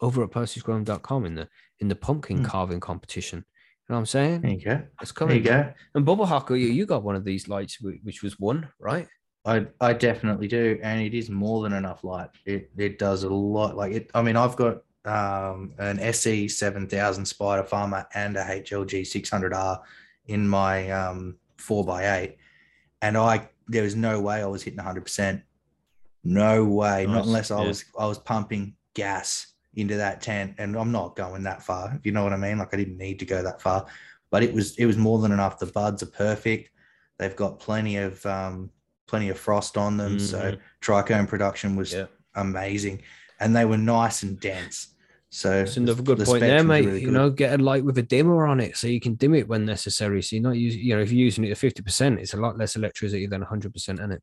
over 0.00 0.22
at 0.24 0.30
percysgrowroom.com 0.30 1.26
in 1.26 1.34
the 1.34 1.48
in 1.80 1.88
the 1.88 1.96
pumpkin 1.96 2.38
Hmm. 2.38 2.44
carving 2.44 2.80
competition. 2.80 3.38
You 3.38 3.94
know 3.94 3.96
what 3.96 4.00
I'm 4.00 4.06
saying? 4.06 4.40
There 4.42 4.50
you 4.50 4.64
go. 4.64 4.82
It's 5.00 5.12
There 5.12 5.32
you 5.32 5.40
go. 5.40 5.72
And 5.94 6.04
Bubble 6.04 6.26
Hacker, 6.26 6.56
you, 6.56 6.68
you 6.68 6.84
got 6.84 7.02
one 7.02 7.16
of 7.16 7.24
these 7.24 7.48
lights, 7.48 7.78
which 7.80 8.22
was 8.22 8.38
one, 8.38 8.68
right? 8.78 9.08
I, 9.44 9.66
I 9.80 9.94
definitely 9.94 10.46
do, 10.48 10.78
and 10.82 11.00
it 11.00 11.14
is 11.14 11.30
more 11.30 11.62
than 11.62 11.72
enough 11.72 12.04
light. 12.04 12.28
It 12.44 12.70
it 12.76 12.98
does 12.98 13.22
a 13.22 13.30
lot. 13.30 13.76
Like 13.76 13.92
it. 13.92 14.10
I 14.14 14.20
mean, 14.22 14.36
I've 14.36 14.56
got 14.56 14.82
um, 15.06 15.72
an 15.78 15.98
SE 16.00 16.48
seven 16.48 16.86
thousand 16.86 17.24
Spider 17.24 17.64
Farmer 17.64 18.06
and 18.14 18.36
a 18.36 18.44
HLG 18.44 19.06
six 19.06 19.30
hundred 19.30 19.54
R 19.54 19.80
in 20.26 20.46
my 20.46 20.90
um, 20.90 21.36
four 21.56 21.82
x 21.98 22.06
eight, 22.06 22.36
and 23.00 23.16
I 23.16 23.48
there 23.68 23.82
was 23.82 23.94
no 23.94 24.20
way 24.20 24.42
I 24.42 24.46
was 24.46 24.62
hitting 24.62 24.78
hundred 24.80 25.02
percent. 25.02 25.42
No 26.24 26.64
way, 26.64 27.06
Nice, 27.06 27.14
not 27.14 27.26
unless 27.26 27.50
I 27.50 27.62
yeah. 27.62 27.68
was 27.68 27.84
I 27.98 28.06
was 28.06 28.18
pumping 28.18 28.74
gas 28.94 29.54
into 29.74 29.96
that 29.96 30.20
tent, 30.20 30.54
and 30.58 30.76
I'm 30.76 30.90
not 30.92 31.14
going 31.16 31.44
that 31.44 31.62
far. 31.62 31.94
If 31.94 32.04
you 32.04 32.12
know 32.12 32.24
what 32.24 32.32
I 32.32 32.36
mean, 32.36 32.58
like 32.58 32.74
I 32.74 32.76
didn't 32.76 32.98
need 32.98 33.18
to 33.20 33.24
go 33.26 33.42
that 33.42 33.62
far, 33.62 33.86
but 34.30 34.42
it 34.42 34.52
was 34.52 34.76
it 34.78 34.86
was 34.86 34.96
more 34.96 35.18
than 35.20 35.32
enough. 35.32 35.58
The 35.58 35.66
buds 35.66 36.02
are 36.02 36.06
perfect. 36.06 36.70
They've 37.18 37.36
got 37.36 37.60
plenty 37.60 37.96
of 37.98 38.24
um, 38.26 38.70
plenty 39.06 39.28
of 39.28 39.38
frost 39.38 39.76
on 39.76 39.96
them, 39.96 40.18
so 40.18 40.38
Mhm. 40.52 40.58
trichome 40.80 41.28
production 41.28 41.76
was 41.76 41.92
Yeah. 41.92 42.06
amazing, 42.34 43.02
and 43.40 43.54
they 43.54 43.64
were 43.64 43.78
nice 43.78 44.22
and 44.22 44.38
dense. 44.40 44.88
So 45.30 45.50
That's 45.50 45.76
another 45.76 46.02
good 46.02 46.18
the 46.18 46.24
point 46.24 46.40
there, 46.40 46.62
spectrum's 46.62 46.68
mate. 46.68 46.86
really 46.86 47.02
you 47.02 47.10
know, 47.10 47.30
get 47.30 47.60
a 47.60 47.62
light 47.62 47.84
with 47.84 47.98
a 47.98 48.02
dimmer 48.02 48.46
on 48.46 48.60
it 48.60 48.76
so 48.76 48.86
you 48.86 49.00
can 49.00 49.14
dim 49.14 49.34
it 49.34 49.46
when 49.48 49.66
necessary. 49.66 50.22
So 50.22 50.36
you're 50.36 50.42
not 50.42 50.56
using, 50.56 50.80
you 50.80 50.96
know, 50.96 51.02
if 51.02 51.12
you're 51.12 51.24
using 51.24 51.44
it 51.44 51.50
at 51.50 51.58
50%, 51.58 52.18
it's 52.18 52.34
a 52.34 52.38
lot 52.38 52.56
less 52.56 52.76
electricity 52.76 53.26
than 53.26 53.42
100% 53.44 54.00
in 54.00 54.12
it. 54.12 54.22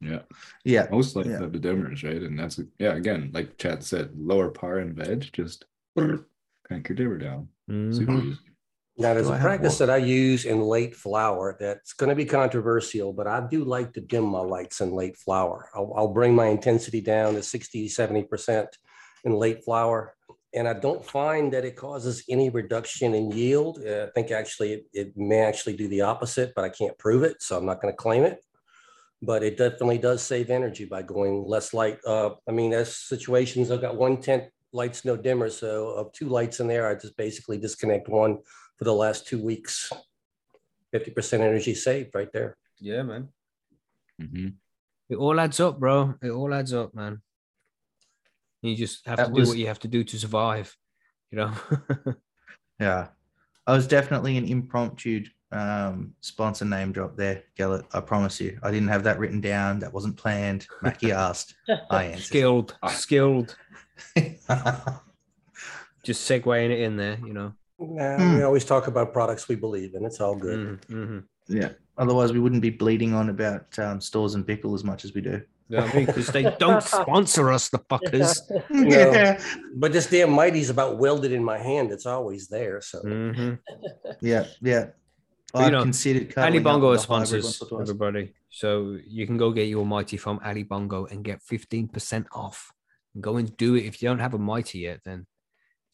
Yeah, 0.00 0.20
yeah, 0.64 0.86
most 0.90 1.14
like 1.16 1.26
Yeah. 1.26 1.38
the 1.40 1.58
dimmers, 1.58 2.04
right? 2.04 2.22
And 2.22 2.38
that's 2.38 2.58
yeah, 2.78 2.94
again, 2.94 3.30
like 3.34 3.58
Chad 3.58 3.84
said, 3.84 4.10
lower 4.16 4.48
par 4.50 4.78
and 4.78 4.94
veg, 4.94 5.28
just 5.32 5.66
crank 5.94 6.88
your 6.88 6.96
dimmer 6.96 7.18
down. 7.18 7.48
Super 7.90 8.12
Mhm. 8.12 8.26
easy. 8.32 8.38
Now, 8.96 9.14
there's 9.14 9.26
Do 9.26 9.32
a 9.32 9.36
I 9.36 9.40
practice 9.40 9.78
that 9.78 9.90
I 9.90 9.96
use 9.98 10.44
in 10.44 10.60
late 10.60 10.94
flower 10.94 11.56
that's 11.58 11.92
going 11.94 12.08
to 12.10 12.14
be 12.16 12.24
controversial, 12.24 13.12
but 13.12 13.26
I 13.26 13.46
do 13.46 13.64
like 13.64 13.92
to 13.94 14.00
dim 14.00 14.24
my 14.24 14.40
lights 14.40 14.80
in 14.80 14.92
late 14.92 15.16
flower. 15.16 15.68
I'll, 15.74 15.92
I'll 15.96 16.12
bring 16.12 16.34
my 16.34 16.46
intensity 16.46 17.00
down 17.00 17.34
to 17.34 17.42
60, 17.42 17.88
70% 17.88 18.66
in 19.24 19.32
late 19.32 19.64
flower. 19.64 20.14
And 20.52 20.66
I 20.66 20.72
don't 20.72 21.04
find 21.04 21.52
that 21.52 21.64
it 21.64 21.76
causes 21.76 22.24
any 22.28 22.50
reduction 22.50 23.14
in 23.14 23.30
yield. 23.30 23.78
Uh, 23.86 24.06
I 24.06 24.10
think 24.14 24.30
actually 24.32 24.72
it, 24.72 24.86
it 24.92 25.16
may 25.16 25.40
actually 25.40 25.76
do 25.76 25.86
the 25.88 26.00
opposite, 26.00 26.52
but 26.56 26.64
I 26.64 26.68
can't 26.68 26.98
prove 26.98 27.22
it. 27.22 27.40
So 27.40 27.56
I'm 27.56 27.66
not 27.66 27.80
going 27.80 27.92
to 27.92 27.96
claim 27.96 28.24
it. 28.24 28.44
But 29.22 29.42
it 29.42 29.58
definitely 29.58 29.98
does 29.98 30.22
save 30.22 30.50
energy 30.50 30.86
by 30.86 31.02
going 31.02 31.44
less 31.46 31.72
light. 31.72 31.98
Uh, 32.06 32.30
I 32.48 32.52
mean, 32.52 32.70
there's 32.70 32.96
situations 32.96 33.70
I've 33.70 33.82
got 33.82 33.96
one 33.96 34.20
tent 34.20 34.44
lights, 34.72 35.04
no 35.04 35.16
dimmer. 35.16 35.50
So 35.50 35.90
of 35.90 36.12
two 36.12 36.28
lights 36.28 36.58
in 36.58 36.66
there, 36.66 36.88
I 36.88 36.94
just 36.94 37.16
basically 37.16 37.58
disconnect 37.58 38.08
one 38.08 38.38
for 38.76 38.84
the 38.84 38.94
last 38.94 39.26
two 39.26 39.40
weeks. 39.42 39.92
50% 40.94 41.40
energy 41.40 41.74
saved 41.74 42.14
right 42.14 42.32
there. 42.32 42.56
Yeah, 42.80 43.02
man. 43.02 43.28
Mhm. 44.20 44.54
It 45.08 45.16
all 45.16 45.38
adds 45.38 45.60
up, 45.60 45.78
bro. 45.78 46.14
It 46.22 46.30
all 46.30 46.52
adds 46.54 46.72
up, 46.72 46.94
man. 46.94 47.20
You 48.62 48.76
just 48.76 49.06
have 49.06 49.16
That 49.16 49.26
to 49.28 49.32
do 49.32 49.40
was- 49.40 49.48
what 49.48 49.58
you 49.58 49.66
have 49.68 49.78
to 49.80 49.88
do 49.88 50.04
to 50.04 50.18
survive, 50.18 50.76
you 51.30 51.38
know? 51.38 51.52
yeah. 52.80 53.08
I 53.66 53.72
was 53.72 53.86
definitely 53.86 54.36
an 54.36 54.44
impromptu 54.46 55.24
um, 55.52 56.14
sponsor 56.20 56.64
name 56.64 56.92
drop 56.92 57.16
there, 57.16 57.42
Gellert. 57.56 57.86
I 57.92 58.00
promise 58.00 58.40
you. 58.40 58.58
I 58.62 58.70
didn't 58.70 58.88
have 58.88 59.04
that 59.04 59.18
written 59.18 59.40
down. 59.40 59.78
That 59.80 59.92
wasn't 59.92 60.16
planned. 60.16 60.66
Mackie 60.82 61.12
asked. 61.26 61.54
I 61.90 62.04
answered. 62.04 62.24
skilled, 62.24 62.76
skilled. 62.90 63.56
Just 66.02 66.28
segueing 66.28 66.70
it 66.70 66.80
in 66.80 66.96
there, 66.96 67.18
you 67.24 67.32
know? 67.32 67.52
Nah, 67.78 68.16
Hmm. 68.18 68.36
We 68.36 68.42
always 68.42 68.64
talk 68.64 68.86
about 68.88 69.12
products 69.12 69.48
we 69.48 69.54
believe 69.56 69.94
in. 69.94 70.04
It's 70.04 70.20
all 70.20 70.36
good. 70.36 70.80
Mhm, 70.88 70.94
mhm. 71.08 71.24
yeah. 71.48 71.70
Otherwise, 71.98 72.32
we 72.32 72.38
wouldn't 72.40 72.62
be 72.62 72.70
bleeding 72.70 73.12
on 73.14 73.28
about 73.30 73.78
um, 73.78 73.98
Storz 74.00 74.34
and 74.34 74.46
Bickel 74.46 74.74
as 74.74 74.84
much 74.84 75.04
as 75.04 75.14
we 75.14 75.20
do. 75.20 75.42
You 75.70 75.76
know 75.76 75.82
what 75.84 75.94
I 75.94 75.96
mean? 75.98 76.06
Because 76.06 76.26
they 76.26 76.42
don't 76.58 76.82
sponsor 76.98 77.52
us, 77.52 77.68
the 77.68 77.78
fuckers. 77.78 78.40
No. 78.70 79.36
But 79.76 79.92
this 79.92 80.10
damn 80.10 80.32
mighty's 80.32 80.68
about 80.68 80.98
welded 80.98 81.30
in 81.30 81.44
my 81.44 81.58
hand. 81.58 81.92
It's 81.92 82.06
always 82.06 82.48
there. 82.48 82.80
So 82.80 83.00
Mhm. 83.02 83.58
Yeah. 84.20 84.46
Yeah. 84.60 84.86
But, 85.52 85.60
you 85.60 85.64
I've 85.66 85.72
know, 85.72 85.82
considered 85.82 86.34
Ali 86.36 86.58
Bongo 86.58 86.90
with 86.90 87.00
are 87.00 87.06
the 87.06 87.14
hybrid 87.14 87.44
sponsors, 87.44 87.70
once 87.70 87.88
everybody. 87.88 88.34
So 88.50 88.98
you 89.06 89.26
can 89.26 89.36
go 89.36 89.52
get 89.52 89.68
your 89.68 89.86
mighty 89.86 90.16
from 90.16 90.40
Ali 90.44 90.64
Bongo 90.64 91.06
and 91.06 91.24
get 91.24 91.40
15% 91.42 92.26
off. 92.32 92.72
And 93.14 93.22
go 93.22 93.36
and 93.36 93.56
do 93.56 93.74
it. 93.76 93.84
If 93.84 94.02
you 94.02 94.08
don't 94.08 94.18
have 94.20 94.34
a 94.34 94.38
mighty 94.38 94.80
yet, 94.80 95.00
then 95.04 95.26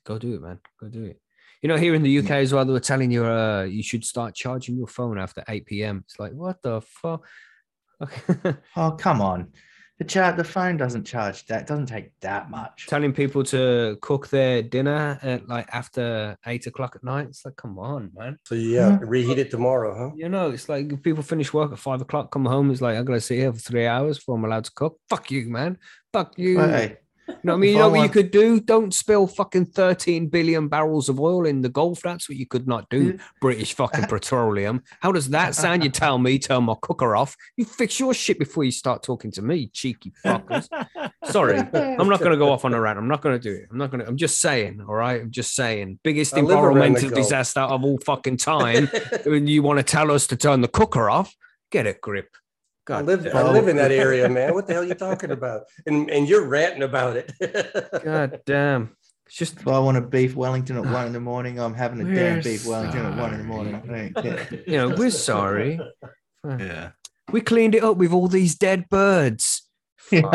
go 0.05 0.19
do 0.19 0.35
it, 0.35 0.43
man. 0.43 0.59
Go 0.81 0.89
do 0.89 1.05
it. 1.05 1.21
You 1.63 1.69
know, 1.69 1.77
here 1.77 1.95
in 1.95 2.03
the 2.03 2.19
UK 2.19 2.31
as 2.33 2.53
well, 2.53 2.65
they 2.65 2.73
were 2.73 2.81
telling 2.81 3.11
you 3.11 3.25
uh, 3.27 3.63
you 3.65 3.83
should 3.83 4.05
start 4.05 4.35
charging 4.35 4.77
your 4.77 4.89
phone 4.89 5.19
after 5.19 5.43
8 5.49 5.67
p.m. 5.67 6.05
It's 6.07 6.19
like, 6.19 6.33
what 6.33 6.61
the 6.63 6.81
fuck? 6.83 7.27
Oh, 8.77 8.91
come 8.99 9.23
on. 9.23 9.53
The 9.99 10.05
chart, 10.05 10.37
the 10.37 10.45
phone 10.45 10.77
doesn't 10.77 11.05
charge 11.05 11.47
that. 11.47 11.67
doesn't 11.67 11.87
take 11.87 12.11
that 12.21 12.51
much. 12.51 12.87
telling 12.87 13.15
people 13.15 13.43
to 13.45 13.97
cook 14.03 14.29
their 14.29 14.63
dinner 14.63 15.19
at 15.23 15.49
like 15.49 15.67
after 15.73 16.37
eight 16.47 16.67
o'clock 16.67 16.97
at 16.97 17.03
night. 17.03 17.29
It's 17.29 17.45
like, 17.47 17.57
come 17.57 17.79
on, 17.79 18.11
man. 18.15 18.39
so 18.45 18.55
yeah, 18.55 18.89
uh, 18.89 18.91
mm-hmm. 18.93 19.09
reheat 19.09 19.39
it 19.39 19.51
tomorrow, 19.51 19.97
huh? 19.97 20.15
You 20.15 20.29
know, 20.29 20.51
it's 20.51 20.69
like 20.69 21.03
people 21.03 21.23
finish 21.23 21.53
work 21.55 21.73
at 21.73 21.79
five 21.79 22.03
o'clock, 22.03 22.31
come 22.31 22.45
home. 22.45 22.71
It's 22.71 22.83
like, 22.83 22.99
I'm 22.99 23.07
going 23.07 23.19
to 23.19 23.25
sit 23.25 23.39
here 23.39 23.53
for 23.53 23.59
three 23.59 23.87
hours 23.87 24.19
before 24.19 24.37
I'm 24.37 24.45
allowed 24.45 24.65
to 24.65 24.73
cook. 24.73 25.01
Fuck 25.09 25.31
you, 25.31 25.49
man. 25.49 25.79
Fuck 26.13 26.39
you. 26.39 26.59
Hey, 26.59 26.99
You 27.29 27.35
know 27.43 27.53
what 27.53 27.55
I 27.55 27.57
mean? 27.57 27.73
You 27.73 27.79
know 27.79 27.89
what 27.91 28.03
you 28.03 28.09
could 28.09 28.31
do? 28.31 28.61
Don't 28.61 28.95
spill 28.95 29.27
fucking 29.27 29.67
13 29.67 30.29
billion 30.29 30.69
barrels 30.69 31.09
of 31.09 31.19
oil 31.19 31.47
in 31.47 31.63
the 31.63 31.69
Gulf. 31.69 32.03
That's 32.03 32.29
what 32.29 32.39
you 32.39 32.47
could 32.47 32.69
not 32.69 32.89
do, 32.89 33.15
mm. 33.15 33.21
British 33.41 33.75
fucking 33.75 34.05
petroleum. 34.09 34.83
How 35.01 35.13
does 35.13 35.31
that 35.31 35.55
sound? 35.55 35.83
You 35.83 35.91
tell 35.91 36.19
me, 36.19 36.39
turn 36.39 36.65
my 36.65 36.75
cooker 36.81 37.17
off. 37.17 37.37
You 37.57 37.65
fix 37.65 37.99
your 37.99 38.15
shit 38.15 38.39
before 38.39 38.65
you 38.65 38.71
start 38.71 39.03
talking 39.03 39.31
to 39.33 39.43
me, 39.43 39.69
cheeky 39.69 40.13
fuckers. 40.25 40.69
Sorry. 41.25 41.59
I'm 41.59 42.09
not 42.09 42.21
going 42.21 42.33
to 42.33 42.37
go 42.37 42.53
off 42.53 42.65
on 42.65 42.75
a 42.75 42.81
rant. 42.81 42.99
I'm 42.99 43.09
not 43.09 43.23
going 43.23 43.39
to 43.39 43.43
do 43.43 43.55
it. 43.55 43.69
I'm 43.71 43.79
not 43.79 43.91
going 43.91 44.03
to. 44.03 44.09
I'm 44.09 44.17
just 44.17 44.41
saying. 44.41 44.85
All 44.87 44.95
right. 44.95 45.21
I'm 45.21 45.31
just 45.31 45.55
saying. 45.55 45.99
Biggest 46.03 46.35
I 46.35 46.41
live 46.41 46.59
around 46.59 46.75
the 46.75 46.85
environmental 46.85 47.11
disaster 47.11 47.61
of 47.61 47.85
all 47.85 47.99
fucking 47.99 48.37
time. 48.37 48.89
and 49.25 49.49
you 49.49 49.63
want 49.63 49.79
to 49.79 49.83
tell 49.83 50.11
us 50.11 50.27
to 50.29 50.37
turn 50.37 50.61
the 50.61 50.69
cooker 50.69 51.11
off? 51.11 51.35
Get 51.71 51.87
a 51.87 51.95
grip. 51.95 52.29
I 52.89 53.01
live, 53.01 53.27
I 53.35 53.43
live 53.51 53.69
in 53.69 53.77
that 53.77 53.91
area, 53.91 54.29
man. 54.29 54.55
What 54.55 54.67
the 54.67 54.75
hell 54.75 54.83
are 54.83 54.87
you 54.87 54.95
talking 54.95 55.31
about? 55.31 55.63
And 55.87 56.11
and 56.11 56.29
you're 56.29 56.47
ranting 56.47 56.83
about 56.83 57.17
it. 57.17 57.33
God 58.05 58.41
damn. 58.47 58.97
It's 59.27 59.37
just 59.37 59.59
If 59.59 59.67
I 59.67 59.79
want 59.81 59.97
a 59.97 60.01
beef 60.01 60.37
Wellington 60.37 60.77
at 60.77 60.85
one 60.85 61.07
in 61.09 61.13
the 61.13 61.21
morning, 61.21 61.59
I'm 61.59 61.75
having 61.75 62.01
a 62.01 62.05
damn 62.15 62.37
We're 62.37 62.43
beef 62.43 62.65
Wellington 62.65 63.07
at 63.07 63.19
one 63.19 63.33
in 63.35 63.39
the 63.39 63.45
morning. 63.45 63.75
I 63.75 63.81
don't 64.21 64.69
you 64.69 64.77
know, 64.77 64.91
we're 64.91 65.11
sorry. 65.11 65.81
Yeah. 66.45 66.91
We 67.33 67.41
cleaned 67.41 67.75
it 67.75 67.83
up 67.83 67.97
with 67.97 68.13
all 68.13 68.29
these 68.29 68.55
dead 68.55 68.89
birds. 68.89 69.63
Did 70.11 70.23
birds 70.23 70.31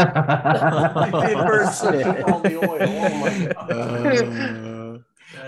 all 1.82 2.41
the 2.41 2.58
oil? 2.58 2.78
Oh 2.82 3.16
my 3.18 3.54
God. 3.54 3.72
Uh, 3.72 4.97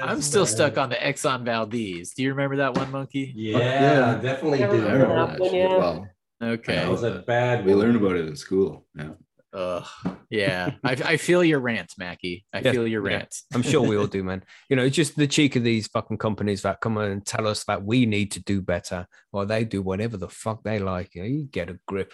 I'm 0.01 0.21
still 0.21 0.45
stuck 0.45 0.77
on 0.77 0.89
the 0.89 0.95
Exxon 0.95 1.43
Valdez. 1.43 2.13
Do 2.13 2.23
you 2.23 2.29
remember 2.29 2.57
that 2.57 2.77
one, 2.77 2.91
Monkey? 2.91 3.33
Yeah, 3.35 4.15
definitely 4.21 4.59
Yeah, 4.61 4.71
do. 4.71 4.87
I 4.87 4.91
remember 4.93 5.15
Yeah, 5.15 5.25
that 5.25 5.39
when 5.39 5.51
shit 5.51 5.69
well. 5.69 6.07
Okay. 6.43 6.75
That 6.75 6.89
was 6.89 7.03
a 7.03 7.23
bad 7.25 7.65
We 7.65 7.73
learned 7.73 7.95
about 7.95 8.15
it 8.15 8.27
in 8.27 8.35
school. 8.35 8.85
Yeah. 8.95 9.11
Ugh. 9.53 9.85
Yeah. 10.29 10.71
I, 10.83 10.91
I 10.91 11.17
feel 11.17 11.43
your 11.43 11.59
rant, 11.59 11.93
Mackie. 11.97 12.45
I 12.51 12.59
Yeah, 12.59 12.71
feel 12.71 12.87
your 12.87 13.07
yeah. 13.07 13.17
rant. 13.17 13.35
I'm 13.53 13.61
sure 13.61 13.81
we 13.81 13.97
all 13.97 14.07
do, 14.17 14.23
man. 14.23 14.43
You 14.69 14.75
know, 14.75 14.83
it's 14.83 14.95
just 14.95 15.15
the 15.15 15.27
cheek 15.27 15.55
of 15.55 15.63
these 15.63 15.87
fucking 15.87 16.17
companies 16.17 16.63
that 16.63 16.81
come 16.81 16.97
and 16.97 17.25
tell 17.25 17.47
us 17.47 17.63
that 17.65 17.83
we 17.83 18.05
need 18.05 18.31
to 18.31 18.43
do 18.43 18.61
better 18.61 19.07
while 19.31 19.45
they 19.45 19.63
do 19.63 19.81
whatever 19.81 20.17
the 20.17 20.29
fuck 20.29 20.63
they 20.63 20.79
like. 20.79 21.13
You, 21.15 21.21
know, 21.21 21.27
you 21.27 21.43
get 21.43 21.69
a 21.69 21.79
grip. 21.87 22.13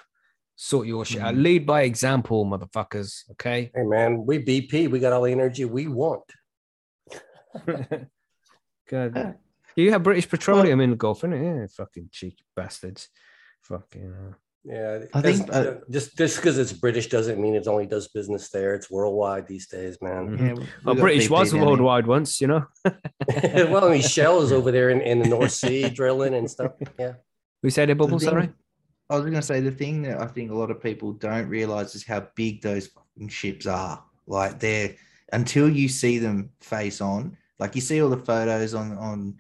Sort 0.58 0.88
your 0.88 1.06
shit 1.06 1.22
out. 1.22 1.34
Mm-hmm. 1.34 1.44
Lead 1.44 1.66
by 1.66 1.82
example, 1.84 2.46
motherfuckers. 2.46 3.30
Okay. 3.32 3.72
Hey 3.74 3.84
man, 3.84 4.26
we 4.26 4.44
BP. 4.44 4.90
We 4.92 5.00
got 5.00 5.14
all 5.14 5.22
the 5.22 5.32
energy 5.32 5.64
we 5.64 5.88
want. 5.88 6.24
Good. 8.90 9.36
You 9.78 9.92
have 9.92 10.04
British 10.04 10.28
Petroleum 10.28 10.82
in 10.82 10.90
the 10.90 10.96
Gulf, 10.98 11.22
innit? 11.22 11.62
Yeah, 11.62 11.68
fucking 11.78 12.10
cheeky 12.12 12.44
bastards. 12.56 13.08
Fucking. 13.70 14.14
Uh, 14.14 14.34
Yeah, 14.66 15.06
I 15.14 15.22
think, 15.22 15.48
uh, 15.54 15.76
just 15.90 16.18
just 16.18 16.36
because 16.36 16.58
it's 16.58 16.74
British 16.74 17.08
doesn't 17.08 17.40
mean 17.40 17.56
it 17.56 17.66
only 17.68 17.86
does 17.88 18.10
business 18.10 18.50
there. 18.50 18.76
It's 18.76 18.92
worldwide 18.92 19.48
these 19.48 19.68
days, 19.68 19.98
man. 20.02 20.38
Yeah, 20.38 20.54
we- 20.54 20.68
well, 20.84 20.96
we 20.96 21.02
British 21.02 21.30
was 21.30 21.52
down 21.52 21.60
here. 21.62 21.70
worldwide 21.70 22.06
once, 22.08 22.42
you 22.42 22.48
know. 22.48 22.66
well, 22.84 23.86
I 23.86 23.92
mean, 23.92 24.02
Shell 24.02 24.42
is 24.42 24.52
over 24.52 24.70
there 24.72 24.90
in, 24.90 25.00
in 25.02 25.20
the 25.20 25.30
North 25.30 25.54
Sea 25.54 25.90
drilling 26.00 26.34
and 26.34 26.50
stuff. 26.52 26.74
Yeah, 27.00 27.14
We 27.64 27.70
said 27.70 27.90
a 27.90 27.94
The 27.94 27.96
bubble, 27.96 28.20
thing- 28.20 28.30
sorry. 28.30 28.50
I 29.10 29.16
was 29.16 29.22
going 29.22 29.34
to 29.34 29.42
say 29.42 29.60
the 29.62 29.72
thing 29.72 30.04
that 30.04 30.20
I 30.22 30.28
think 30.28 30.52
a 30.52 30.56
lot 30.56 30.70
of 30.70 30.84
people 30.84 31.14
don't 31.14 31.48
realize 31.48 31.96
is 31.96 32.06
how 32.06 32.28
big 32.36 32.62
those 32.62 32.88
fucking 32.88 33.30
ships 33.30 33.66
are. 33.66 34.04
Like 34.28 34.60
they're 34.60 34.94
until 35.32 35.68
you 35.70 35.88
see 35.90 36.20
them 36.20 36.52
face 36.60 37.02
on, 37.02 37.36
like 37.60 37.76
you 37.76 37.82
see 37.82 38.02
all 38.04 38.10
the 38.10 38.18
photos 38.18 38.74
on 38.76 38.98
on 38.98 39.40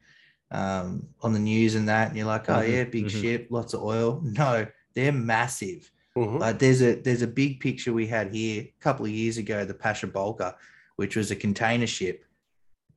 um, 0.52 1.08
on 1.22 1.34
the 1.34 1.40
news 1.40 1.76
and 1.76 1.88
that, 1.90 2.08
and 2.10 2.18
you're 2.18 2.26
like, 2.26 2.50
oh 2.50 2.54
Mhm, 2.62 2.72
yeah, 2.72 2.84
big 2.86 3.06
mhm. 3.06 3.22
ship, 3.22 3.48
lots 3.50 3.74
of 3.74 3.84
oil. 3.84 4.22
No, 4.24 4.66
they're 4.96 5.12
massive. 5.12 5.92
Mhm. 6.18 6.40
Like 6.40 6.60
there's 6.60 6.82
a 6.82 6.96
there's 6.96 7.22
a 7.22 7.28
big 7.28 7.60
picture 7.60 7.94
we 7.94 8.08
had 8.08 8.34
here 8.34 8.62
a 8.64 8.74
couple 8.82 9.06
of 9.06 9.12
years 9.12 9.38
ago, 9.38 9.64
the 9.66 9.74
Pasha 9.74 10.08
Bulker, 10.08 10.54
which 10.96 11.16
was 11.16 11.30
a 11.32 11.36
container 11.36 11.88
ship, 11.88 12.26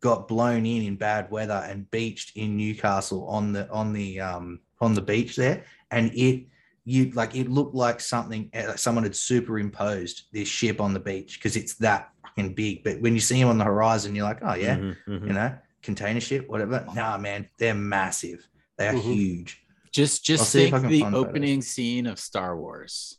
got 0.01 0.27
blown 0.29 0.65
in 0.67 0.83
in 0.83 0.97
bad 0.97 1.31
weather 1.31 1.63
and 1.69 1.91
beached 1.91 2.37
in 2.37 2.57
Newcastle 2.57 3.27
on 3.29 3.53
the 3.53 3.69
on 3.71 3.93
the 3.93 4.19
um 4.21 4.61
on 4.81 4.95
the 4.95 5.03
beach 5.03 5.37
there, 5.37 5.65
and 5.91 6.11
it 6.15 6.47
you 6.85 7.11
like 7.13 7.37
it 7.37 7.49
looked 7.49 7.75
like 7.77 8.01
something 8.01 8.51
uh, 8.57 8.65
like 8.69 8.79
someone 8.79 9.05
had 9.05 9.15
superimposed 9.15 10.23
this 10.33 10.49
ship 10.49 10.81
on 10.81 10.93
the 10.95 10.99
beach 11.01 11.39
because 11.39 11.55
it's 11.57 11.75
that 11.75 12.11
fucking 12.23 12.55
big. 12.55 12.83
But 12.83 13.01
when 13.01 13.15
you 13.15 13.21
see 13.21 13.39
them 13.39 13.51
on 13.51 13.59
the 13.59 13.65
horizon, 13.65 14.17
you're 14.17 14.25
like, 14.25 14.41
oh 14.43 14.55
yeah, 14.55 14.77
Mhm, 14.79 14.97
mhm. 15.07 15.27
you 15.29 15.33
know, 15.35 15.55
container 15.83 16.21
ship, 16.21 16.49
whatever. 16.49 16.87
Nah, 16.95 17.19
man, 17.19 17.49
they're 17.59 17.75
massive. 17.75 18.49
They 18.79 18.89
are 18.89 18.95
Mhm. 18.95 19.03
huge. 19.15 19.59
Just 19.93 20.25
just 20.25 20.51
see 20.51 20.71
think 20.71 20.89
the 20.89 21.01
find 21.01 21.15
photos. 21.15 21.29
opening 21.29 21.63
scene 21.63 22.07
of 22.07 22.19
Star 22.19 22.57
Wars. 22.57 23.19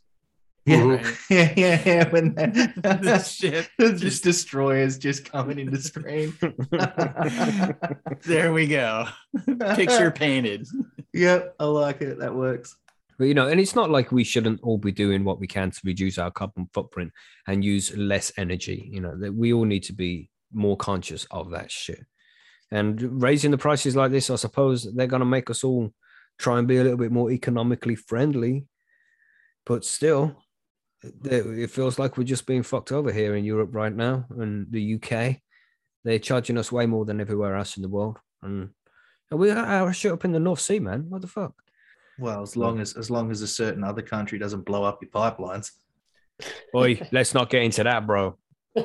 Yeah, 0.66 1.06
yeah, 1.30 1.52
yeah, 1.56 1.82
yeah. 1.84 2.08
When 2.10 2.34
The 2.34 2.98
the 3.02 3.18
ship. 3.22 3.66
just 3.98 4.24
destroyers 4.24 4.98
just 4.98 5.30
coming 5.30 5.58
into 5.58 5.80
screen. 5.80 6.34
There 8.26 8.52
we 8.52 8.66
go. 8.66 9.06
Picture 9.74 10.10
painted. 10.10 10.66
Yep, 11.12 11.54
I 11.60 11.64
like 11.64 12.00
it. 12.00 12.18
That 12.18 12.34
works. 12.34 12.76
But 13.18 13.26
you 13.26 13.34
know, 13.34 13.46
and 13.48 13.60
it's 13.60 13.76
not 13.76 13.90
like 13.90 14.10
we 14.10 14.24
shouldn't 14.24 14.60
all 14.62 14.78
be 14.78 14.90
doing 14.90 15.22
what 15.22 15.38
we 15.38 15.46
can 15.46 15.70
to 15.70 15.80
reduce 15.84 16.18
our 16.18 16.30
carbon 16.32 16.68
footprint 16.72 17.12
and 17.46 17.64
use 17.64 17.96
less 17.96 18.32
energy. 18.36 18.88
You 18.90 19.00
know, 19.00 19.16
that 19.18 19.32
we 19.34 19.52
all 19.52 19.64
need 19.64 19.84
to 19.84 19.92
be 19.92 20.30
more 20.52 20.76
conscious 20.76 21.24
of 21.30 21.50
that 21.50 21.70
shit. 21.70 22.04
And 22.70 23.22
raising 23.22 23.50
the 23.50 23.58
prices 23.58 23.94
like 23.94 24.10
this, 24.10 24.30
I 24.30 24.36
suppose 24.36 24.92
they're 24.94 25.06
going 25.06 25.20
to 25.20 25.26
make 25.26 25.50
us 25.50 25.64
all 25.64 25.92
try 26.38 26.58
and 26.58 26.66
be 26.66 26.78
a 26.78 26.82
little 26.82 26.98
bit 26.98 27.12
more 27.12 27.30
economically 27.30 27.94
friendly. 27.94 28.66
But 29.66 29.84
still, 29.84 30.36
it 31.24 31.70
feels 31.70 31.98
like 31.98 32.16
we're 32.16 32.24
just 32.24 32.46
being 32.46 32.62
fucked 32.62 32.92
over 32.92 33.12
here 33.12 33.36
in 33.36 33.44
Europe 33.44 33.74
right 33.74 33.94
now 33.94 34.26
and 34.30 34.66
the 34.70 34.94
UK. 34.94 35.36
They're 36.04 36.18
charging 36.18 36.58
us 36.58 36.72
way 36.72 36.86
more 36.86 37.04
than 37.04 37.20
everywhere 37.20 37.56
else 37.56 37.76
in 37.76 37.82
the 37.82 37.88
world. 37.88 38.18
And, 38.42 38.70
we 39.30 39.50
are 39.50 39.64
our 39.64 39.92
shit 39.92 40.12
up 40.12 40.24
in 40.24 40.30
the 40.30 40.38
North 40.38 40.60
Sea, 40.60 40.78
man. 40.78 41.06
What 41.08 41.22
the 41.22 41.26
fuck? 41.26 41.54
Well, 42.20 42.42
as 42.42 42.56
long 42.56 42.78
as 42.78 42.96
as 42.96 43.10
long 43.10 43.32
as 43.32 43.42
a 43.42 43.48
certain 43.48 43.82
other 43.82 44.02
country 44.02 44.38
doesn't 44.38 44.64
blow 44.64 44.84
up 44.84 45.00
your 45.02 45.10
pipelines. 45.10 45.72
Boy, 46.72 47.00
let's 47.10 47.34
not 47.34 47.50
get 47.50 47.62
into 47.62 47.82
that, 47.82 48.06
bro. 48.06 48.38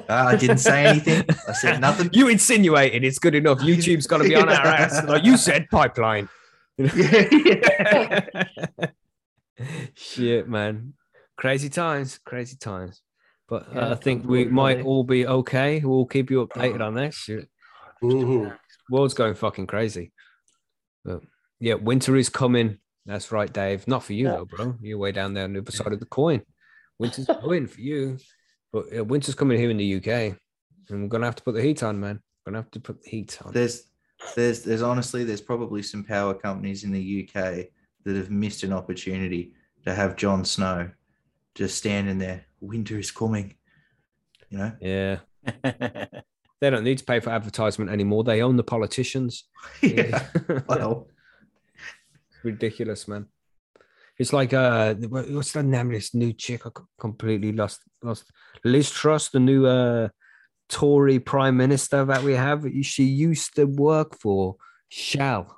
Ah, 0.08 0.28
I 0.28 0.36
didn't 0.36 0.60
say 0.60 0.86
anything. 0.86 1.24
I 1.48 1.54
said 1.54 1.82
nothing. 1.88 2.10
You 2.14 2.28
insinuated 2.28 3.04
it's 3.04 3.18
good 3.20 3.34
enough. 3.36 3.60
YouTube's 3.60 4.06
got 4.08 4.20
to 4.20 4.24
be 4.26 4.36
on 4.36 4.48
our 4.50 4.54
ass. 4.68 5.04
Like 5.06 5.24
you 5.26 5.36
said, 5.38 5.68
pipeline. 5.70 6.30
yeah. 6.78 8.26
Shit, 9.96 10.48
man. 10.48 10.94
Crazy 11.38 11.70
times, 11.70 12.20
crazy 12.26 12.56
times. 12.58 13.02
But 13.48 13.64
uh, 13.70 13.72
Yeah, 13.76 13.92
I 13.92 13.96
think 13.96 14.26
we 14.26 14.46
might 14.46 14.82
all 14.86 15.04
be 15.04 15.26
okay. 15.26 15.80
We'll 15.84 16.06
keep 16.06 16.30
you 16.30 16.46
updated 16.48 16.82
on 16.86 16.94
this. 16.96 17.16
Shit. 17.16 17.50
World's 18.90 19.14
going 19.14 19.34
fucking 19.36 19.68
crazy. 19.68 20.12
But 21.04 21.22
yeah, 21.60 21.74
winter 21.76 22.16
is 22.16 22.30
coming. 22.30 22.78
That's 23.06 23.32
right, 23.32 23.52
Dave. 23.52 23.88
Not 23.88 24.04
for 24.04 24.14
you 24.14 24.26
Yeah. 24.26 24.32
though, 24.38 24.46
bro. 24.46 24.76
You're 24.82 24.98
way 24.98 25.12
down 25.12 25.34
there 25.34 25.46
on 25.46 25.54
the 25.54 25.60
other 25.60 25.72
side 25.72 25.94
of 25.94 26.00
the 26.00 26.06
coin. 26.06 26.42
Winter's 27.00 27.26
coming 27.26 27.68
for 27.68 27.82
you. 27.82 28.18
But 28.72 28.86
uh, 28.98 29.04
winter's 29.04 29.36
coming 29.36 29.60
here 29.60 29.70
in 29.70 29.78
the 29.78 29.96
UK. 29.96 30.38
And 30.90 31.04
we're 31.04 31.08
gonna 31.08 31.26
have 31.26 31.36
to 31.36 31.44
put 31.44 31.56
the 31.56 31.62
heat 31.62 31.84
on, 31.84 32.00
man. 32.00 32.22
We're 32.46 32.52
gonna 32.52 32.64
have 32.64 32.72
to 32.72 32.80
put 32.80 33.04
the 33.04 33.10
heat 33.10 33.38
on. 33.44 33.54
There's 33.54 33.84
there's 34.36 34.64
there's 34.64 34.82
honestly 34.82 35.24
there's 35.24 35.42
probably 35.42 35.84
some 35.84 36.04
power 36.04 36.34
companies 36.34 36.84
in 36.84 36.92
the 36.92 37.30
UK 37.30 37.68
that 38.06 38.16
have 38.16 38.32
missed 38.32 38.64
an 38.64 38.74
opportunity 38.74 39.54
to 39.86 39.94
have 39.94 40.16
Jon 40.16 40.44
Snow 40.46 40.90
just 41.56 41.78
standing 41.78 42.18
there. 42.18 42.46
Winter 42.60 42.98
is 42.98 43.12
coming. 43.12 43.56
You 44.50 44.58
know? 44.58 44.72
Yeah. 44.82 45.20
They 46.62 46.70
don't 46.70 46.84
need 46.84 46.98
to 46.98 47.06
pay 47.06 47.20
for 47.20 47.30
advertisement 47.30 47.90
anymore. 47.90 48.24
They 48.24 48.42
own 48.42 48.58
the 48.58 48.64
politicians. 48.64 49.46
Yeah. 49.82 50.26
well, 50.68 51.08
ridiculous, 52.44 53.08
man. 53.08 53.28
It's 54.20 54.34
like 54.34 54.54
uh, 54.54 54.96
what's 54.96 55.54
the 55.54 55.64
name 55.64 55.88
of 55.88 55.94
this 55.94 56.14
new 56.14 56.34
chick? 56.34 56.66
I 56.66 56.70
completely 57.00 57.54
lost 57.54 57.80
lost. 58.04 58.26
Liz 58.66 58.92
Truss, 58.92 59.30
the 59.30 59.40
new 59.40 59.66
uh 59.66 60.10
Tory 60.68 61.20
Prime 61.20 61.56
Minister 61.56 62.04
that 62.06 62.22
we 62.24 62.34
have. 62.34 62.66
She 62.82 63.06
used 63.06 63.56
to 63.56 63.66
work 63.66 64.20
for 64.20 64.58
Shell, 64.90 65.58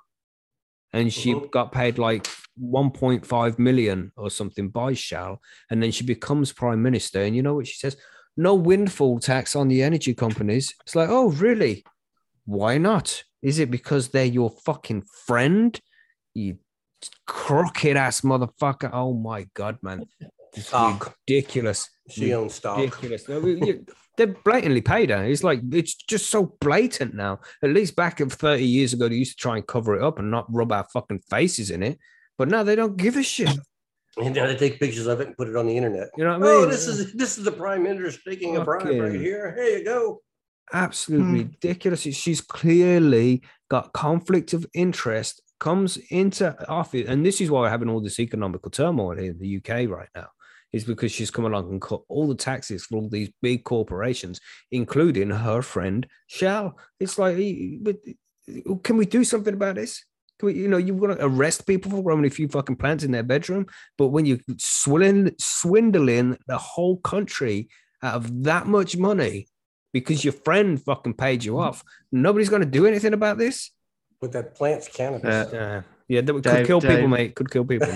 and 0.93 1.11
she 1.11 1.33
Mhm. 1.33 1.51
got 1.51 1.71
paid 1.71 1.97
like 1.97 2.27
1.5 2.55 3.57
million 3.57 4.11
or 4.15 4.29
something 4.29 4.69
by 4.69 4.93
Shell, 4.93 5.41
and 5.69 5.81
then 5.81 5.91
she 5.91 6.03
becomes 6.05 6.53
Prime 6.53 6.81
Minister. 6.83 7.21
And 7.21 7.35
you 7.35 7.41
know 7.41 7.55
what 7.55 7.67
she 7.67 7.77
says? 7.77 7.97
No 8.37 8.53
windfall 8.53 9.19
tax 9.19 9.55
on 9.55 9.67
the 9.69 9.81
energy 9.81 10.13
companies. 10.13 10.73
It's 10.85 10.95
like, 10.95 11.09
oh, 11.09 11.29
really? 11.31 11.83
Why 12.45 12.77
not? 12.77 13.23
Is 13.41 13.59
it 13.59 13.71
because 13.71 14.09
they're 14.09 14.25
your 14.25 14.51
fucking 14.51 15.03
friend? 15.25 15.79
You 16.33 16.57
crooked 17.27 17.97
ass 17.97 18.21
motherfucker. 18.21 18.89
Oh 18.93 19.13
my 19.13 19.47
god, 19.53 19.77
man. 19.81 20.05
Ridiculous. 21.27 21.89
She 22.09 22.33
owns 22.33 22.55
stock. 22.55 22.77
Ridiculous. 22.77 23.27
No, 23.29 23.39
we- 23.39 23.61
you- 23.65 23.85
They're 24.17 24.27
blatantly 24.43 24.81
paid 24.81 25.09
her. 25.09 25.23
It's 25.23 25.43
like 25.43 25.61
it's 25.71 25.95
just 25.95 26.29
so 26.29 26.57
blatant 26.59 27.13
now. 27.15 27.39
At 27.63 27.69
least 27.71 27.95
back 27.95 28.19
of 28.19 28.33
30 28.33 28.65
years 28.65 28.93
ago, 28.93 29.07
they 29.07 29.15
used 29.15 29.37
to 29.37 29.41
try 29.41 29.55
and 29.55 29.65
cover 29.65 29.95
it 29.95 30.03
up 30.03 30.19
and 30.19 30.29
not 30.29 30.45
rub 30.53 30.71
our 30.73 30.85
fucking 30.93 31.21
faces 31.29 31.71
in 31.71 31.81
it. 31.81 31.97
But 32.37 32.49
now 32.49 32.63
they 32.63 32.75
don't 32.75 32.97
give 32.97 33.15
a 33.15 33.23
shit. 33.23 33.49
And 34.17 34.35
now 34.35 34.45
they 34.47 34.57
take 34.57 34.79
pictures 34.79 35.07
of 35.07 35.21
it 35.21 35.27
and 35.27 35.37
put 35.37 35.47
it 35.47 35.55
on 35.55 35.65
the 35.67 35.77
internet. 35.77 36.09
You 36.17 36.25
know 36.25 36.37
what 36.37 36.49
I 36.49 36.53
mean? 36.53 36.63
Oh, 36.63 36.65
this 36.65 36.85
is 36.87 37.13
this 37.13 37.37
is 37.37 37.45
the 37.45 37.51
prime 37.53 37.83
minister 37.83 38.19
taking 38.29 38.57
a 38.57 38.63
bribe 38.65 38.85
right 38.85 39.13
here. 39.13 39.55
Here 39.55 39.77
you 39.77 39.85
go. 39.85 40.21
absolutely 40.73 41.27
Hmm. 41.43 41.49
ridiculous. 41.51 42.01
She's 42.01 42.41
clearly 42.41 43.41
got 43.69 43.93
conflict 43.93 44.53
of 44.53 44.65
interest, 44.73 45.41
comes 45.61 45.95
into 46.09 46.69
office, 46.69 47.07
and 47.07 47.25
this 47.25 47.39
is 47.39 47.49
why 47.49 47.61
we're 47.61 47.69
having 47.69 47.87
all 47.87 48.01
this 48.01 48.19
economical 48.19 48.69
turmoil 48.69 49.15
here 49.15 49.31
in 49.31 49.39
the 49.39 49.57
UK 49.57 49.89
right 49.89 50.09
now. 50.13 50.27
Is 50.73 50.85
because 50.85 51.11
she's 51.11 51.31
come 51.31 51.45
along 51.45 51.69
and 51.69 51.81
cut 51.81 52.01
all 52.07 52.29
the 52.29 52.35
taxes 52.35 52.85
for 52.85 52.95
all 52.95 53.09
these 53.09 53.29
big 53.41 53.65
corporations, 53.65 54.39
including 54.71 55.29
her 55.29 55.61
friend 55.61 56.07
Shell. 56.27 56.77
It's 56.97 57.19
like, 57.19 57.35
can 57.35 58.95
we 58.95 59.05
do 59.05 59.25
something 59.25 59.53
about 59.53 59.75
this? 59.75 60.05
Can 60.39 60.47
we, 60.47 60.53
you 60.53 60.69
know, 60.69 60.77
you 60.77 60.93
want 60.93 61.19
to 61.19 61.25
arrest 61.25 61.67
people 61.67 61.91
for 61.91 62.01
growing 62.01 62.25
a 62.25 62.29
few 62.29 62.47
fucking 62.47 62.77
plants 62.77 63.03
in 63.03 63.11
their 63.11 63.21
bedroom, 63.21 63.65
but 63.97 64.07
when 64.07 64.25
you're 64.25 64.39
swindling, 64.57 65.35
swindling 65.37 66.37
the 66.47 66.57
whole 66.57 66.97
country 66.97 67.67
out 68.01 68.15
of 68.15 68.43
that 68.43 68.65
much 68.65 68.95
money 68.95 69.47
because 69.91 70.23
your 70.23 70.33
friend 70.33 70.81
fucking 70.81 71.15
paid 71.15 71.43
you 71.43 71.59
off, 71.59 71.83
nobody's 72.13 72.49
going 72.49 72.63
to 72.63 72.65
do 72.65 72.87
anything 72.87 73.13
about 73.13 73.37
this. 73.37 73.71
But 74.21 74.31
that 74.33 74.55
plant's 74.55 74.87
cannabis. 74.87 75.51
Uh, 75.51 75.81
yeah, 76.07 76.21
that 76.21 76.31
could 76.33 76.43
Dave- 76.43 76.67
kill 76.67 76.79
people, 76.79 77.07
mate. 77.07 77.35
Could 77.35 77.49
kill 77.49 77.65
people. 77.65 77.87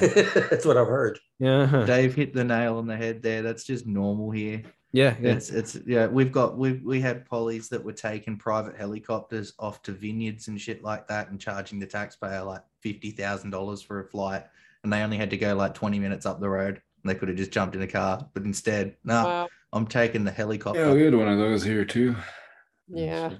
That's 0.49 0.65
what 0.65 0.75
I've 0.77 0.87
heard. 0.87 1.19
yeah, 1.39 1.83
Dave 1.85 2.15
hit 2.15 2.33
the 2.33 2.43
nail 2.43 2.77
on 2.77 2.87
the 2.87 2.97
head 2.97 3.21
there. 3.21 3.41
That's 3.43 3.63
just 3.63 3.85
normal 3.85 4.31
here. 4.31 4.63
yeah, 4.91 5.15
yeah. 5.21 5.33
It's 5.33 5.49
it's 5.51 5.75
yeah. 5.85 6.07
We've 6.07 6.31
got 6.31 6.57
we 6.57 6.73
we 6.73 6.99
had 6.99 7.25
pollies 7.25 7.69
that 7.69 7.83
were 7.83 7.93
taking 7.93 8.37
private 8.37 8.75
helicopters 8.75 9.53
off 9.59 9.81
to 9.83 9.91
vineyards 9.91 10.47
and 10.47 10.59
shit 10.59 10.81
like 10.83 11.07
that, 11.09 11.29
and 11.29 11.39
charging 11.39 11.79
the 11.79 11.85
taxpayer 11.85 12.41
like 12.43 12.61
fifty 12.81 13.11
thousand 13.11 13.51
dollars 13.51 13.81
for 13.83 13.99
a 13.99 14.05
flight, 14.05 14.45
and 14.83 14.91
they 14.91 15.01
only 15.01 15.17
had 15.17 15.29
to 15.29 15.37
go 15.37 15.53
like 15.53 15.73
twenty 15.75 15.99
minutes 15.99 16.25
up 16.25 16.39
the 16.39 16.49
road. 16.49 16.81
And 17.03 17.09
they 17.11 17.15
could 17.19 17.27
have 17.27 17.37
just 17.37 17.51
jumped 17.51 17.75
in 17.75 17.83
a 17.83 17.87
car, 17.87 18.27
but 18.33 18.43
instead, 18.45 18.95
no, 19.03 19.23
Wow. 19.25 19.49
I'm 19.73 19.85
taking 19.85 20.23
the 20.23 20.31
helicopter. 20.31 20.79
Yeah, 20.87 20.93
we 20.93 21.03
had 21.03 21.13
one 21.13 21.27
of 21.27 21.37
those 21.37 21.63
here 21.63 21.85
too. 21.85 22.15
Yeah. 22.87 23.33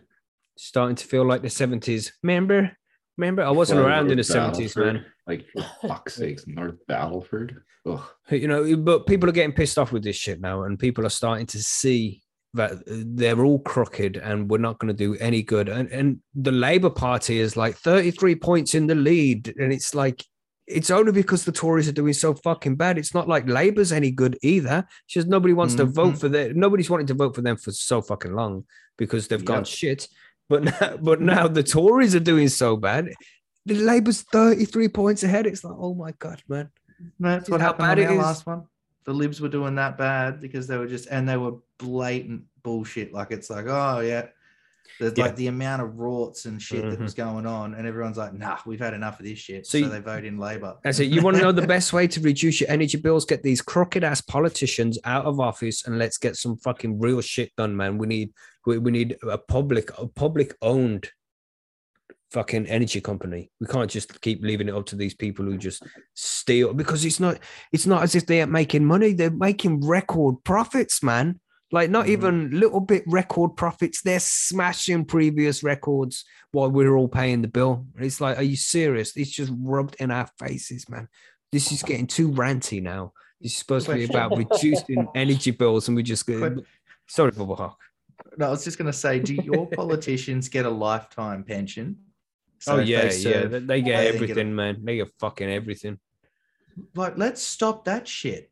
Starting 0.57 0.95
to 0.95 1.05
feel 1.05 1.25
like 1.25 1.41
the 1.41 1.49
seventies. 1.49 2.13
Remember, 2.23 2.71
remember, 3.17 3.43
I 3.43 3.51
wasn't 3.51 3.79
Well, 3.79 3.89
around 3.89 4.03
in 4.05 4.09
the 4.09 4.15
North 4.15 4.25
seventies, 4.27 4.75
man. 4.75 5.05
Like 5.27 5.45
for 5.53 5.87
fuck's 5.87 6.15
sakes, 6.15 6.45
North 6.47 6.75
Battleford. 6.87 7.57
Ugh. 7.87 8.01
you 8.31 8.47
know 8.47 8.75
but 8.77 9.05
people 9.05 9.29
are 9.29 9.31
getting 9.33 9.53
pissed 9.53 9.77
off 9.77 9.91
with 9.91 10.03
this 10.03 10.15
shit 10.15 10.41
now 10.41 10.63
and 10.63 10.79
people 10.79 11.05
are 11.05 11.09
starting 11.09 11.45
to 11.45 11.61
see 11.61 12.23
that 12.55 12.71
they're 12.87 13.45
all 13.45 13.59
crooked 13.59 14.17
and 14.17 14.49
we're 14.49 14.57
not 14.57 14.79
going 14.79 14.87
to 14.87 14.97
do 14.97 15.15
any 15.19 15.43
good 15.43 15.69
and 15.69 15.87
and 15.91 16.17
the 16.33 16.51
labor 16.51 16.89
party 16.89 17.37
is 17.37 17.55
like 17.55 17.75
33 17.75 18.37
points 18.37 18.73
in 18.73 18.87
the 18.87 18.95
lead 18.95 19.53
and 19.59 19.71
it's 19.71 19.93
like 19.93 20.23
it's 20.65 20.89
only 20.89 21.11
because 21.11 21.45
the 21.45 21.51
tories 21.51 21.87
are 21.87 21.91
doing 21.91 22.13
so 22.13 22.33
fucking 22.33 22.75
bad 22.75 22.97
it's 22.97 23.13
not 23.13 23.27
like 23.27 23.47
Labour's 23.47 23.91
any 23.91 24.09
good 24.09 24.35
either 24.41 24.83
it's 25.05 25.13
just 25.13 25.27
nobody 25.27 25.53
wants 25.53 25.75
to 25.75 25.85
vote 25.85 26.15
Mhm. 26.15 26.19
for 26.19 26.29
them 26.29 26.59
nobody's 26.59 26.89
wanting 26.89 27.05
to 27.05 27.13
vote 27.13 27.35
for 27.35 27.43
them 27.43 27.55
for 27.55 27.71
so 27.71 28.01
fucking 28.01 28.33
long 28.33 28.63
because 28.97 29.27
they've 29.27 29.45
gone 29.45 29.63
shit 29.63 30.07
but 30.49 30.63
now, 30.63 30.97
but 31.01 31.21
now 31.21 31.47
the 31.47 31.63
tories 31.63 32.15
are 32.15 32.19
doing 32.19 32.47
so 32.49 32.75
bad 32.77 33.09
the 33.65 33.75
Labour's 33.75 34.21
33 34.21 34.87
points 34.89 35.23
ahead 35.23 35.45
it's 35.47 35.63
like 35.63 35.75
oh 35.77 35.93
my 35.95 36.11
god 36.19 36.41
man 36.47 36.69
That's 37.19 37.49
what 37.49 37.61
happened 37.61 37.87
bad 37.87 37.99
on 37.99 38.05
our 38.17 38.23
last 38.23 38.45
one. 38.45 38.63
The 39.05 39.13
libs 39.13 39.39
were 39.41 39.49
doing 39.49 39.75
that 39.75 39.97
bad 39.97 40.39
because 40.41 40.65
they 40.67 40.77
were 40.77 40.87
just 40.87 41.07
and 41.11 41.27
they 41.29 41.37
were 41.37 41.53
blatant 41.77 42.43
bullshit. 42.63 43.13
Like 43.13 43.29
it's 43.31 43.49
like, 43.51 43.65
oh 43.67 43.99
yeah. 43.99 44.27
There's 44.99 45.13
Yeah. 45.17 45.25
like 45.25 45.35
the 45.35 45.47
amount 45.47 45.81
of 45.83 45.89
rorts 45.91 46.45
and 46.45 46.59
shit 46.61 46.89
that 46.89 46.97
Mhm. 46.99 47.03
was 47.03 47.13
going 47.13 47.45
on, 47.45 47.73
and 47.75 47.85
everyone's 47.85 48.17
like, 48.17 48.33
nah, 48.33 48.57
we've 48.65 48.79
had 48.79 48.93
enough 48.93 49.19
of 49.19 49.25
this 49.25 49.37
shit. 49.37 49.67
So 49.67 49.71
So, 49.71 49.77
you- 49.85 49.89
they 49.91 49.99
vote 49.99 50.23
in 50.23 50.37
Labour. 50.39 50.77
I 50.85 50.91
said, 50.91 51.07
you 51.07 51.21
want 51.21 51.35
to 51.37 51.43
know 51.43 51.51
the 51.51 51.67
best 51.75 51.91
way 51.93 52.07
to 52.07 52.19
reduce 52.21 52.61
your 52.61 52.69
energy 52.71 52.97
bills? 52.97 53.25
Get 53.25 53.43
these 53.43 53.61
crooked 53.61 54.03
ass 54.03 54.21
politicians 54.21 54.97
out 55.03 55.25
of 55.25 55.39
office 55.39 55.85
and 55.85 55.99
let's 55.99 56.17
get 56.17 56.35
some 56.37 56.55
fucking 56.57 56.97
real 56.99 57.19
shit 57.21 57.51
done, 57.57 57.75
man. 57.75 57.97
We 57.97 58.07
need 58.07 58.31
we, 58.65 58.77
we 58.77 58.91
need 58.91 59.17
a 59.23 59.37
public 59.37 59.91
a 59.97 60.07
public 60.07 60.55
owned 60.61 61.09
fucking 62.31 62.65
energy 62.67 62.99
company. 63.01 63.49
We 63.61 63.67
can't 63.67 63.89
just 63.89 64.19
keep 64.21 64.41
leaving 64.41 64.67
it 64.67 64.75
up 64.75 64.85
to 64.87 64.95
these 64.95 65.13
people 65.13 65.45
who 65.45 65.57
just 65.57 65.83
steal 66.15 66.73
because 66.73 67.05
it's 67.05 67.19
not 67.19 67.39
it's 67.71 67.85
not 67.85 68.03
as 68.03 68.15
if 68.15 68.25
they 68.25 68.41
are 68.41 68.47
making 68.47 68.85
money. 68.85 69.13
They're 69.13 69.29
making 69.31 69.85
record 69.85 70.43
profits, 70.43 71.01
man. 71.03 71.39
Like 71.71 71.89
not 71.89 72.05
Mhm. 72.05 72.09
even 72.09 72.59
little 72.59 72.79
bit 72.79 73.03
record 73.07 73.55
profits. 73.55 74.01
They're 74.01 74.19
smashing 74.19 75.05
previous 75.05 75.63
records 75.63 76.23
while 76.51 76.69
we're 76.69 76.95
all 76.95 77.07
paying 77.07 77.41
the 77.41 77.47
bill. 77.47 77.85
It's 77.97 78.21
like, 78.21 78.37
are 78.37 78.43
you 78.43 78.55
serious? 78.55 79.15
It's 79.17 79.31
just 79.31 79.51
rubbed 79.59 79.95
in 79.99 80.11
our 80.11 80.27
faces, 80.39 80.87
man. 80.89 81.07
This 81.51 81.71
is 81.71 81.83
getting 81.83 82.07
too 82.07 82.29
ranty 82.31 82.81
now. 82.81 83.13
This 83.41 83.53
is 83.53 83.57
supposed 83.57 83.87
to 83.87 83.93
be 83.95 84.05
about 84.05 84.37
reducing 84.37 85.07
energy 85.15 85.51
bills, 85.51 85.87
and 85.87 85.95
we 85.97 86.03
just 86.03 86.25
go. 86.27 86.57
Sorry, 87.07 87.31
Bubba 87.31 87.57
Hawk. 87.57 87.79
No, 88.37 88.47
I 88.47 88.49
was 88.49 88.63
just 88.63 88.77
gonna 88.77 88.93
say, 88.93 89.19
do 89.19 89.33
your 89.33 89.67
politicians 89.81 90.49
get 90.49 90.65
a 90.65 90.69
lifetime 90.69 91.43
pension? 91.43 91.97
oh 92.67 92.79
if 92.79 92.85
they 92.87 92.91
yeah, 92.91 93.03
yeah. 93.03 93.09
serve- 93.09 93.51
They, 93.51 93.59
they 93.59 93.59
get 93.59 93.67
they 93.67 93.81
get 93.81 94.03
a- 94.03 94.15
everything, 94.15 94.55
man. 94.55 94.77
They 94.83 94.95
get 94.97 95.09
fucking 95.19 95.49
everything. 95.49 95.99
like 96.95 97.17
let's 97.17 97.41
stop 97.41 97.85
that 97.85 98.05
shit 98.07 98.51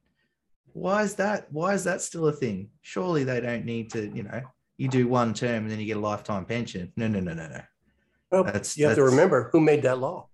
why 0.72 1.04
is 1.04 1.16
that 1.16 1.52
why 1.52 1.74
is 1.74 1.84
that 1.84 2.02
still 2.02 2.28
a 2.28 2.32
thing 2.32 2.70
surely 2.82 3.24
they 3.24 3.40
don't 3.42 3.66
need 3.66 3.92
to 3.92 4.08
you 4.16 4.24
know 4.24 4.42
you 4.78 4.88
do 4.88 5.08
one 5.08 5.34
term 5.34 5.64
and 5.64 5.70
then 5.72 5.80
you 5.80 5.86
get 5.86 5.98
a 5.98 6.00
lifetime 6.00 6.46
pension 6.46 6.92
no 6.96 7.08
no 7.08 7.20
no 7.20 7.34
no 7.34 7.48
no 7.48 7.62
Well, 8.32 8.44
That's- 8.46 8.78
you 8.78 8.86
have 8.88 8.96
to 8.96 9.04
remember 9.04 9.50
who 9.52 9.60
made 9.60 9.82
that 9.84 10.00
law. 10.00 10.30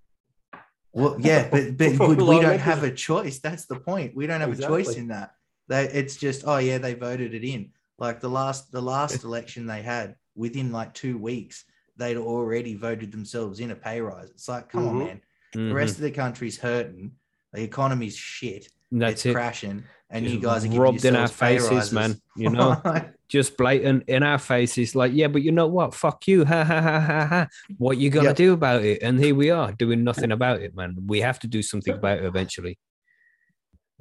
well 0.93 1.15
yeah 1.19 1.49
but 1.53 1.77
but 1.77 1.99
we, 1.99 2.15
we 2.15 2.39
don't 2.39 2.59
have 2.59 2.83
a 2.83 2.91
choice 2.93 3.39
that's 3.39 3.65
the 3.65 3.79
point 3.79 4.15
we 4.15 4.27
don't 4.27 4.41
have 4.41 4.57
a 4.57 4.61
choice 4.61 4.95
in 4.95 5.07
that 5.09 5.31
they 5.67 5.83
it's 5.89 6.15
just 6.15 6.43
oh 6.45 6.57
yeah 6.57 6.77
they 6.77 6.93
voted 6.93 7.33
it 7.33 7.43
in 7.43 7.71
like 7.99 8.19
the 8.21 8.29
last 8.29 8.71
the 8.71 8.81
last 8.81 9.23
election 9.23 9.65
they 9.67 9.81
had 9.81 10.15
within 10.35 10.71
like 10.71 10.93
two 10.93 11.17
weeks 11.17 11.65
they'd 11.97 12.17
already 12.17 12.75
voted 12.75 13.11
themselves 13.11 13.59
in 13.59 13.71
a 13.71 13.75
pay 13.75 13.99
rise 14.01 14.29
it's 14.29 14.47
like 14.47 14.69
come 14.69 14.87
on 14.87 14.95
Mhm. 14.95 15.05
man 15.05 15.21
the 15.53 15.73
rest 15.73 15.95
of 15.95 16.01
the 16.01 16.11
country's 16.11 16.57
hurting 16.57 17.11
the 17.53 17.61
economy's 17.63 18.15
shit 18.15 18.69
that's 18.91 19.13
it's 19.13 19.25
it. 19.27 19.33
crashing, 19.33 19.83
and 20.09 20.25
Just 20.25 20.35
you 20.35 20.41
guys 20.41 20.63
are 20.65 20.67
giving 20.67 20.81
rubbed 20.81 21.05
in 21.05 21.15
our 21.15 21.21
yourselves 21.29 21.39
pay 21.39 21.59
faces, 21.59 21.93
man. 21.93 22.15
You 22.35 22.49
know, 22.49 22.81
just 23.27 23.55
blatant 23.55 24.09
in 24.09 24.23
our 24.23 24.39
faces. 24.39 24.95
Like, 24.95 25.11
yeah, 25.13 25.27
but 25.27 25.43
you 25.43 25.51
know 25.51 25.67
what? 25.67 25.93
Fuck 25.93 26.27
you. 26.27 26.43
Ha 26.51 26.63
ha 26.63 26.81
ha 26.81 26.99
ha 26.99 27.25
ha. 27.27 27.47
What 27.77 27.97
you 27.99 28.09
gonna 28.09 28.29
Yep. 28.29 28.35
do 28.35 28.53
about 28.53 28.83
it? 28.83 29.03
And 29.03 29.19
here 29.19 29.35
we 29.35 29.51
are 29.51 29.71
doing 29.73 30.03
nothing 30.03 30.31
about 30.31 30.61
it, 30.63 30.75
man. 30.75 30.95
We 31.05 31.21
have 31.21 31.37
to 31.41 31.47
do 31.47 31.61
something 31.61 31.93
about 31.93 32.17
it 32.17 32.25
eventually. 32.25 32.79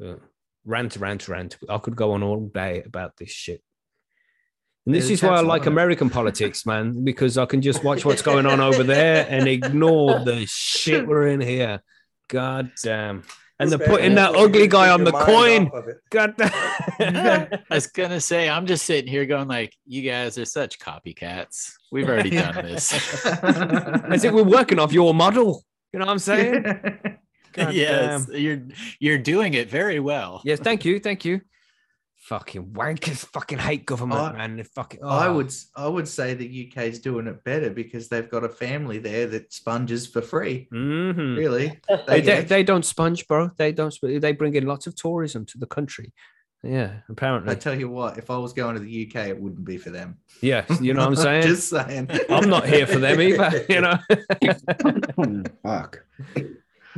Uh, 0.03 0.15
rant, 0.65 0.97
rant, 0.97 1.29
rant. 1.29 1.59
I 1.69 1.77
could 1.77 1.97
go 1.97 2.13
on 2.13 2.23
all 2.23 2.47
day 2.49 2.83
about 2.87 3.19
this 3.19 3.31
shit. 3.31 3.63
And 4.89 4.95
this 4.95 5.11
is 5.11 5.23
why 5.23 5.35
I 5.35 5.41
like. 5.41 5.67
American 5.67 6.09
politics, 6.09 6.65
man, 6.65 7.05
because 7.05 7.37
I 7.37 7.45
can 7.45 7.61
just 7.61 7.85
watch 7.85 8.07
what's 8.07 8.23
going 8.23 8.47
on 8.47 8.59
over 8.59 8.83
there 8.83 9.27
and 9.29 9.47
ignore 9.47 10.21
the 10.21 10.47
shit 10.47 11.07
we're 11.07 11.29
in 11.29 11.43
here. 11.43 11.83
God 12.29 12.73
damn. 12.83 13.23
And 13.59 13.71
they're 13.71 13.87
putting 13.87 14.15
that 14.15 14.35
ugly 14.35 14.67
guy 14.67 14.89
on 14.89 15.05
the 15.05 15.13
coin. 15.13 15.71
God 16.09 16.35
damn. 16.99 17.49
I 17.71 17.75
was 17.75 17.89
gonna 17.89 18.19
say, 18.19 18.49
I'm 18.49 18.65
just 18.65 18.87
sitting 18.87 19.11
here 19.11 19.27
going 19.27 19.47
like, 19.47 19.77
you 19.85 20.01
guys 20.01 20.39
are 20.39 20.47
such 20.47 20.79
copycats. 20.79 21.71
We've 21.93 22.09
already 22.09 22.31
done 22.31 22.55
this. 22.65 22.91
As 23.27 24.25
if 24.25 24.33
we're 24.33 24.43
working 24.43 24.79
off 24.79 24.95
your 24.95 25.13
model. 25.13 25.65
You 25.93 25.99
know 25.99 26.07
what 26.07 26.13
I'm 26.13 26.19
saying? 26.19 26.63
God 27.53 27.75
yes, 27.75 28.27
you're 28.33 28.63
you're 29.01 29.19
doing 29.19 29.53
it 29.53 29.69
very 29.69 30.01
well. 30.01 30.41
Yes, 30.47 30.61
thank 30.61 30.87
you, 30.87 30.99
thank 30.99 31.27
you. 31.27 31.43
Fucking 32.29 32.73
wankers 32.75 33.25
fucking 33.25 33.57
hate 33.59 33.87
government, 33.87 34.21
I- 34.21 34.33
man. 34.33 34.57
They 34.59 34.63
fucking 34.63 35.01
I 35.03 35.29
oh. 35.29 35.37
would 35.37 35.55
I 35.75 35.89
would 35.89 36.07
say 36.07 36.35
the 36.35 36.69
UK 36.71 36.85
is 36.85 36.99
doing 36.99 37.27
it 37.27 37.43
better 37.43 37.71
because 37.71 38.09
they've 38.11 38.29
got 38.29 38.45
a 38.45 38.51
family 38.51 38.99
there 38.99 39.27
that 39.29 39.51
sponges 39.51 40.07
for 40.07 40.21
free. 40.21 40.69
Mhm. 40.71 41.39
Really, 41.39 41.81
They, 42.07 42.21
they, 42.21 42.45
they 42.45 42.63
don't 42.63 42.85
sponge, 42.85 43.27
bro. 43.27 43.51
They 43.57 43.73
don't. 43.73 43.93
sp- 43.97 44.21
They 44.21 44.33
bring 44.33 44.55
in 44.55 44.67
lots 44.67 44.87
of 44.87 44.95
tourism 44.95 45.47
to 45.47 45.57
the 45.59 45.67
country. 45.67 46.13
Yeah, 46.63 46.99
apparently. 47.09 47.53
I 47.53 47.55
tell 47.55 47.79
you 47.79 47.89
what, 47.89 48.19
if 48.19 48.31
I 48.31 48.37
was 48.37 48.53
going 48.53 48.75
to 48.75 48.81
the 48.81 49.07
UK, 49.09 49.29
it 49.29 49.41
wouldn't 49.41 49.65
be 49.65 49.79
for 49.79 49.89
them. 49.91 50.19
Yeah, 50.43 50.65
you 50.83 50.93
know 50.93 51.09
what 51.09 51.11
I'm 51.11 51.17
saying. 51.25 51.43
Just 51.45 51.71
saying. 51.71 52.11
I'm 52.29 52.51
not 52.51 52.67
here 52.69 52.87
for 52.87 52.99
them 52.99 53.21
either. 53.23 53.65
You 53.71 53.81
know. 53.81 53.99
Fuck. 55.63 56.05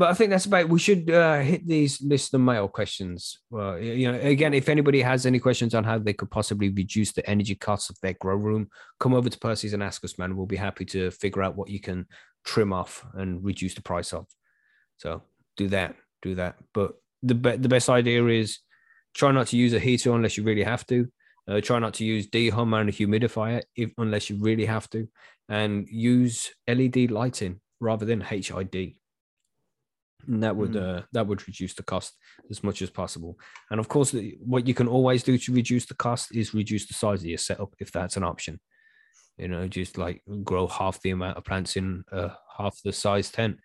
But 0.00 0.08
I 0.08 0.14
think 0.14 0.30
that's 0.30 0.46
about. 0.46 0.70
We 0.70 0.78
should 0.78 1.10
uh, 1.10 1.40
hit 1.40 1.68
these 1.68 2.00
listener 2.00 2.38
mail 2.38 2.68
questions. 2.68 3.38
Well, 3.50 3.78
you 3.78 4.10
know, 4.10 4.18
again, 4.18 4.54
if 4.54 4.70
anybody 4.70 5.02
has 5.02 5.26
any 5.26 5.38
questions 5.38 5.74
on 5.74 5.84
how 5.84 5.98
they 5.98 6.14
could 6.14 6.30
possibly 6.30 6.70
reduce 6.70 7.12
the 7.12 7.28
energy 7.28 7.54
costs 7.54 7.90
of 7.90 8.00
their 8.00 8.14
grow 8.14 8.36
room, 8.36 8.70
come 8.98 9.12
over 9.12 9.28
to 9.28 9.38
Percy's 9.38 9.74
and 9.74 9.82
ask 9.82 10.02
us, 10.02 10.16
man. 10.16 10.38
We'll 10.38 10.46
be 10.46 10.56
happy 10.56 10.86
to 10.86 11.10
figure 11.10 11.42
out 11.42 11.54
what 11.54 11.68
you 11.68 11.80
can 11.80 12.06
trim 12.46 12.72
off 12.72 13.04
and 13.12 13.44
reduce 13.44 13.74
the 13.74 13.82
price 13.82 14.14
of. 14.14 14.26
So 14.96 15.20
do 15.58 15.68
that, 15.68 15.96
do 16.22 16.34
that. 16.36 16.56
But 16.72 16.94
the 17.22 17.34
be- 17.34 17.56
the 17.58 17.68
best 17.68 17.90
idea 17.90 18.26
is 18.28 18.60
try 19.12 19.32
not 19.32 19.48
to 19.48 19.58
use 19.58 19.74
a 19.74 19.78
heater 19.78 20.14
unless 20.14 20.38
you 20.38 20.44
really 20.44 20.64
have 20.64 20.86
to. 20.86 21.08
Uh, 21.46 21.60
try 21.60 21.78
not 21.78 21.92
to 21.94 22.06
use 22.06 22.26
dehummer 22.26 22.80
and 22.80 22.88
a 22.88 22.92
humidifier 22.92 23.60
if 23.76 23.92
unless 23.98 24.30
you 24.30 24.36
really 24.36 24.64
have 24.64 24.88
to, 24.88 25.06
and 25.50 25.86
use 25.90 26.54
LED 26.66 27.10
lighting 27.10 27.60
rather 27.80 28.06
than 28.06 28.22
HID. 28.22 28.94
And 30.26 30.42
that 30.42 30.56
would 30.56 30.76
uh, 30.76 31.02
that 31.12 31.26
would 31.26 31.46
reduce 31.46 31.74
the 31.74 31.82
cost 31.82 32.14
as 32.50 32.62
much 32.62 32.82
as 32.82 32.90
possible. 32.90 33.38
And 33.70 33.80
of 33.80 33.88
course, 33.88 34.14
what 34.40 34.66
you 34.66 34.74
can 34.74 34.88
always 34.88 35.22
do 35.22 35.38
to 35.38 35.52
reduce 35.52 35.86
the 35.86 35.94
cost 35.94 36.34
is 36.34 36.54
reduce 36.54 36.86
the 36.86 36.94
size 36.94 37.20
of 37.20 37.26
your 37.26 37.38
setup 37.38 37.74
if 37.78 37.92
that's 37.92 38.16
an 38.16 38.24
option. 38.24 38.60
You 39.36 39.48
know, 39.48 39.68
just 39.68 39.96
like 39.96 40.22
grow 40.44 40.66
half 40.66 41.00
the 41.02 41.10
amount 41.10 41.38
of 41.38 41.44
plants 41.44 41.76
in 41.76 42.04
uh, 42.12 42.30
half 42.58 42.78
the 42.84 42.92
size 42.92 43.30
tent. 43.30 43.58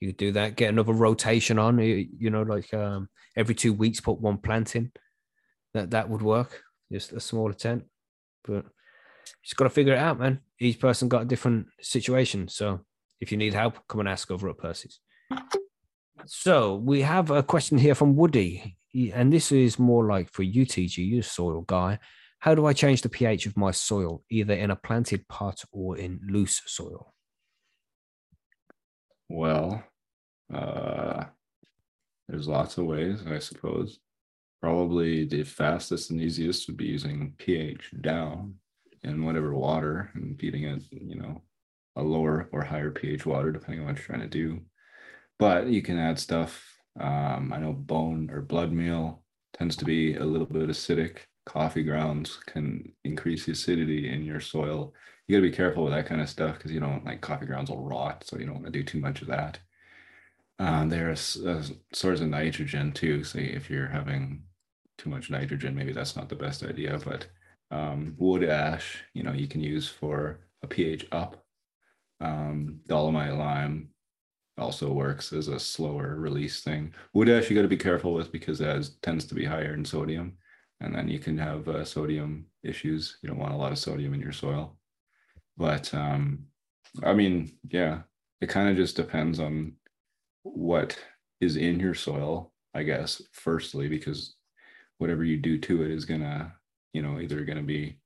You 0.00 0.08
could 0.08 0.16
do 0.16 0.32
that. 0.32 0.56
Get 0.56 0.70
another 0.70 0.92
rotation 0.92 1.58
on. 1.58 1.78
You, 1.78 2.06
you 2.18 2.30
know, 2.30 2.42
like 2.42 2.72
um, 2.72 3.08
every 3.36 3.54
two 3.54 3.72
weeks, 3.72 4.00
put 4.00 4.20
one 4.20 4.38
plant 4.38 4.76
in. 4.76 4.92
That 5.74 5.90
that 5.90 6.08
would 6.08 6.22
work. 6.22 6.62
Just 6.90 7.12
a 7.12 7.20
smaller 7.20 7.52
tent, 7.52 7.84
but 8.44 8.64
you 8.64 9.42
just 9.44 9.56
got 9.56 9.64
to 9.64 9.70
figure 9.70 9.92
it 9.92 9.98
out, 9.98 10.18
man. 10.18 10.40
Each 10.58 10.78
person 10.78 11.08
got 11.08 11.22
a 11.22 11.26
different 11.26 11.66
situation. 11.82 12.48
So 12.48 12.80
if 13.20 13.30
you 13.30 13.38
need 13.38 13.54
help, 13.54 13.86
come 13.88 14.00
and 14.00 14.08
ask 14.08 14.30
over 14.30 14.48
at 14.48 14.58
Percy's. 14.58 15.00
So 16.30 16.74
we 16.74 17.00
have 17.00 17.30
a 17.30 17.42
question 17.42 17.78
here 17.78 17.94
from 17.94 18.14
Woody, 18.14 18.76
and 19.14 19.32
this 19.32 19.50
is 19.50 19.78
more 19.78 20.06
like 20.06 20.28
for 20.30 20.42
you, 20.42 20.66
TG, 20.66 20.98
you 20.98 21.22
soil 21.22 21.62
guy. 21.62 21.98
How 22.40 22.54
do 22.54 22.66
I 22.66 22.74
change 22.74 23.00
the 23.00 23.08
pH 23.08 23.46
of 23.46 23.56
my 23.56 23.70
soil, 23.70 24.22
either 24.28 24.52
in 24.52 24.70
a 24.70 24.76
planted 24.76 25.26
pot 25.28 25.62
or 25.72 25.96
in 25.96 26.20
loose 26.28 26.60
soil? 26.66 27.14
Well, 29.30 29.82
uh, 30.52 31.24
there's 32.28 32.46
lots 32.46 32.76
of 32.76 32.84
ways, 32.84 33.20
I 33.26 33.38
suppose. 33.38 33.98
Probably 34.60 35.24
the 35.24 35.44
fastest 35.44 36.10
and 36.10 36.20
easiest 36.20 36.68
would 36.68 36.76
be 36.76 36.88
using 36.88 37.32
pH 37.38 37.90
down 38.02 38.56
in 39.02 39.24
whatever 39.24 39.54
water 39.54 40.10
and 40.12 40.38
feeding 40.38 40.64
it, 40.64 40.82
you 40.90 41.16
know, 41.16 41.40
a 41.96 42.02
lower 42.02 42.50
or 42.52 42.64
higher 42.64 42.90
pH 42.90 43.24
water, 43.24 43.50
depending 43.50 43.80
on 43.80 43.86
what 43.86 43.96
you're 43.96 44.04
trying 44.04 44.20
to 44.20 44.26
do. 44.26 44.60
But 45.38 45.68
you 45.68 45.82
can 45.82 45.98
add 45.98 46.18
stuff. 46.18 46.64
Um, 46.98 47.52
I 47.54 47.58
know 47.58 47.72
bone 47.72 48.30
or 48.32 48.40
blood 48.40 48.72
meal 48.72 49.22
tends 49.56 49.76
to 49.76 49.84
be 49.84 50.14
a 50.14 50.24
little 50.24 50.46
bit 50.46 50.68
acidic. 50.68 51.18
Coffee 51.46 51.82
grounds 51.82 52.38
can 52.46 52.92
increase 53.04 53.46
the 53.46 53.52
acidity 53.52 54.12
in 54.12 54.24
your 54.24 54.40
soil. 54.40 54.92
You 55.26 55.36
got 55.36 55.42
to 55.42 55.50
be 55.50 55.56
careful 55.56 55.84
with 55.84 55.92
that 55.92 56.06
kind 56.06 56.20
of 56.20 56.28
stuff 56.28 56.56
because 56.56 56.72
you 56.72 56.80
don't 56.80 57.04
like 57.04 57.20
coffee 57.20 57.46
grounds 57.46 57.70
will 57.70 57.82
rot, 57.82 58.24
so 58.26 58.38
you 58.38 58.46
don't 58.46 58.56
want 58.56 58.66
to 58.66 58.72
do 58.72 58.82
too 58.82 59.00
much 59.00 59.22
of 59.22 59.28
that. 59.28 59.58
Uh, 60.58 60.84
there's 60.86 61.36
a 61.36 61.64
source 61.92 62.20
of 62.20 62.28
nitrogen 62.28 62.92
too. 62.92 63.22
So 63.22 63.38
if 63.38 63.70
you're 63.70 63.88
having 63.88 64.42
too 64.96 65.08
much 65.08 65.30
nitrogen, 65.30 65.74
maybe 65.74 65.92
that's 65.92 66.16
not 66.16 66.28
the 66.28 66.34
best 66.34 66.64
idea. 66.64 66.98
But 67.04 67.28
um, 67.70 68.14
wood 68.18 68.42
ash, 68.42 69.04
you 69.14 69.22
know, 69.22 69.32
you 69.32 69.46
can 69.46 69.62
use 69.62 69.88
for 69.88 70.40
a 70.62 70.66
pH 70.66 71.06
up. 71.12 71.44
Um, 72.20 72.80
dolomite 72.88 73.34
lime 73.34 73.90
also 74.58 74.92
works 74.92 75.32
as 75.32 75.48
a 75.48 75.58
slower 75.58 76.16
release 76.16 76.62
thing. 76.62 76.92
Wood 77.12 77.28
ash 77.28 77.48
you 77.48 77.56
got 77.56 77.62
to 77.62 77.68
be 77.68 77.76
careful 77.76 78.14
with 78.14 78.32
because 78.32 78.60
it 78.60 78.66
has, 78.66 78.96
tends 79.02 79.24
to 79.26 79.34
be 79.34 79.44
higher 79.44 79.74
in 79.74 79.84
sodium, 79.84 80.36
and 80.80 80.94
then 80.94 81.08
you 81.08 81.18
can 81.18 81.38
have 81.38 81.68
uh, 81.68 81.84
sodium 81.84 82.46
issues. 82.62 83.18
You 83.22 83.28
don't 83.28 83.38
want 83.38 83.54
a 83.54 83.56
lot 83.56 83.72
of 83.72 83.78
sodium 83.78 84.14
in 84.14 84.20
your 84.20 84.32
soil. 84.32 84.76
But 85.56 85.92
um, 85.94 86.46
I 87.02 87.14
mean, 87.14 87.52
yeah, 87.68 88.00
it 88.40 88.48
kind 88.48 88.68
of 88.68 88.76
just 88.76 88.96
depends 88.96 89.40
on 89.40 89.74
what 90.42 90.98
is 91.40 91.56
in 91.56 91.80
your 91.80 91.94
soil, 91.94 92.52
I 92.74 92.82
guess. 92.82 93.22
Firstly, 93.32 93.88
because 93.88 94.36
whatever 94.98 95.24
you 95.24 95.36
do 95.36 95.58
to 95.58 95.82
it 95.82 95.90
is 95.90 96.04
gonna, 96.04 96.54
you 96.92 97.02
know, 97.02 97.20
either 97.20 97.44
gonna 97.44 97.62
be 97.62 97.98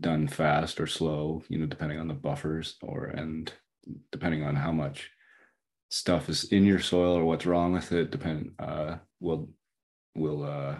done 0.00 0.26
fast 0.26 0.80
or 0.80 0.86
slow, 0.86 1.42
you 1.48 1.58
know, 1.58 1.66
depending 1.66 1.98
on 1.98 2.08
the 2.08 2.14
buffers 2.14 2.76
or 2.82 3.06
and 3.06 3.52
depending 4.10 4.44
on 4.44 4.54
how 4.54 4.72
much 4.72 5.10
stuff 5.92 6.28
is 6.30 6.44
in 6.44 6.64
your 6.64 6.80
soil 6.80 7.14
or 7.18 7.24
what's 7.24 7.44
wrong 7.46 7.72
with 7.74 7.92
it, 7.92 8.10
depend 8.10 8.52
uh 8.58 8.96
will 9.20 9.50
will 10.14 10.42
uh 10.44 10.76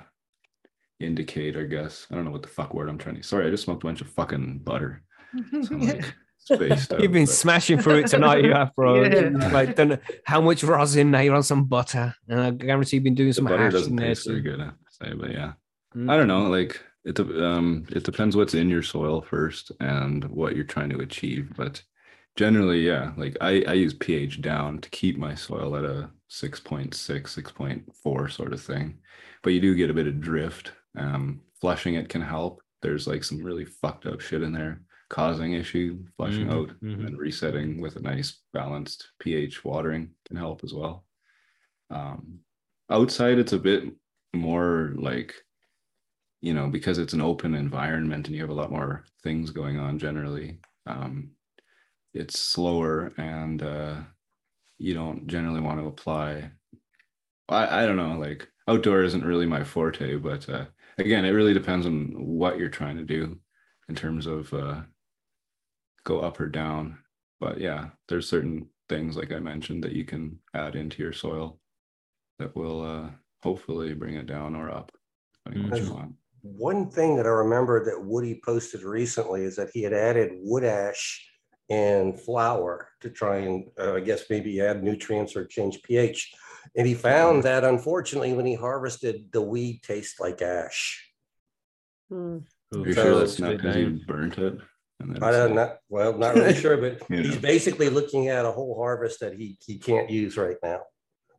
indicate, 1.01 1.57
I 1.57 1.65
guess. 1.65 2.07
I 2.11 2.15
don't 2.15 2.25
know 2.25 2.31
what 2.31 2.43
the 2.43 2.49
fuck 2.49 2.73
word 2.75 2.89
I'm 2.89 2.99
trying 2.99 3.17
to 3.17 3.23
sorry, 3.23 3.47
I 3.47 3.51
just 3.51 3.65
smoked 3.65 3.83
a 3.85 3.87
bunch 3.87 4.01
of 4.01 4.09
fucking 4.09 4.61
butter. 4.65 5.03
So 5.63 5.75
like 5.77 6.15
spaced 6.39 6.93
out, 6.93 7.01
You've 7.01 7.13
been 7.13 7.25
but- 7.27 7.33
smashing 7.33 7.79
through 7.81 7.99
it 8.01 8.07
tonight, 8.09 8.45
you 8.45 8.53
have, 8.53 8.75
bro. 8.75 9.03
Yeah. 9.05 9.31
Like, 9.53 9.77
don't 9.77 9.89
know 9.91 9.99
how 10.25 10.41
much 10.41 10.65
rosin 10.65 11.11
now 11.13 11.21
you're 11.21 11.37
on 11.37 11.43
some 11.45 11.65
butter, 11.65 12.15
and 12.29 12.41
I 12.41 12.51
guarantee 12.51 12.97
you've 12.97 13.05
been 13.05 13.15
doing 13.15 13.29
the 13.29 13.35
some 13.35 13.45
butter 13.45 13.65
hash 13.65 13.73
doesn't 13.73 13.93
in 13.93 13.97
there 13.97 14.09
taste 14.09 14.27
very 14.27 14.43
too. 14.43 14.51
good, 14.57 14.61
I 14.61 14.71
say, 14.91 15.15
but 15.15 15.31
yeah. 15.31 15.53
Mm. 15.97 16.11
I 16.11 16.17
don't 16.17 16.27
know, 16.29 16.49
like 16.49 16.81
it 17.05 17.19
um 17.21 17.85
it 17.91 18.03
depends 18.05 18.37
what's 18.37 18.55
in 18.55 18.69
your 18.69 18.83
soil 18.83 19.23
first 19.23 19.73
and 19.81 20.25
what 20.25 20.55
you're 20.57 20.65
trying 20.65 20.91
to 20.91 20.99
achieve. 21.01 21.53
But 21.57 21.83
generally, 22.37 22.87
yeah, 22.87 23.13
like 23.17 23.37
I, 23.41 23.63
I 23.67 23.73
use 23.75 23.95
pH 23.95 24.41
down 24.41 24.81
to 24.81 24.91
keep 24.91 25.17
my 25.19 25.35
soil 25.35 25.77
at 25.77 25.85
a 25.85 26.11
6.6, 26.29 27.29
6.4 27.29 28.29
sort 28.29 28.53
of 28.53 28.63
thing. 28.63 28.99
But 29.43 29.51
you 29.51 29.61
do 29.61 29.75
get 29.75 29.91
a 29.91 29.95
bit 29.95 30.07
of 30.07 30.21
drift. 30.21 30.73
Um 30.97 31.43
flushing 31.61 31.95
it 31.95 32.09
can 32.09 32.23
help. 32.23 32.61
There's 32.83 33.07
like 33.07 33.25
some 33.25 33.43
really 33.43 33.65
fucked 33.65 34.07
up 34.07 34.21
shit 34.21 34.43
in 34.43 34.53
there 34.53 34.83
causing 35.11 35.53
issue, 35.53 36.05
flushing 36.17 36.49
Mhm, 36.49 36.51
out 36.51 36.73
mhm. 36.83 37.07
and 37.07 37.19
resetting 37.19 37.81
with 37.81 37.97
a 37.97 38.01
nice 38.01 38.41
balanced 38.55 39.11
pH 39.21 39.65
watering 39.65 40.15
can 40.27 40.37
help 40.37 40.65
as 40.65 40.73
well. 40.75 41.07
Um 41.91 42.41
outside 42.91 43.39
it's 43.39 43.53
a 43.55 43.59
bit 43.59 43.85
more 44.35 44.95
like 44.97 45.35
you 46.41 46.53
know 46.55 46.69
because 46.69 46.99
it's 46.99 47.13
an 47.13 47.21
open 47.21 47.55
environment 47.55 48.27
and 48.27 48.35
you 48.37 48.43
have 48.43 48.51
a 48.51 48.55
lot 48.55 48.71
more 48.71 49.05
things 49.23 49.51
going 49.51 49.79
on 49.79 49.99
generally 49.99 50.59
um 50.87 51.33
it's 52.15 52.39
slower 52.39 53.13
and 53.17 53.63
uh 53.63 53.97
you 54.79 54.95
don't 54.95 55.27
generally 55.29 55.61
want 55.61 55.79
to 55.81 55.87
apply. 55.87 56.51
I 57.49 57.83
i 57.83 57.87
don't 57.87 57.97
know 57.97 58.19
like 58.19 58.49
outdoor 58.69 59.03
isn't 59.03 59.25
really 59.25 59.47
my 59.47 59.65
forte 59.65 60.17
but 60.17 60.49
uh 60.49 60.67
again 60.99 61.25
it 61.25 61.31
really 61.31 61.55
depends 61.55 61.87
on 61.87 62.13
what 62.17 62.59
you're 62.59 62.69
trying 62.69 62.97
to 62.97 63.05
do 63.05 63.39
in 63.89 63.95
terms 63.95 64.27
of 64.27 64.53
uh 64.55 64.83
go 66.05 66.21
up 66.21 66.41
or 66.41 66.49
down. 66.49 66.99
But 67.41 67.61
yeah 67.61 67.91
there's 68.09 68.29
certain 68.29 68.69
things 68.89 69.17
like 69.17 69.33
i 69.33 69.39
mentioned 69.39 69.83
that 69.85 69.93
you 69.93 70.05
can 70.05 70.39
add 70.55 70.77
into 70.77 71.03
your 71.03 71.13
soil 71.13 71.59
that 72.39 72.55
will 72.55 72.83
uh 72.85 73.11
hopefully 73.43 73.95
bring 73.95 74.15
it 74.15 74.27
down 74.27 74.55
or 74.55 74.71
up 74.71 74.93
depending 75.45 75.65
on 75.65 75.71
what 75.71 75.83
you 75.83 75.95
want. 75.95 76.15
One 76.43 76.91
thing 76.91 77.17
that 77.17 77.27
I 77.27 77.31
remember 77.31 77.85
that 77.85 78.05
Woody 78.05 78.41
posted 78.45 78.83
recently 78.83 79.45
is 79.45 79.57
that 79.57 79.71
he 79.73 79.83
had 79.83 79.93
added 79.93 80.33
wood 80.35 80.65
ash 80.65 81.25
and 81.73 82.21
flour 82.21 82.89
to 83.01 83.09
try 83.09 83.39
and, 83.39 83.65
uh, 83.81 83.95
I 83.95 84.01
guess, 84.01 84.25
maybe 84.29 84.61
add 84.61 84.83
nutrients 84.85 85.35
or 85.35 85.47
change 85.47 85.83
pH. 85.83 86.31
And 86.77 86.87
he 86.87 86.93
found 86.95 87.45
that 87.45 87.65
unfortunately, 87.65 88.35
when 88.35 88.45
he 88.47 88.55
harvested, 88.55 89.33
the 89.33 89.41
weed 89.41 89.81
tastes 89.83 90.21
like 90.21 90.43
ash. 90.43 91.11
Hmm. 92.11 92.39
Are 92.75 92.79
you 92.87 92.93
So- 92.93 93.03
sure 93.05 93.19
that's 93.21 93.39
not 93.39 93.57
because 93.57 93.77
you 93.77 94.01
burnt 94.07 94.37
it? 94.39 94.59
And 95.01 95.25
I 95.25 95.33
don't 95.33 95.55
know, 95.55 95.75
well, 95.89 96.17
not 96.17 96.35
really 96.35 96.55
sure, 96.65 96.77
but 96.77 97.03
Yeah. 97.11 97.23
he's 97.23 97.37
basically 97.39 97.89
looking 97.89 98.29
at 98.29 98.45
a 98.45 98.53
whole 98.53 98.77
harvest 98.77 99.21
that 99.21 99.33
he, 99.35 99.57
he 99.67 99.79
can't 99.79 100.11
use 100.11 100.37
right 100.37 100.59
now. 100.63 100.83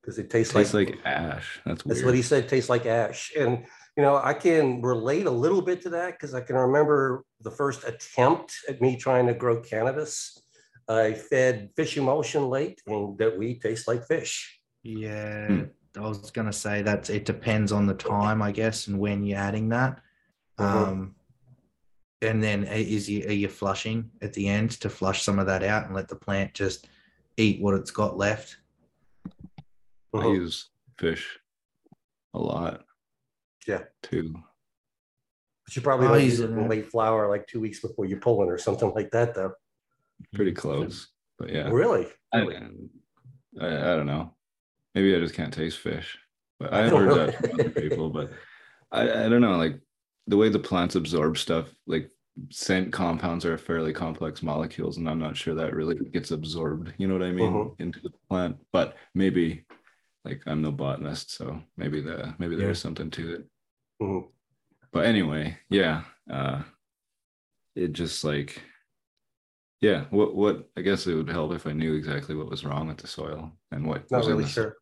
Because 0.01 0.17
it 0.19 0.29
tastes 0.29 0.53
like. 0.53 0.63
tastes 0.65 0.73
like 0.73 0.99
ash. 1.05 1.61
That's 1.65 1.85
weird. 1.85 1.95
That's 1.97 2.05
what 2.05 2.15
he 2.15 2.21
said, 2.23 2.49
tastes 2.49 2.69
like 2.69 2.85
ash. 2.85 3.31
And, 3.37 3.65
you 3.95 4.03
know, 4.03 4.17
I 4.17 4.33
can 4.33 4.81
relate 4.81 5.25
a 5.27 5.31
little 5.31 5.61
bit 5.61 5.81
to 5.83 5.89
that 5.91 6.13
because 6.13 6.33
I 6.33 6.41
can 6.41 6.55
remember 6.55 7.23
the 7.41 7.51
first 7.51 7.83
attempt 7.83 8.55
at 8.67 8.81
me 8.81 8.97
trying 8.97 9.27
to 9.27 9.33
grow 9.33 9.61
cannabis. 9.61 10.39
I 10.87 11.13
fed 11.13 11.69
fish 11.75 11.95
emulsion 11.97 12.49
late 12.49 12.81
and 12.87 13.17
that 13.19 13.37
weed 13.37 13.61
tastes 13.61 13.87
like 13.87 14.05
fish. 14.05 14.59
Yeah, 14.81 15.47
Hmm. 15.47 15.63
I 15.95 16.01
was 16.07 16.31
gonna 16.31 16.51
say 16.51 16.81
that 16.81 17.09
it 17.09 17.23
depends 17.25 17.71
on 17.71 17.85
the 17.85 17.93
time, 17.93 18.41
I 18.41 18.51
guess, 18.51 18.87
and 18.87 18.99
when 18.99 19.23
you're 19.23 19.37
adding 19.37 19.69
that. 19.69 20.01
Mhm. 20.59 20.65
Um, 20.65 21.15
and 22.21 22.43
then 22.43 22.63
is 22.63 23.07
you 23.09 23.27
are 23.27 23.31
you 23.31 23.47
flushing 23.47 24.09
at 24.21 24.33
the 24.33 24.47
end 24.47 24.71
to 24.81 24.89
flush 24.89 25.21
some 25.21 25.37
of 25.39 25.45
that 25.45 25.61
out 25.63 25.85
and 25.85 25.93
let 25.93 26.07
the 26.07 26.15
plant 26.15 26.53
just 26.53 26.87
eat 27.37 27.61
what 27.61 27.75
it's 27.75 27.91
got 27.91 28.17
left? 28.17 28.57
I 30.15 30.17
Mhm. 30.17 30.33
use 30.35 30.69
fish 30.97 31.39
a 32.33 32.39
lot. 32.39 32.85
Yeah. 33.67 33.83
Too. 34.01 34.33
But 35.65 35.75
you 35.75 35.81
probably 35.81 36.07
Oh, 36.07 36.13
don't 36.13 36.23
use 36.23 36.39
it 36.39 36.49
in 36.49 36.57
in 36.57 36.67
late 36.69 36.89
flower 36.91 37.29
like 37.29 37.47
two 37.47 37.59
weeks 37.61 37.79
before 37.79 38.05
you 38.05 38.17
pull 38.17 38.41
it 38.43 38.49
or 38.51 38.57
something 38.57 38.91
like 38.93 39.11
that, 39.11 39.33
though. 39.33 39.53
Pretty 40.33 40.51
close. 40.51 41.07
But 41.39 41.49
yeah. 41.49 41.69
Really? 41.69 42.07
I, 42.33 42.39
I, 43.61 43.67
I 43.93 43.95
don't 43.95 44.05
know. 44.05 44.35
Maybe 44.95 45.15
I 45.15 45.19
just 45.19 45.33
can't 45.35 45.53
taste 45.53 45.79
fish. 45.79 46.17
But 46.59 46.73
I 46.73 46.85
I've 46.85 46.91
heard 46.91 47.07
know. 47.09 47.25
that 47.25 47.35
from 47.37 47.59
other 47.59 47.69
people. 47.69 48.09
But 48.09 48.31
I, 48.91 49.25
I 49.25 49.29
don't 49.29 49.41
know. 49.41 49.57
Like 49.57 49.79
the 50.27 50.37
way 50.37 50.49
the 50.49 50.59
plants 50.59 50.95
absorb 50.95 51.37
stuff, 51.37 51.67
like 51.87 52.09
scent 52.49 52.91
compounds 52.91 53.45
are 53.45 53.57
fairly 53.57 53.93
complex 53.93 54.43
molecules, 54.43 54.97
and 54.97 55.09
I'm 55.09 55.19
not 55.19 55.37
sure 55.37 55.55
that 55.55 55.73
really 55.73 55.95
gets 56.11 56.31
absorbed. 56.31 56.93
You 56.97 57.07
know 57.07 57.13
what 57.15 57.23
I 57.23 57.31
mean 57.31 57.51
Mhm. 57.53 57.75
into 57.79 57.99
the 58.01 58.11
plant. 58.29 58.57
But 58.71 58.95
maybe, 59.15 59.65
like 60.25 60.41
I'm 60.45 60.61
no 60.61 60.71
botanist, 60.71 61.31
so 61.31 61.61
maybe 61.77 62.01
the 62.01 62.33
maybe 62.37 62.55
Yeah. 62.55 62.65
there's 62.65 62.79
something 62.79 63.09
to 63.11 63.33
it. 63.35 63.45
But 64.91 65.05
anyway, 65.05 65.57
yeah. 65.69 66.03
Uh, 66.29 66.61
it 67.75 67.93
just 67.93 68.23
like 68.23 68.61
yeah, 69.81 70.05
what 70.11 70.33
what 70.35 70.69
I 70.77 70.81
guess 70.81 71.07
it 71.07 71.15
would 71.15 71.29
help 71.29 71.51
if 71.53 71.67
I 71.67 71.73
knew 71.73 71.93
exactly 71.95 72.35
what 72.35 72.49
was 72.49 72.63
wrong 72.63 72.87
with 72.87 72.97
the 72.97 73.07
soil 73.07 73.51
and 73.71 73.85
what 73.85 74.09
Not 74.09 74.19
was 74.19 74.27
in 74.27 74.33
really 74.33 74.43
the 74.45 74.49
sure. 74.49 74.77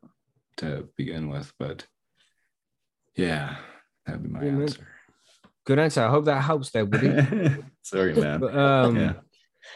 to 0.58 0.88
begin 0.96 1.30
with, 1.30 1.52
but 1.58 1.88
yeah, 3.16 3.56
that'd 4.06 4.22
be 4.22 4.30
my 4.30 4.44
Yeah, 4.44 4.52
man. 4.52 4.62
answer. 4.64 4.88
Good 5.66 5.80
answer. 5.80 6.04
I 6.04 6.10
hope 6.10 6.26
that 6.26 6.42
helps 6.42 6.70
there, 6.72 6.86
Woody. 6.86 7.10
Sorry, 7.82 8.14
man. 8.14 8.40
But, 8.40 8.56
um, 8.56 8.96
yeah. 8.96 9.14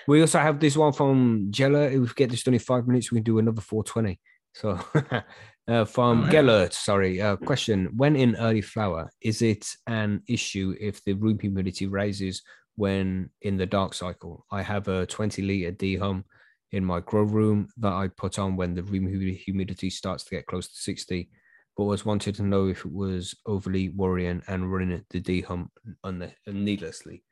We 0.07 0.21
also 0.21 0.39
have 0.39 0.59
this 0.59 0.75
one 0.77 0.93
from 0.93 1.47
Jella. 1.49 1.83
If 1.85 1.99
we 1.99 2.07
get 2.15 2.29
this 2.29 2.43
done 2.43 2.53
in 2.55 2.59
five 2.59 2.87
minutes, 2.87 3.11
we 3.11 3.17
can 3.17 3.23
do 3.23 3.39
another 3.39 3.61
420. 3.61 4.19
So 4.53 4.79
uh, 5.67 5.85
from 5.85 6.19
Alright. 6.19 6.31
Gellert, 6.31 6.73
sorry. 6.73 7.21
Uh, 7.21 7.35
question 7.35 7.89
When 7.95 8.15
in 8.15 8.35
early 8.35 8.61
flower, 8.61 9.09
is 9.21 9.41
it 9.41 9.67
an 9.87 10.21
issue 10.27 10.75
if 10.79 11.03
the 11.03 11.13
room 11.13 11.39
humidity 11.39 11.87
rises 11.87 12.41
when 12.75 13.29
in 13.41 13.57
the 13.57 13.65
dark 13.65 13.93
cycle? 13.93 14.45
I 14.51 14.61
have 14.61 14.87
a 14.87 15.05
20 15.05 15.41
liter 15.41 15.71
D 15.71 15.95
hum 15.95 16.25
in 16.71 16.85
my 16.85 16.99
grow 16.99 17.23
room 17.23 17.69
that 17.77 17.93
I 17.93 18.09
put 18.09 18.37
on 18.37 18.55
when 18.55 18.75
the 18.75 18.83
room 18.83 19.07
humidity 19.07 19.89
starts 19.89 20.23
to 20.25 20.35
get 20.35 20.45
close 20.45 20.67
to 20.67 20.75
60, 20.75 21.29
but 21.77 21.85
was 21.85 22.05
wanted 22.05 22.35
to 22.35 22.43
know 22.43 22.67
if 22.67 22.85
it 22.85 22.91
was 22.91 23.35
overly 23.45 23.89
worrying 23.89 24.43
and 24.47 24.71
running 24.71 25.03
the 25.09 25.19
D 25.19 25.41
hum 25.41 25.71
un- 26.03 26.31
needlessly. 26.47 27.23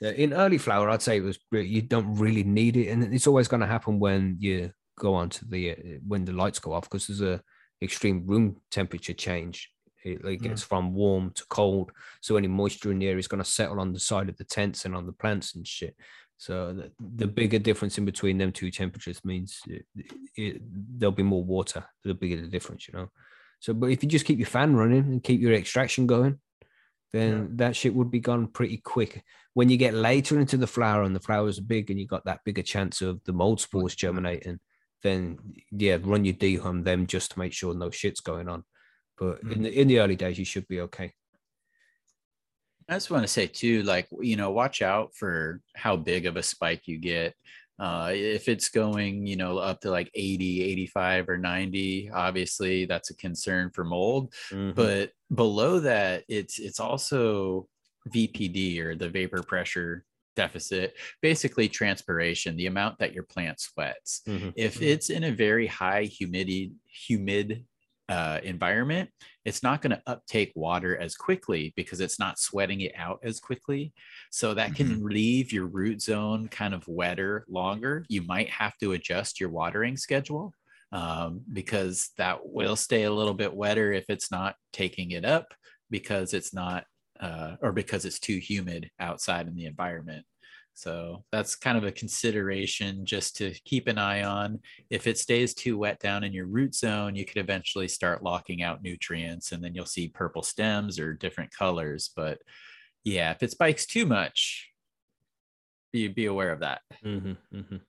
In 0.00 0.32
early 0.32 0.58
flower, 0.58 0.88
I'd 0.90 1.02
say 1.02 1.16
it 1.16 1.22
was 1.22 1.38
you 1.52 1.82
don't 1.82 2.14
really 2.16 2.44
need 2.44 2.76
it, 2.76 2.88
and 2.88 3.12
it's 3.12 3.26
always 3.26 3.48
going 3.48 3.60
to 3.60 3.66
happen 3.66 3.98
when 3.98 4.36
you 4.38 4.70
go 4.96 5.14
on 5.14 5.28
to 5.28 5.44
the 5.44 5.72
uh, 5.72 5.74
when 6.06 6.24
the 6.24 6.32
lights 6.32 6.58
go 6.60 6.72
off 6.72 6.84
because 6.84 7.06
there's 7.08 7.20
a 7.20 7.42
extreme 7.82 8.26
room 8.26 8.56
temperature 8.70 9.14
change. 9.14 9.70
It 10.04 10.24
like, 10.24 10.40
hmm. 10.40 10.48
gets 10.48 10.62
from 10.62 10.94
warm 10.94 11.32
to 11.34 11.44
cold, 11.48 11.90
so 12.20 12.36
any 12.36 12.48
moisture 12.48 12.92
in 12.92 12.98
the 12.98 13.08
air 13.08 13.18
is 13.18 13.28
going 13.28 13.42
to 13.42 13.50
settle 13.50 13.80
on 13.80 13.92
the 13.92 14.00
side 14.00 14.28
of 14.28 14.36
the 14.36 14.44
tents 14.44 14.84
and 14.84 14.94
on 14.94 15.06
the 15.06 15.12
plants 15.12 15.54
and 15.54 15.66
shit. 15.66 15.96
So 16.36 16.72
the, 16.72 16.92
the 17.16 17.26
hmm. 17.26 17.34
bigger 17.34 17.58
difference 17.58 17.98
in 17.98 18.04
between 18.04 18.38
them 18.38 18.52
two 18.52 18.70
temperatures 18.70 19.24
means 19.24 19.60
it, 19.66 19.84
it, 20.36 20.62
there'll 20.70 21.12
be 21.12 21.22
more 21.22 21.44
water. 21.44 21.84
The 22.04 22.14
bigger 22.14 22.40
the 22.40 22.48
difference, 22.48 22.88
you 22.88 22.94
know. 22.94 23.10
So, 23.60 23.74
but 23.74 23.90
if 23.90 24.02
you 24.02 24.08
just 24.08 24.24
keep 24.24 24.38
your 24.38 24.46
fan 24.46 24.76
running 24.76 25.00
and 25.00 25.22
keep 25.22 25.40
your 25.40 25.52
extraction 25.52 26.06
going, 26.06 26.38
then 27.12 27.56
that 27.56 27.74
shit 27.74 27.94
would 27.94 28.10
be 28.10 28.20
gone 28.20 28.46
pretty 28.48 28.76
quick. 28.76 29.24
When 29.54 29.70
you 29.70 29.76
get 29.76 29.94
later 29.94 30.38
into 30.38 30.56
the 30.56 30.66
flower 30.66 31.02
and 31.02 31.16
the 31.16 31.20
flowers 31.20 31.58
are 31.58 31.62
big 31.62 31.90
and 31.90 31.98
you 31.98 32.06
got 32.06 32.24
that 32.26 32.44
bigger 32.44 32.62
chance 32.62 33.00
of 33.00 33.22
the 33.24 33.32
mold 33.32 33.60
spores 33.60 33.96
germinating, 33.96 34.60
then 35.02 35.38
yeah, 35.70 35.98
run 36.02 36.24
your 36.24 36.34
dehum 36.34 36.84
them 36.84 37.06
just 37.06 37.32
to 37.32 37.38
make 37.38 37.52
sure 37.52 37.74
no 37.74 37.90
shit's 37.90 38.20
going 38.20 38.48
on. 38.48 38.64
But 39.16 39.42
in 39.42 39.62
the 39.62 39.80
in 39.80 39.88
the 39.88 40.00
early 40.00 40.16
days, 40.16 40.38
you 40.38 40.44
should 40.44 40.68
be 40.68 40.80
okay. 40.82 41.12
I 42.88 42.94
just 42.94 43.10
want 43.10 43.22
to 43.24 43.28
say 43.28 43.46
too, 43.46 43.82
like 43.82 44.08
you 44.20 44.36
know, 44.36 44.50
watch 44.50 44.80
out 44.80 45.14
for 45.14 45.60
how 45.74 45.96
big 45.96 46.26
of 46.26 46.36
a 46.36 46.42
spike 46.42 46.86
you 46.86 46.98
get. 46.98 47.34
Uh, 47.78 48.10
if 48.12 48.48
it's 48.48 48.70
going, 48.70 49.24
you 49.24 49.36
know, 49.36 49.58
up 49.58 49.80
to 49.80 49.90
like 49.90 50.10
80, 50.12 50.64
85 50.64 51.28
or 51.28 51.38
90, 51.38 52.10
obviously 52.12 52.86
that's 52.86 53.10
a 53.10 53.16
concern 53.16 53.70
for 53.72 53.84
mold. 53.84 54.34
Mhm. 54.50 54.74
But 54.74 55.12
below 55.32 55.78
that, 55.80 56.24
it's 56.28 56.58
it's 56.58 56.80
also 56.80 57.68
VPD 58.08 58.80
or 58.80 58.96
the 58.96 59.10
vapor 59.10 59.42
pressure 59.42 60.04
deficit, 60.38 60.94
basically 61.20 61.68
transpiration, 61.68 62.56
the 62.56 62.66
amount 62.66 62.96
that 63.00 63.12
your 63.12 63.24
plant 63.24 63.58
sweats. 63.58 64.22
Mhm. 64.26 64.52
If 64.56 64.80
it's 64.80 65.10
in 65.10 65.24
a 65.24 65.32
very 65.32 65.66
high 65.66 66.04
humidity, 66.04 66.72
humid 66.86 67.64
uh, 68.08 68.38
environment, 68.44 69.10
it's 69.44 69.62
not 69.62 69.82
going 69.82 69.90
to 69.90 70.02
uptake 70.06 70.52
water 70.54 70.96
as 70.96 71.16
quickly 71.16 71.74
because 71.76 72.00
it's 72.00 72.18
not 72.18 72.38
sweating 72.38 72.80
it 72.82 72.92
out 72.96 73.18
as 73.24 73.40
quickly. 73.40 73.92
So 74.30 74.54
that 74.54 74.74
can 74.76 75.04
leave 75.04 75.52
your 75.52 75.66
root 75.66 76.00
zone 76.00 76.48
kind 76.48 76.72
of 76.72 76.86
wetter 76.86 77.44
longer. 77.48 78.06
You 78.08 78.22
might 78.22 78.48
have 78.50 78.78
to 78.78 78.92
adjust 78.92 79.40
your 79.40 79.50
watering 79.50 79.96
schedule 79.96 80.54
um, 80.92 81.42
because 81.52 82.10
that 82.16 82.38
will 82.44 82.76
stay 82.76 83.02
a 83.02 83.12
little 83.12 83.34
bit 83.34 83.52
wetter 83.52 83.92
if 83.92 84.04
it's 84.08 84.30
not 84.30 84.54
taking 84.72 85.10
it 85.10 85.24
up 85.24 85.52
because 85.90 86.32
it's 86.32 86.54
not 86.54 86.84
uh, 87.20 87.56
or 87.62 87.72
because 87.72 88.04
it's 88.04 88.18
too 88.18 88.38
humid 88.38 88.90
outside 89.00 89.48
in 89.48 89.54
the 89.54 89.66
environment. 89.66 90.24
So 90.74 91.24
that's 91.32 91.56
kind 91.56 91.76
of 91.76 91.82
a 91.82 91.90
consideration 91.90 93.04
just 93.04 93.34
to 93.38 93.52
keep 93.64 93.88
an 93.88 93.98
eye 93.98 94.22
on. 94.22 94.60
If 94.90 95.08
it 95.08 95.18
stays 95.18 95.52
too 95.52 95.76
wet 95.76 95.98
down 95.98 96.22
in 96.22 96.32
your 96.32 96.46
root 96.46 96.72
zone, 96.72 97.16
you 97.16 97.24
could 97.24 97.38
eventually 97.38 97.88
start 97.88 98.22
locking 98.22 98.62
out 98.62 98.80
nutrients 98.80 99.50
and 99.50 99.62
then 99.62 99.74
you'll 99.74 99.86
see 99.86 100.06
purple 100.06 100.42
stems 100.42 101.00
or 101.00 101.14
different 101.14 101.50
colors. 101.50 102.10
But 102.14 102.38
yeah, 103.02 103.32
if 103.32 103.42
it 103.42 103.50
spikes 103.50 103.86
too 103.86 104.06
much, 104.06 104.70
be, 105.92 106.06
be 106.06 106.26
aware 106.26 106.52
of 106.52 106.60
that. 106.60 106.82
Mhm, 107.04 107.36
mhm. 107.52 107.80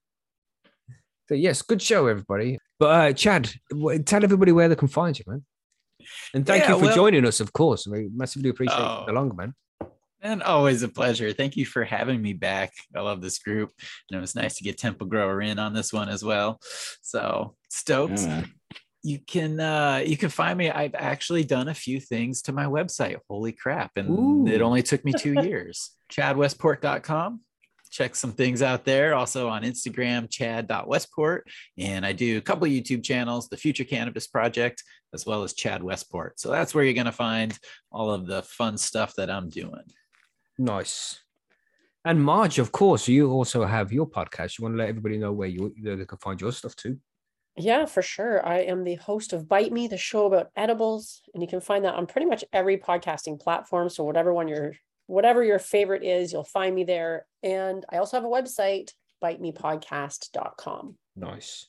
So 1.28 1.36
yes, 1.36 1.62
good 1.62 1.84
show, 1.84 2.08
everybody. 2.08 2.58
But 2.80 2.86
uh, 2.88 3.14
Chad, 3.14 3.52
tell 4.06 4.24
everybody 4.24 4.52
where 4.52 4.68
they 4.68 4.76
can 4.76 4.88
find 4.88 5.18
you, 5.18 5.26
man. 5.28 5.46
And 6.34 6.46
thank 6.46 6.64
Yeah, 6.64 6.72
you 6.74 6.80
for 6.80 6.86
well- 6.86 6.96
joining 6.96 7.26
us, 7.26 7.40
of 7.40 7.52
course. 7.54 7.88
We 7.88 8.10
massively 8.14 8.50
appreciate 8.50 8.80
Oh. 8.80 9.04
the 9.06 9.14
long 9.14 9.36
man. 9.36 9.54
And 10.22 10.44
always 10.44 10.84
a 10.84 10.90
pleasure. 10.90 11.32
Thank 11.32 11.56
you 11.56 11.66
for 11.66 11.86
having 11.86 12.22
me 12.22 12.34
back. 12.34 12.74
I 12.94 13.00
love 13.00 13.22
this 13.22 13.40
group. 13.40 13.72
And 14.10 14.18
it 14.18 14.22
was 14.22 14.36
nice 14.36 14.56
to 14.58 14.64
get 14.66 14.78
Temple 14.78 15.08
Grower 15.08 15.42
in 15.42 15.60
on 15.60 15.74
this 15.74 15.94
one 15.94 16.10
as 16.10 16.24
well. 16.24 16.60
So 17.02 17.56
stoked. 17.70 18.20
Yeah, 18.20 18.44
you 19.02 19.18
can 19.26 19.62
uh 19.62 20.04
you 20.06 20.18
can 20.18 20.28
find 20.28 20.58
me 20.58 20.70
i've 20.70 20.94
actually 20.94 21.46
done 21.46 21.70
a 21.70 21.74
few 21.74 22.02
things 22.02 22.42
to 22.42 22.52
my 22.52 22.66
website 22.66 23.16
holy 23.30 23.54
crap 23.54 23.92
and 23.96 24.46
it 24.50 24.62
only 24.62 24.84
took 24.84 25.06
me 25.06 25.14
two 25.18 25.42
years 25.42 25.92
chadwestport.com 26.12 27.40
check 27.90 28.16
some 28.16 28.32
things 28.32 28.62
out 28.62 28.86
there 28.86 29.14
also 29.14 29.48
on 29.48 29.64
instagram 29.64 30.30
chad.westport 30.30 31.48
and 31.78 32.06
i 32.06 32.12
do 32.14 32.38
a 32.38 32.42
couple 32.42 32.66
of 32.66 32.72
youtube 32.72 33.04
channels 33.04 33.50
the 33.50 33.58
future 33.58 33.84
cannabis 33.84 34.28
project 34.28 34.84
as 35.14 35.26
well 35.26 35.44
as 35.44 35.54
chad 35.54 35.82
westport 35.84 36.40
so 36.40 36.52
that's 36.52 36.76
where 36.76 36.84
you're 36.84 36.94
going 36.94 37.06
to 37.06 37.12
find 37.12 37.58
all 37.92 38.12
of 38.12 38.28
the 38.28 38.42
fun 38.44 38.78
stuff 38.78 39.14
that 39.16 39.30
i'm 39.30 39.50
doing 39.50 39.84
Nice. 40.60 41.22
And 42.04 42.22
Marge, 42.22 42.60
of 42.60 42.74
course, 42.74 43.08
you 43.08 43.32
also 43.32 43.66
have 43.66 43.94
your 43.94 44.08
podcast. 44.08 44.60
You 44.60 44.64
want 44.64 44.74
to 44.74 44.78
let 44.78 44.90
everybody 44.90 45.18
know 45.18 45.32
where 45.32 45.48
you 45.48 45.74
where 45.82 45.96
they 45.96 46.06
can 46.06 46.18
find 46.18 46.40
your 46.40 46.52
stuff 46.52 46.76
too. 46.76 46.98
Yeah, 47.56 47.86
for 47.86 48.02
sure. 48.02 48.46
I 48.46 48.60
am 48.60 48.84
the 48.84 48.96
host 48.96 49.32
of 49.32 49.48
Bite 49.48 49.72
Me, 49.72 49.88
the 49.88 49.98
show 49.98 50.26
about 50.26 50.50
edibles, 50.56 51.22
and 51.34 51.42
you 51.42 51.48
can 51.48 51.62
find 51.62 51.86
that 51.86 51.96
on 51.96 52.08
pretty 52.08 52.28
much 52.28 52.44
every 52.52 52.78
podcasting 52.78 53.40
platform. 53.40 53.90
So 53.90 54.04
whatever 54.04 54.34
one 54.34 54.50
your 54.50 54.74
whatever 55.10 55.44
your 55.44 55.60
favorite 55.60 56.04
is, 56.04 56.32
you'll 56.32 56.44
find 56.44 56.76
me 56.76 56.84
there. 56.84 57.26
And 57.42 57.84
I 57.92 57.98
also 57.98 58.18
have 58.18 58.24
a 58.24 58.28
website, 58.28 58.92
bitemepodcast.com. 59.24 60.96
Nice. 61.16 61.66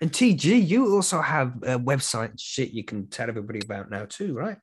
And 0.00 0.10
TG, 0.12 0.66
you 0.66 0.94
also 0.94 1.20
have 1.20 1.56
a 1.64 1.78
website 1.78 2.34
shit 2.38 2.70
you 2.70 2.84
can 2.84 3.08
tell 3.08 3.28
everybody 3.28 3.60
about 3.60 3.90
now 3.90 4.06
too, 4.08 4.34
right? 4.34 4.56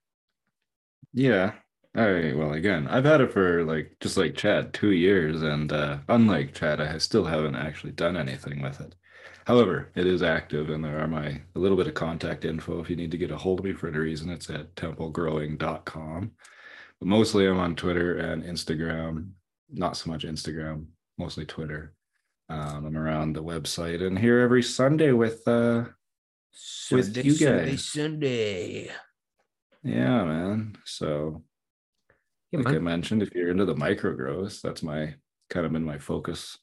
Yeah. 1.13 1.53
All 1.95 2.11
right. 2.11 2.35
Well, 2.35 2.53
again, 2.53 2.87
I've 2.87 3.05
had 3.05 3.21
it 3.21 3.33
for 3.33 3.65
like 3.65 3.97
just 3.99 4.17
like 4.17 4.35
Chad, 4.35 4.73
two 4.73 4.91
years, 4.91 5.41
and 5.41 5.71
uh, 5.71 5.97
unlike 6.07 6.53
Chad, 6.53 6.79
I 6.79 6.97
still 6.99 7.25
haven't 7.25 7.55
actually 7.55 7.91
done 7.91 8.15
anything 8.15 8.61
with 8.61 8.79
it. 8.79 8.95
However, 9.45 9.91
it 9.95 10.05
is 10.05 10.23
active, 10.23 10.69
and 10.69 10.83
there 10.83 10.99
are 10.99 11.07
my 11.07 11.41
a 11.55 11.59
little 11.59 11.77
bit 11.77 11.87
of 11.87 11.93
contact 11.93 12.45
info 12.45 12.79
if 12.79 12.89
you 12.89 12.95
need 12.95 13.11
to 13.11 13.17
get 13.17 13.31
a 13.31 13.37
hold 13.37 13.59
of 13.59 13.65
me 13.65 13.73
for 13.73 13.87
any 13.87 13.97
reason. 13.97 14.29
It's 14.29 14.49
at 14.49 14.75
templegrowing.com. 14.75 16.31
But 16.99 17.07
mostly, 17.07 17.47
I'm 17.47 17.59
on 17.59 17.75
Twitter 17.75 18.17
and 18.17 18.43
Instagram. 18.43 19.31
Not 19.69 19.97
so 19.97 20.09
much 20.09 20.23
Instagram, 20.23 20.85
mostly 21.17 21.45
Twitter. 21.45 21.93
Um, 22.49 22.85
I'm 22.85 22.97
around 22.97 23.33
the 23.33 23.43
website 23.43 24.01
and 24.05 24.17
here 24.17 24.39
every 24.39 24.63
Sunday 24.63 25.11
with 25.11 25.45
uh, 25.47 25.83
With 26.91 27.05
Sunday, 27.05 27.21
you 27.23 27.31
Sunday, 27.33 27.69
guys. 27.71 27.83
Sunday. 27.85 28.91
yeah, 29.83 30.23
man. 30.23 30.77
So 30.85 31.43
Yeah, 32.51 32.61
like 32.61 32.75
I 32.75 32.79
mentioned, 32.79 33.21
if 33.21 33.35
you're 33.35 33.51
into 33.51 33.65
the 33.65 33.75
micro 33.75 34.15
growth, 34.15 34.61
that's 34.61 34.81
my 34.81 35.15
kind 35.49 35.65
of 35.65 35.73
been 35.73 35.83
my 35.83 35.97
focus 35.97 36.57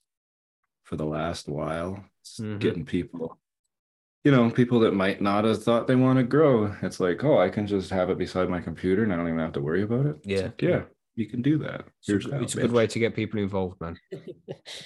for 0.85 0.97
the 0.97 1.05
last 1.07 1.49
while. 1.49 2.03
Mhm. 2.41 2.59
Getting 2.59 2.87
people, 2.87 3.39
you 4.25 4.33
know, 4.33 4.51
people 4.51 4.81
that 4.81 4.95
might 4.95 5.21
not 5.21 5.45
have 5.45 5.63
thought 5.63 5.87
they 5.87 5.95
want 5.97 6.19
to 6.19 6.23
grow. 6.25 6.75
It's 6.83 6.99
like, 6.99 7.23
oh, 7.25 7.39
I 7.39 7.49
can 7.51 7.67
just 7.67 7.91
have 7.91 8.09
it 8.11 8.19
beside 8.19 8.49
my 8.49 8.61
computer 8.61 9.03
and 9.05 9.13
I 9.13 9.17
don't 9.17 9.29
even 9.29 9.39
have 9.41 9.53
to 9.53 9.61
worry 9.61 9.83
about 9.83 10.07
it. 10.07 10.17
Yeah. 10.25 10.41
like, 10.43 10.63
yeah, 10.63 10.83
you 11.15 11.27
can 11.29 11.43
do 11.43 11.59
that. 11.59 11.85
It's, 12.01 12.09
a, 12.09 12.13
Here's 12.13 12.27
good- 12.27 12.43
it's 12.43 12.55
a 12.55 12.61
good 12.63 12.71
bitch. 12.71 12.75
way 12.75 12.87
to 12.87 12.99
get 12.99 13.15
people 13.15 13.39
involved, 13.41 13.81
man. 13.81 13.99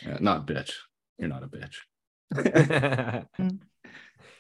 Yeah, 0.04 0.18
not 0.20 0.46
bitch. 0.46 0.72
You're 1.18 1.28
not 1.28 1.42
a 1.44 1.48
bitch. 1.48 1.76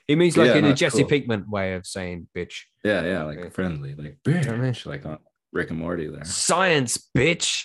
it 0.08 0.18
means 0.18 0.36
like 0.36 0.48
Yeah, 0.48 0.56
in 0.56 0.64
a 0.64 0.74
Jesse 0.74 1.02
cool. 1.02 1.08
Pinkman 1.10 1.48
way 1.48 1.74
of 1.74 1.86
saying 1.86 2.28
bitch. 2.36 2.62
Yeah, 2.84 3.04
yeah, 3.04 3.22
like 3.24 3.38
Yeah. 3.38 3.48
friendly, 3.50 3.94
like 3.94 4.18
know 4.26 4.34
what 4.34 4.48
I 4.48 4.56
mean? 4.56 4.72
bitch, 4.72 4.86
like 4.86 5.06
on 5.06 5.18
Rick 5.52 5.70
and 5.70 5.78
Morty 5.78 6.08
there. 6.08 6.24
Science, 6.24 7.08
bitch. 7.16 7.64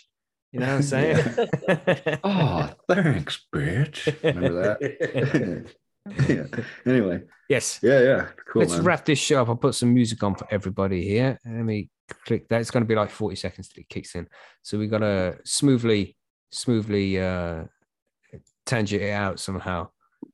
You 0.52 0.60
know 0.60 0.68
what 0.68 0.76
I'm 0.76 0.82
saying? 0.84 2.20
Oh, 2.24 2.70
thanks, 2.88 3.46
bitch. 3.54 4.16
Remember 4.24 4.78
that? 4.80 5.74
yeah. 6.28 6.44
Anyway, 6.86 7.22
yes. 7.48 7.80
yeah, 7.82 8.02
yeah, 8.02 8.28
cool. 8.48 8.62
Let's 8.62 8.76
man. 8.76 8.84
wrap 8.84 9.06
this 9.06 9.20
show 9.20 9.42
up. 9.42 9.50
I'll 9.50 9.56
put 9.56 9.76
some 9.76 9.94
music 9.94 10.22
on 10.24 10.36
for 10.36 10.48
everybody 10.52 11.08
here. 11.08 11.40
Let 11.46 11.64
me 11.64 11.90
click 12.26 12.50
that. 12.50 12.62
It's 12.62 12.72
going 12.72 12.84
to 12.84 12.88
be 12.88 12.96
like 12.96 13.10
40 13.10 13.36
seconds 13.36 13.70
till 13.70 13.82
it 13.82 13.90
kicks 13.90 14.16
in. 14.16 14.28
So 14.62 14.78
we 14.78 14.88
got 14.88 15.00
to 15.00 15.38
smoothly, 15.46 16.18
smoothly 16.52 17.20
uh, 17.20 17.64
tangent 18.66 19.02
it 19.02 19.12
out 19.12 19.40
somehow. 19.40 19.90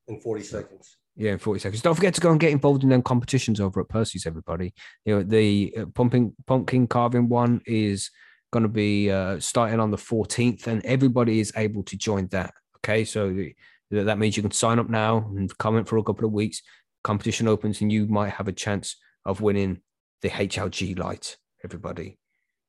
in 0.07 0.20
40 0.20 0.43
seconds. 0.43 0.97
Yeah, 1.15 1.34
in 1.34 1.38
40 1.38 1.59
seconds. 1.59 1.82
Don't 1.82 1.95
forget 1.95 2.13
to 2.15 2.22
go 2.22 2.32
and 2.32 2.39
get 2.39 2.51
involved 2.51 2.84
in 2.84 2.89
them 2.89 3.01
competitions 3.01 3.59
over 3.59 3.82
at 3.82 3.89
Percy's, 3.89 4.26
everybody. 4.26 4.74
You 5.05 5.17
know, 5.17 5.24
the 5.24 5.76
uh, 5.78 5.86
pumping 5.93 6.34
pumpkin 6.47 6.88
carving 6.88 7.28
one 7.30 7.61
is 7.65 8.09
going 8.51 8.63
to 8.63 8.70
be 8.70 9.11
uh, 9.11 9.39
starting 9.39 9.80
on 9.80 9.91
the 9.91 9.97
14th, 9.97 10.65
and 10.67 10.84
everybody 10.86 11.39
is 11.39 11.51
able 11.55 11.84
to 11.84 11.97
join 11.97 12.28
that. 12.28 12.53
Okay, 12.78 13.03
so 13.03 13.32
the, 13.32 13.53
that 13.92 14.20
means 14.20 14.38
you 14.38 14.44
can 14.44 14.52
sign 14.52 14.80
up 14.80 14.90
now 14.90 15.30
and 15.36 15.56
comment 15.58 15.88
for 15.88 15.98
a 15.98 16.04
couple 16.04 16.26
of 16.26 16.32
weeks. 16.32 16.62
Competition 17.04 17.48
opens, 17.48 17.82
and 17.82 17.92
you 17.92 18.08
might 18.08 18.34
have 18.34 18.48
a 18.48 18.54
chance 18.54 18.96
of 19.26 19.42
winning 19.42 19.82
the 20.22 20.30
HLG 20.30 20.98
light, 20.98 21.38
everybody. 21.64 22.20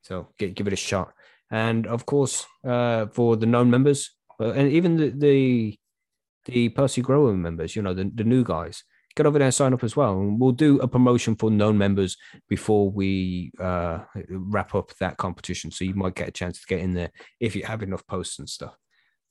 So 0.02 0.28
get, 0.38 0.54
give 0.54 0.66
it 0.66 0.72
a 0.72 0.76
shot. 0.76 1.12
And 1.50 1.86
of 1.86 2.06
course, 2.06 2.46
uh, 2.64 3.06
for 3.06 3.36
the 3.36 3.46
known 3.46 3.70
members, 3.70 4.10
uh, 4.40 4.52
and 4.52 4.70
even 4.70 4.96
the, 4.96 5.10
the 5.10 5.78
the 6.46 6.68
Percy 6.70 7.02
Grower 7.02 7.34
members, 7.34 7.76
you 7.76 7.82
know, 7.82 7.92
the, 7.92 8.10
the 8.14 8.24
new 8.24 8.42
guys, 8.42 8.82
get 9.14 9.26
over 9.26 9.38
there 9.38 9.46
and 9.46 9.54
sign 9.54 9.74
up 9.74 9.84
as 9.84 9.96
well. 9.96 10.18
And 10.18 10.40
we'll 10.40 10.52
do 10.52 10.78
a 10.80 10.88
promotion 10.88 11.36
for 11.36 11.50
known 11.50 11.76
members 11.76 12.16
before 12.48 12.90
we 12.90 13.52
uh, 13.58 14.00
wrap 14.30 14.74
up 14.74 14.92
that 14.98 15.16
competition. 15.16 15.70
So 15.70 15.84
you 15.84 15.94
might 15.94 16.14
get 16.14 16.28
a 16.28 16.32
chance 16.32 16.60
to 16.60 16.66
get 16.66 16.80
in 16.80 16.94
there 16.94 17.10
if 17.40 17.54
you 17.54 17.64
have 17.64 17.82
enough 17.82 18.06
posts 18.06 18.38
and 18.38 18.48
stuff. 18.48 18.74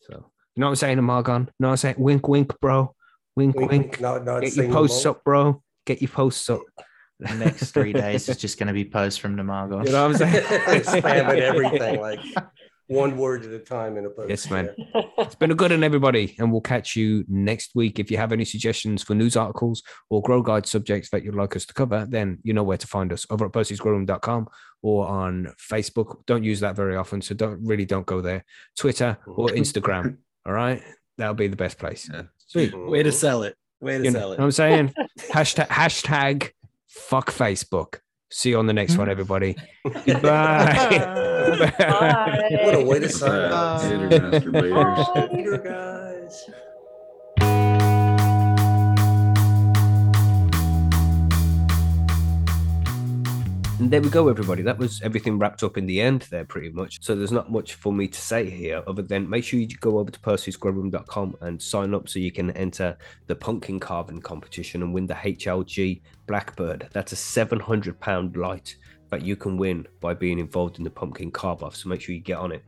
So, 0.02 0.32
you 0.60 0.62
know 0.62 0.68
what 0.68 0.72
I'm 0.72 0.76
saying, 0.76 0.98
Amargon? 0.98 1.40
You 1.40 1.54
know 1.62 1.68
what 1.68 1.72
I'm 1.72 1.78
saying? 1.78 1.96
Wink, 2.00 2.28
wink, 2.28 2.60
bro. 2.60 2.94
Wink, 3.38 3.56
wink. 3.56 3.72
Wink, 3.72 4.02
No, 4.02 4.18
no, 4.18 4.42
Get 4.42 4.58
your 4.58 4.70
posts 4.70 5.06
up, 5.06 5.24
bro. 5.24 5.64
Get 5.86 6.02
your 6.02 6.10
posts 6.10 6.50
up. 6.50 6.64
The 7.18 7.34
next 7.36 7.72
three 7.72 7.94
days 7.94 8.28
is 8.28 8.36
just 8.36 8.60
going 8.60 8.68
to 8.68 8.74
be 8.74 8.84
posts 8.84 9.18
from 9.18 9.38
Namago. 9.38 9.86
You 9.86 9.94
know 9.94 10.10
what 10.10 10.22
I'm 10.22 10.30
saying? 10.30 10.44
Spamming 10.84 11.40
everything 11.40 12.02
like 12.02 12.20
one 12.88 13.16
word 13.16 13.46
at 13.46 13.54
a 13.54 13.60
time 13.60 13.96
in 13.96 14.06
a 14.06 14.10
post. 14.10 14.30
Yes, 14.30 14.50
man. 14.50 14.70
yeah. 14.78 15.02
It's 15.20 15.36
been 15.36 15.52
a 15.52 15.56
good 15.56 15.72
one, 15.72 15.82
everybody, 15.82 16.36
and 16.40 16.52
we'll 16.52 16.60
catch 16.60 16.98
you 16.98 17.24
next 17.30 17.74
week. 17.74 17.98
If 17.98 18.12
you 18.12 18.18
have 18.18 18.34
any 18.34 18.44
suggestions 18.44 19.02
for 19.02 19.16
news 19.16 19.38
articles 19.38 19.82
or 20.10 20.22
grow 20.22 20.42
guide 20.42 20.66
subjects 20.66 21.10
that 21.12 21.24
you'd 21.24 21.36
like 21.36 21.56
us 21.56 21.66
to 21.68 21.74
cover, 21.74 22.06
then 22.10 22.40
you 22.44 22.52
know 22.52 22.64
where 22.64 22.76
to 22.76 22.88
find 22.88 23.14
us 23.14 23.26
over 23.30 23.46
at 23.46 23.54
percysgrowroom.com 23.54 24.50
or 24.82 25.08
on 25.08 25.54
Facebook. 25.58 26.26
Don't 26.26 26.44
use 26.44 26.60
that 26.60 26.76
very 26.76 26.98
often, 26.98 27.22
so 27.22 27.34
don't 27.34 27.66
really 27.66 27.86
don't 27.86 28.06
go 28.06 28.20
there. 28.20 28.44
Twitter 28.78 29.18
or 29.26 29.48
mm. 29.48 29.58
Instagram. 29.58 30.18
All 30.46 30.54
right, 30.54 30.82
that'll 31.18 31.34
be 31.34 31.48
the 31.48 31.56
best 31.56 31.78
place. 31.78 32.10
Yeah. 32.12 32.24
Sweet. 32.48 32.74
Way 32.78 33.04
to 33.04 33.12
sell 33.12 33.44
it. 33.44 33.56
Way 33.82 33.98
to 34.00 34.04
You 34.06 34.12
sell 34.12 34.30
what 34.30 34.40
it. 34.40 34.42
I'm 34.42 34.52
saying? 34.52 34.94
hashtag 35.32 35.68
hashtag 35.68 36.52
fuck 36.88 37.32
Facebook. 37.32 38.00
See 38.32 38.50
you 38.52 38.60
on 38.60 38.68
the 38.68 38.74
next 38.74 38.98
one, 38.98 39.10
everybody. 39.10 39.56
Goodbye. 40.06 41.00
Bye. 41.80 42.48
What 42.64 42.76
a 42.76 42.84
way 42.86 43.00
to 43.00 43.10
sign 43.10 43.42
up. 43.52 43.82
Later, 45.34 45.58
guys. 45.58 46.50
And 53.80 53.90
there 53.90 54.02
we 54.02 54.10
go, 54.10 54.28
everybody. 54.28 54.62
That 54.62 54.78
was 54.78 55.02
everything 55.02 55.40
wrapped 55.40 55.64
up 55.64 55.78
in 55.78 55.86
the 55.86 56.02
end 56.02 56.24
there, 56.24 56.44
pretty 56.44 56.70
much. 56.70 57.02
So 57.02 57.16
there's 57.16 57.32
not 57.32 57.50
much 57.50 57.76
for 57.76 57.94
me 57.94 58.10
to 58.10 58.20
say 58.20 58.50
here, 58.50 58.84
other 58.88 59.02
than 59.02 59.30
make 59.30 59.46
sure 59.46 59.58
you 59.58 59.68
go 59.68 60.00
over 60.00 60.12
to 60.12 60.20
percysgrowroom.com 60.20 61.38
and 61.40 61.62
sign 61.62 61.94
up 61.94 62.10
so 62.10 62.20
you 62.20 62.34
can 62.34 62.52
enter 62.52 62.98
the 63.28 63.36
pumpkin 63.36 63.80
carving 63.80 64.20
competition 64.20 64.84
and 64.84 64.94
win 64.94 65.08
the 65.08 65.14
HLG 65.14 66.02
Blackbird. 66.28 66.90
That's 66.92 67.14
a 67.14 67.16
700 67.16 67.98
pound 68.02 68.36
light 68.36 68.76
that 69.12 69.22
you 69.22 69.38
can 69.38 69.56
win 69.56 69.88
by 70.02 70.14
being 70.14 70.40
involved 70.40 70.78
in 70.78 70.84
the 70.84 70.90
pumpkin 70.90 71.32
carve 71.32 71.64
off. 71.64 71.78
So 71.78 71.88
make 71.88 72.02
sure 72.02 72.14
you 72.14 72.20
get 72.20 72.38
on 72.38 72.52
it. 72.52 72.66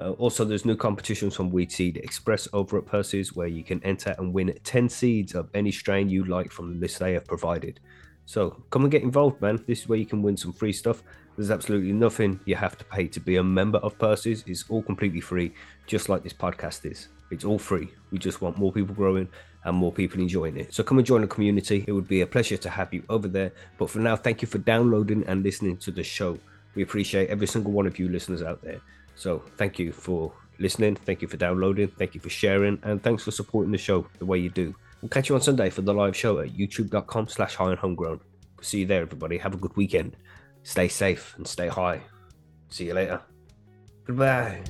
Uh, 0.00 0.10
also, 0.12 0.44
there's 0.44 0.64
new 0.64 0.76
competitions 0.76 1.36
from 1.36 1.50
Weed 1.50 1.70
Seed 1.70 1.98
Express 1.98 2.48
over 2.52 2.76
at 2.76 2.86
Percy's 2.86 3.36
where 3.36 3.46
you 3.46 3.62
can 3.62 3.80
enter 3.84 4.16
and 4.18 4.34
win 4.34 4.58
10 4.64 4.88
seeds 4.88 5.36
of 5.36 5.48
any 5.54 5.70
strain 5.70 6.08
you 6.08 6.24
like 6.24 6.50
from 6.50 6.72
the 6.72 6.80
list 6.80 6.98
they 6.98 7.12
have 7.12 7.26
provided. 7.26 7.78
So 8.26 8.62
come 8.70 8.82
and 8.82 8.90
get 8.90 9.02
involved, 9.02 9.40
man. 9.40 9.62
This 9.66 9.80
is 9.80 9.88
where 9.88 9.98
you 9.98 10.06
can 10.06 10.22
win 10.22 10.36
some 10.36 10.52
free 10.52 10.72
stuff. 10.72 11.02
There's 11.36 11.50
absolutely 11.50 11.92
nothing 11.92 12.40
you 12.44 12.54
have 12.56 12.76
to 12.78 12.84
pay 12.84 13.08
to 13.08 13.20
be 13.20 13.36
a 13.36 13.42
member 13.42 13.78
of 13.78 13.98
Percy's. 13.98 14.44
It's 14.46 14.64
all 14.68 14.82
completely 14.82 15.20
free, 15.20 15.52
just 15.86 16.08
like 16.08 16.22
this 16.22 16.32
podcast 16.32 16.90
is. 16.90 17.08
It's 17.30 17.44
all 17.44 17.58
free. 17.58 17.88
We 18.10 18.18
just 18.18 18.42
want 18.42 18.58
more 18.58 18.72
people 18.72 18.94
growing 18.94 19.28
and 19.64 19.76
more 19.76 19.92
people 19.92 20.20
enjoying 20.20 20.56
it. 20.56 20.72
So 20.74 20.82
come 20.82 20.98
and 20.98 21.06
join 21.06 21.20
the 21.20 21.26
community. 21.26 21.84
It 21.86 21.92
would 21.92 22.08
be 22.08 22.22
a 22.22 22.26
pleasure 22.26 22.56
to 22.56 22.70
have 22.70 22.92
you 22.92 23.02
over 23.08 23.28
there. 23.28 23.52
But 23.78 23.90
for 23.90 23.98
now, 23.98 24.16
thank 24.16 24.42
you 24.42 24.48
for 24.48 24.58
downloading 24.58 25.24
and 25.26 25.42
listening 25.42 25.76
to 25.78 25.90
the 25.90 26.02
show. 26.02 26.38
We 26.74 26.82
appreciate 26.82 27.30
every 27.30 27.46
single 27.46 27.72
one 27.72 27.86
of 27.86 27.98
you 27.98 28.08
listeners 28.08 28.42
out 28.42 28.62
there. 28.62 28.80
So 29.14 29.42
thank 29.56 29.78
you 29.78 29.92
for 29.92 30.32
listening. 30.58 30.96
Thank 30.96 31.22
you 31.22 31.28
for 31.28 31.36
downloading. 31.36 31.88
Thank 31.88 32.14
you 32.14 32.20
for 32.20 32.30
sharing. 32.30 32.78
And 32.82 33.02
thanks 33.02 33.22
for 33.22 33.30
supporting 33.30 33.72
the 33.72 33.78
show 33.78 34.06
the 34.18 34.26
way 34.26 34.38
you 34.38 34.50
do. 34.50 34.74
We'll 35.00 35.08
catch 35.08 35.28
you 35.28 35.34
on 35.34 35.40
Sunday 35.40 35.70
for 35.70 35.82
the 35.82 35.94
live 35.94 36.16
show 36.16 36.40
at 36.40 36.50
youtube.com 36.50 37.28
slash 37.28 37.54
high 37.54 37.70
and 37.70 37.78
homegrown. 37.78 38.20
See 38.60 38.80
you 38.80 38.86
there, 38.86 39.02
everybody. 39.02 39.38
Have 39.38 39.54
a 39.54 39.58
good 39.58 39.74
weekend. 39.76 40.16
Stay 40.62 40.88
safe 40.88 41.34
and 41.36 41.46
stay 41.46 41.68
high. 41.68 42.02
See 42.68 42.86
you 42.86 42.94
later. 42.94 43.20
Goodbye. 44.04 44.62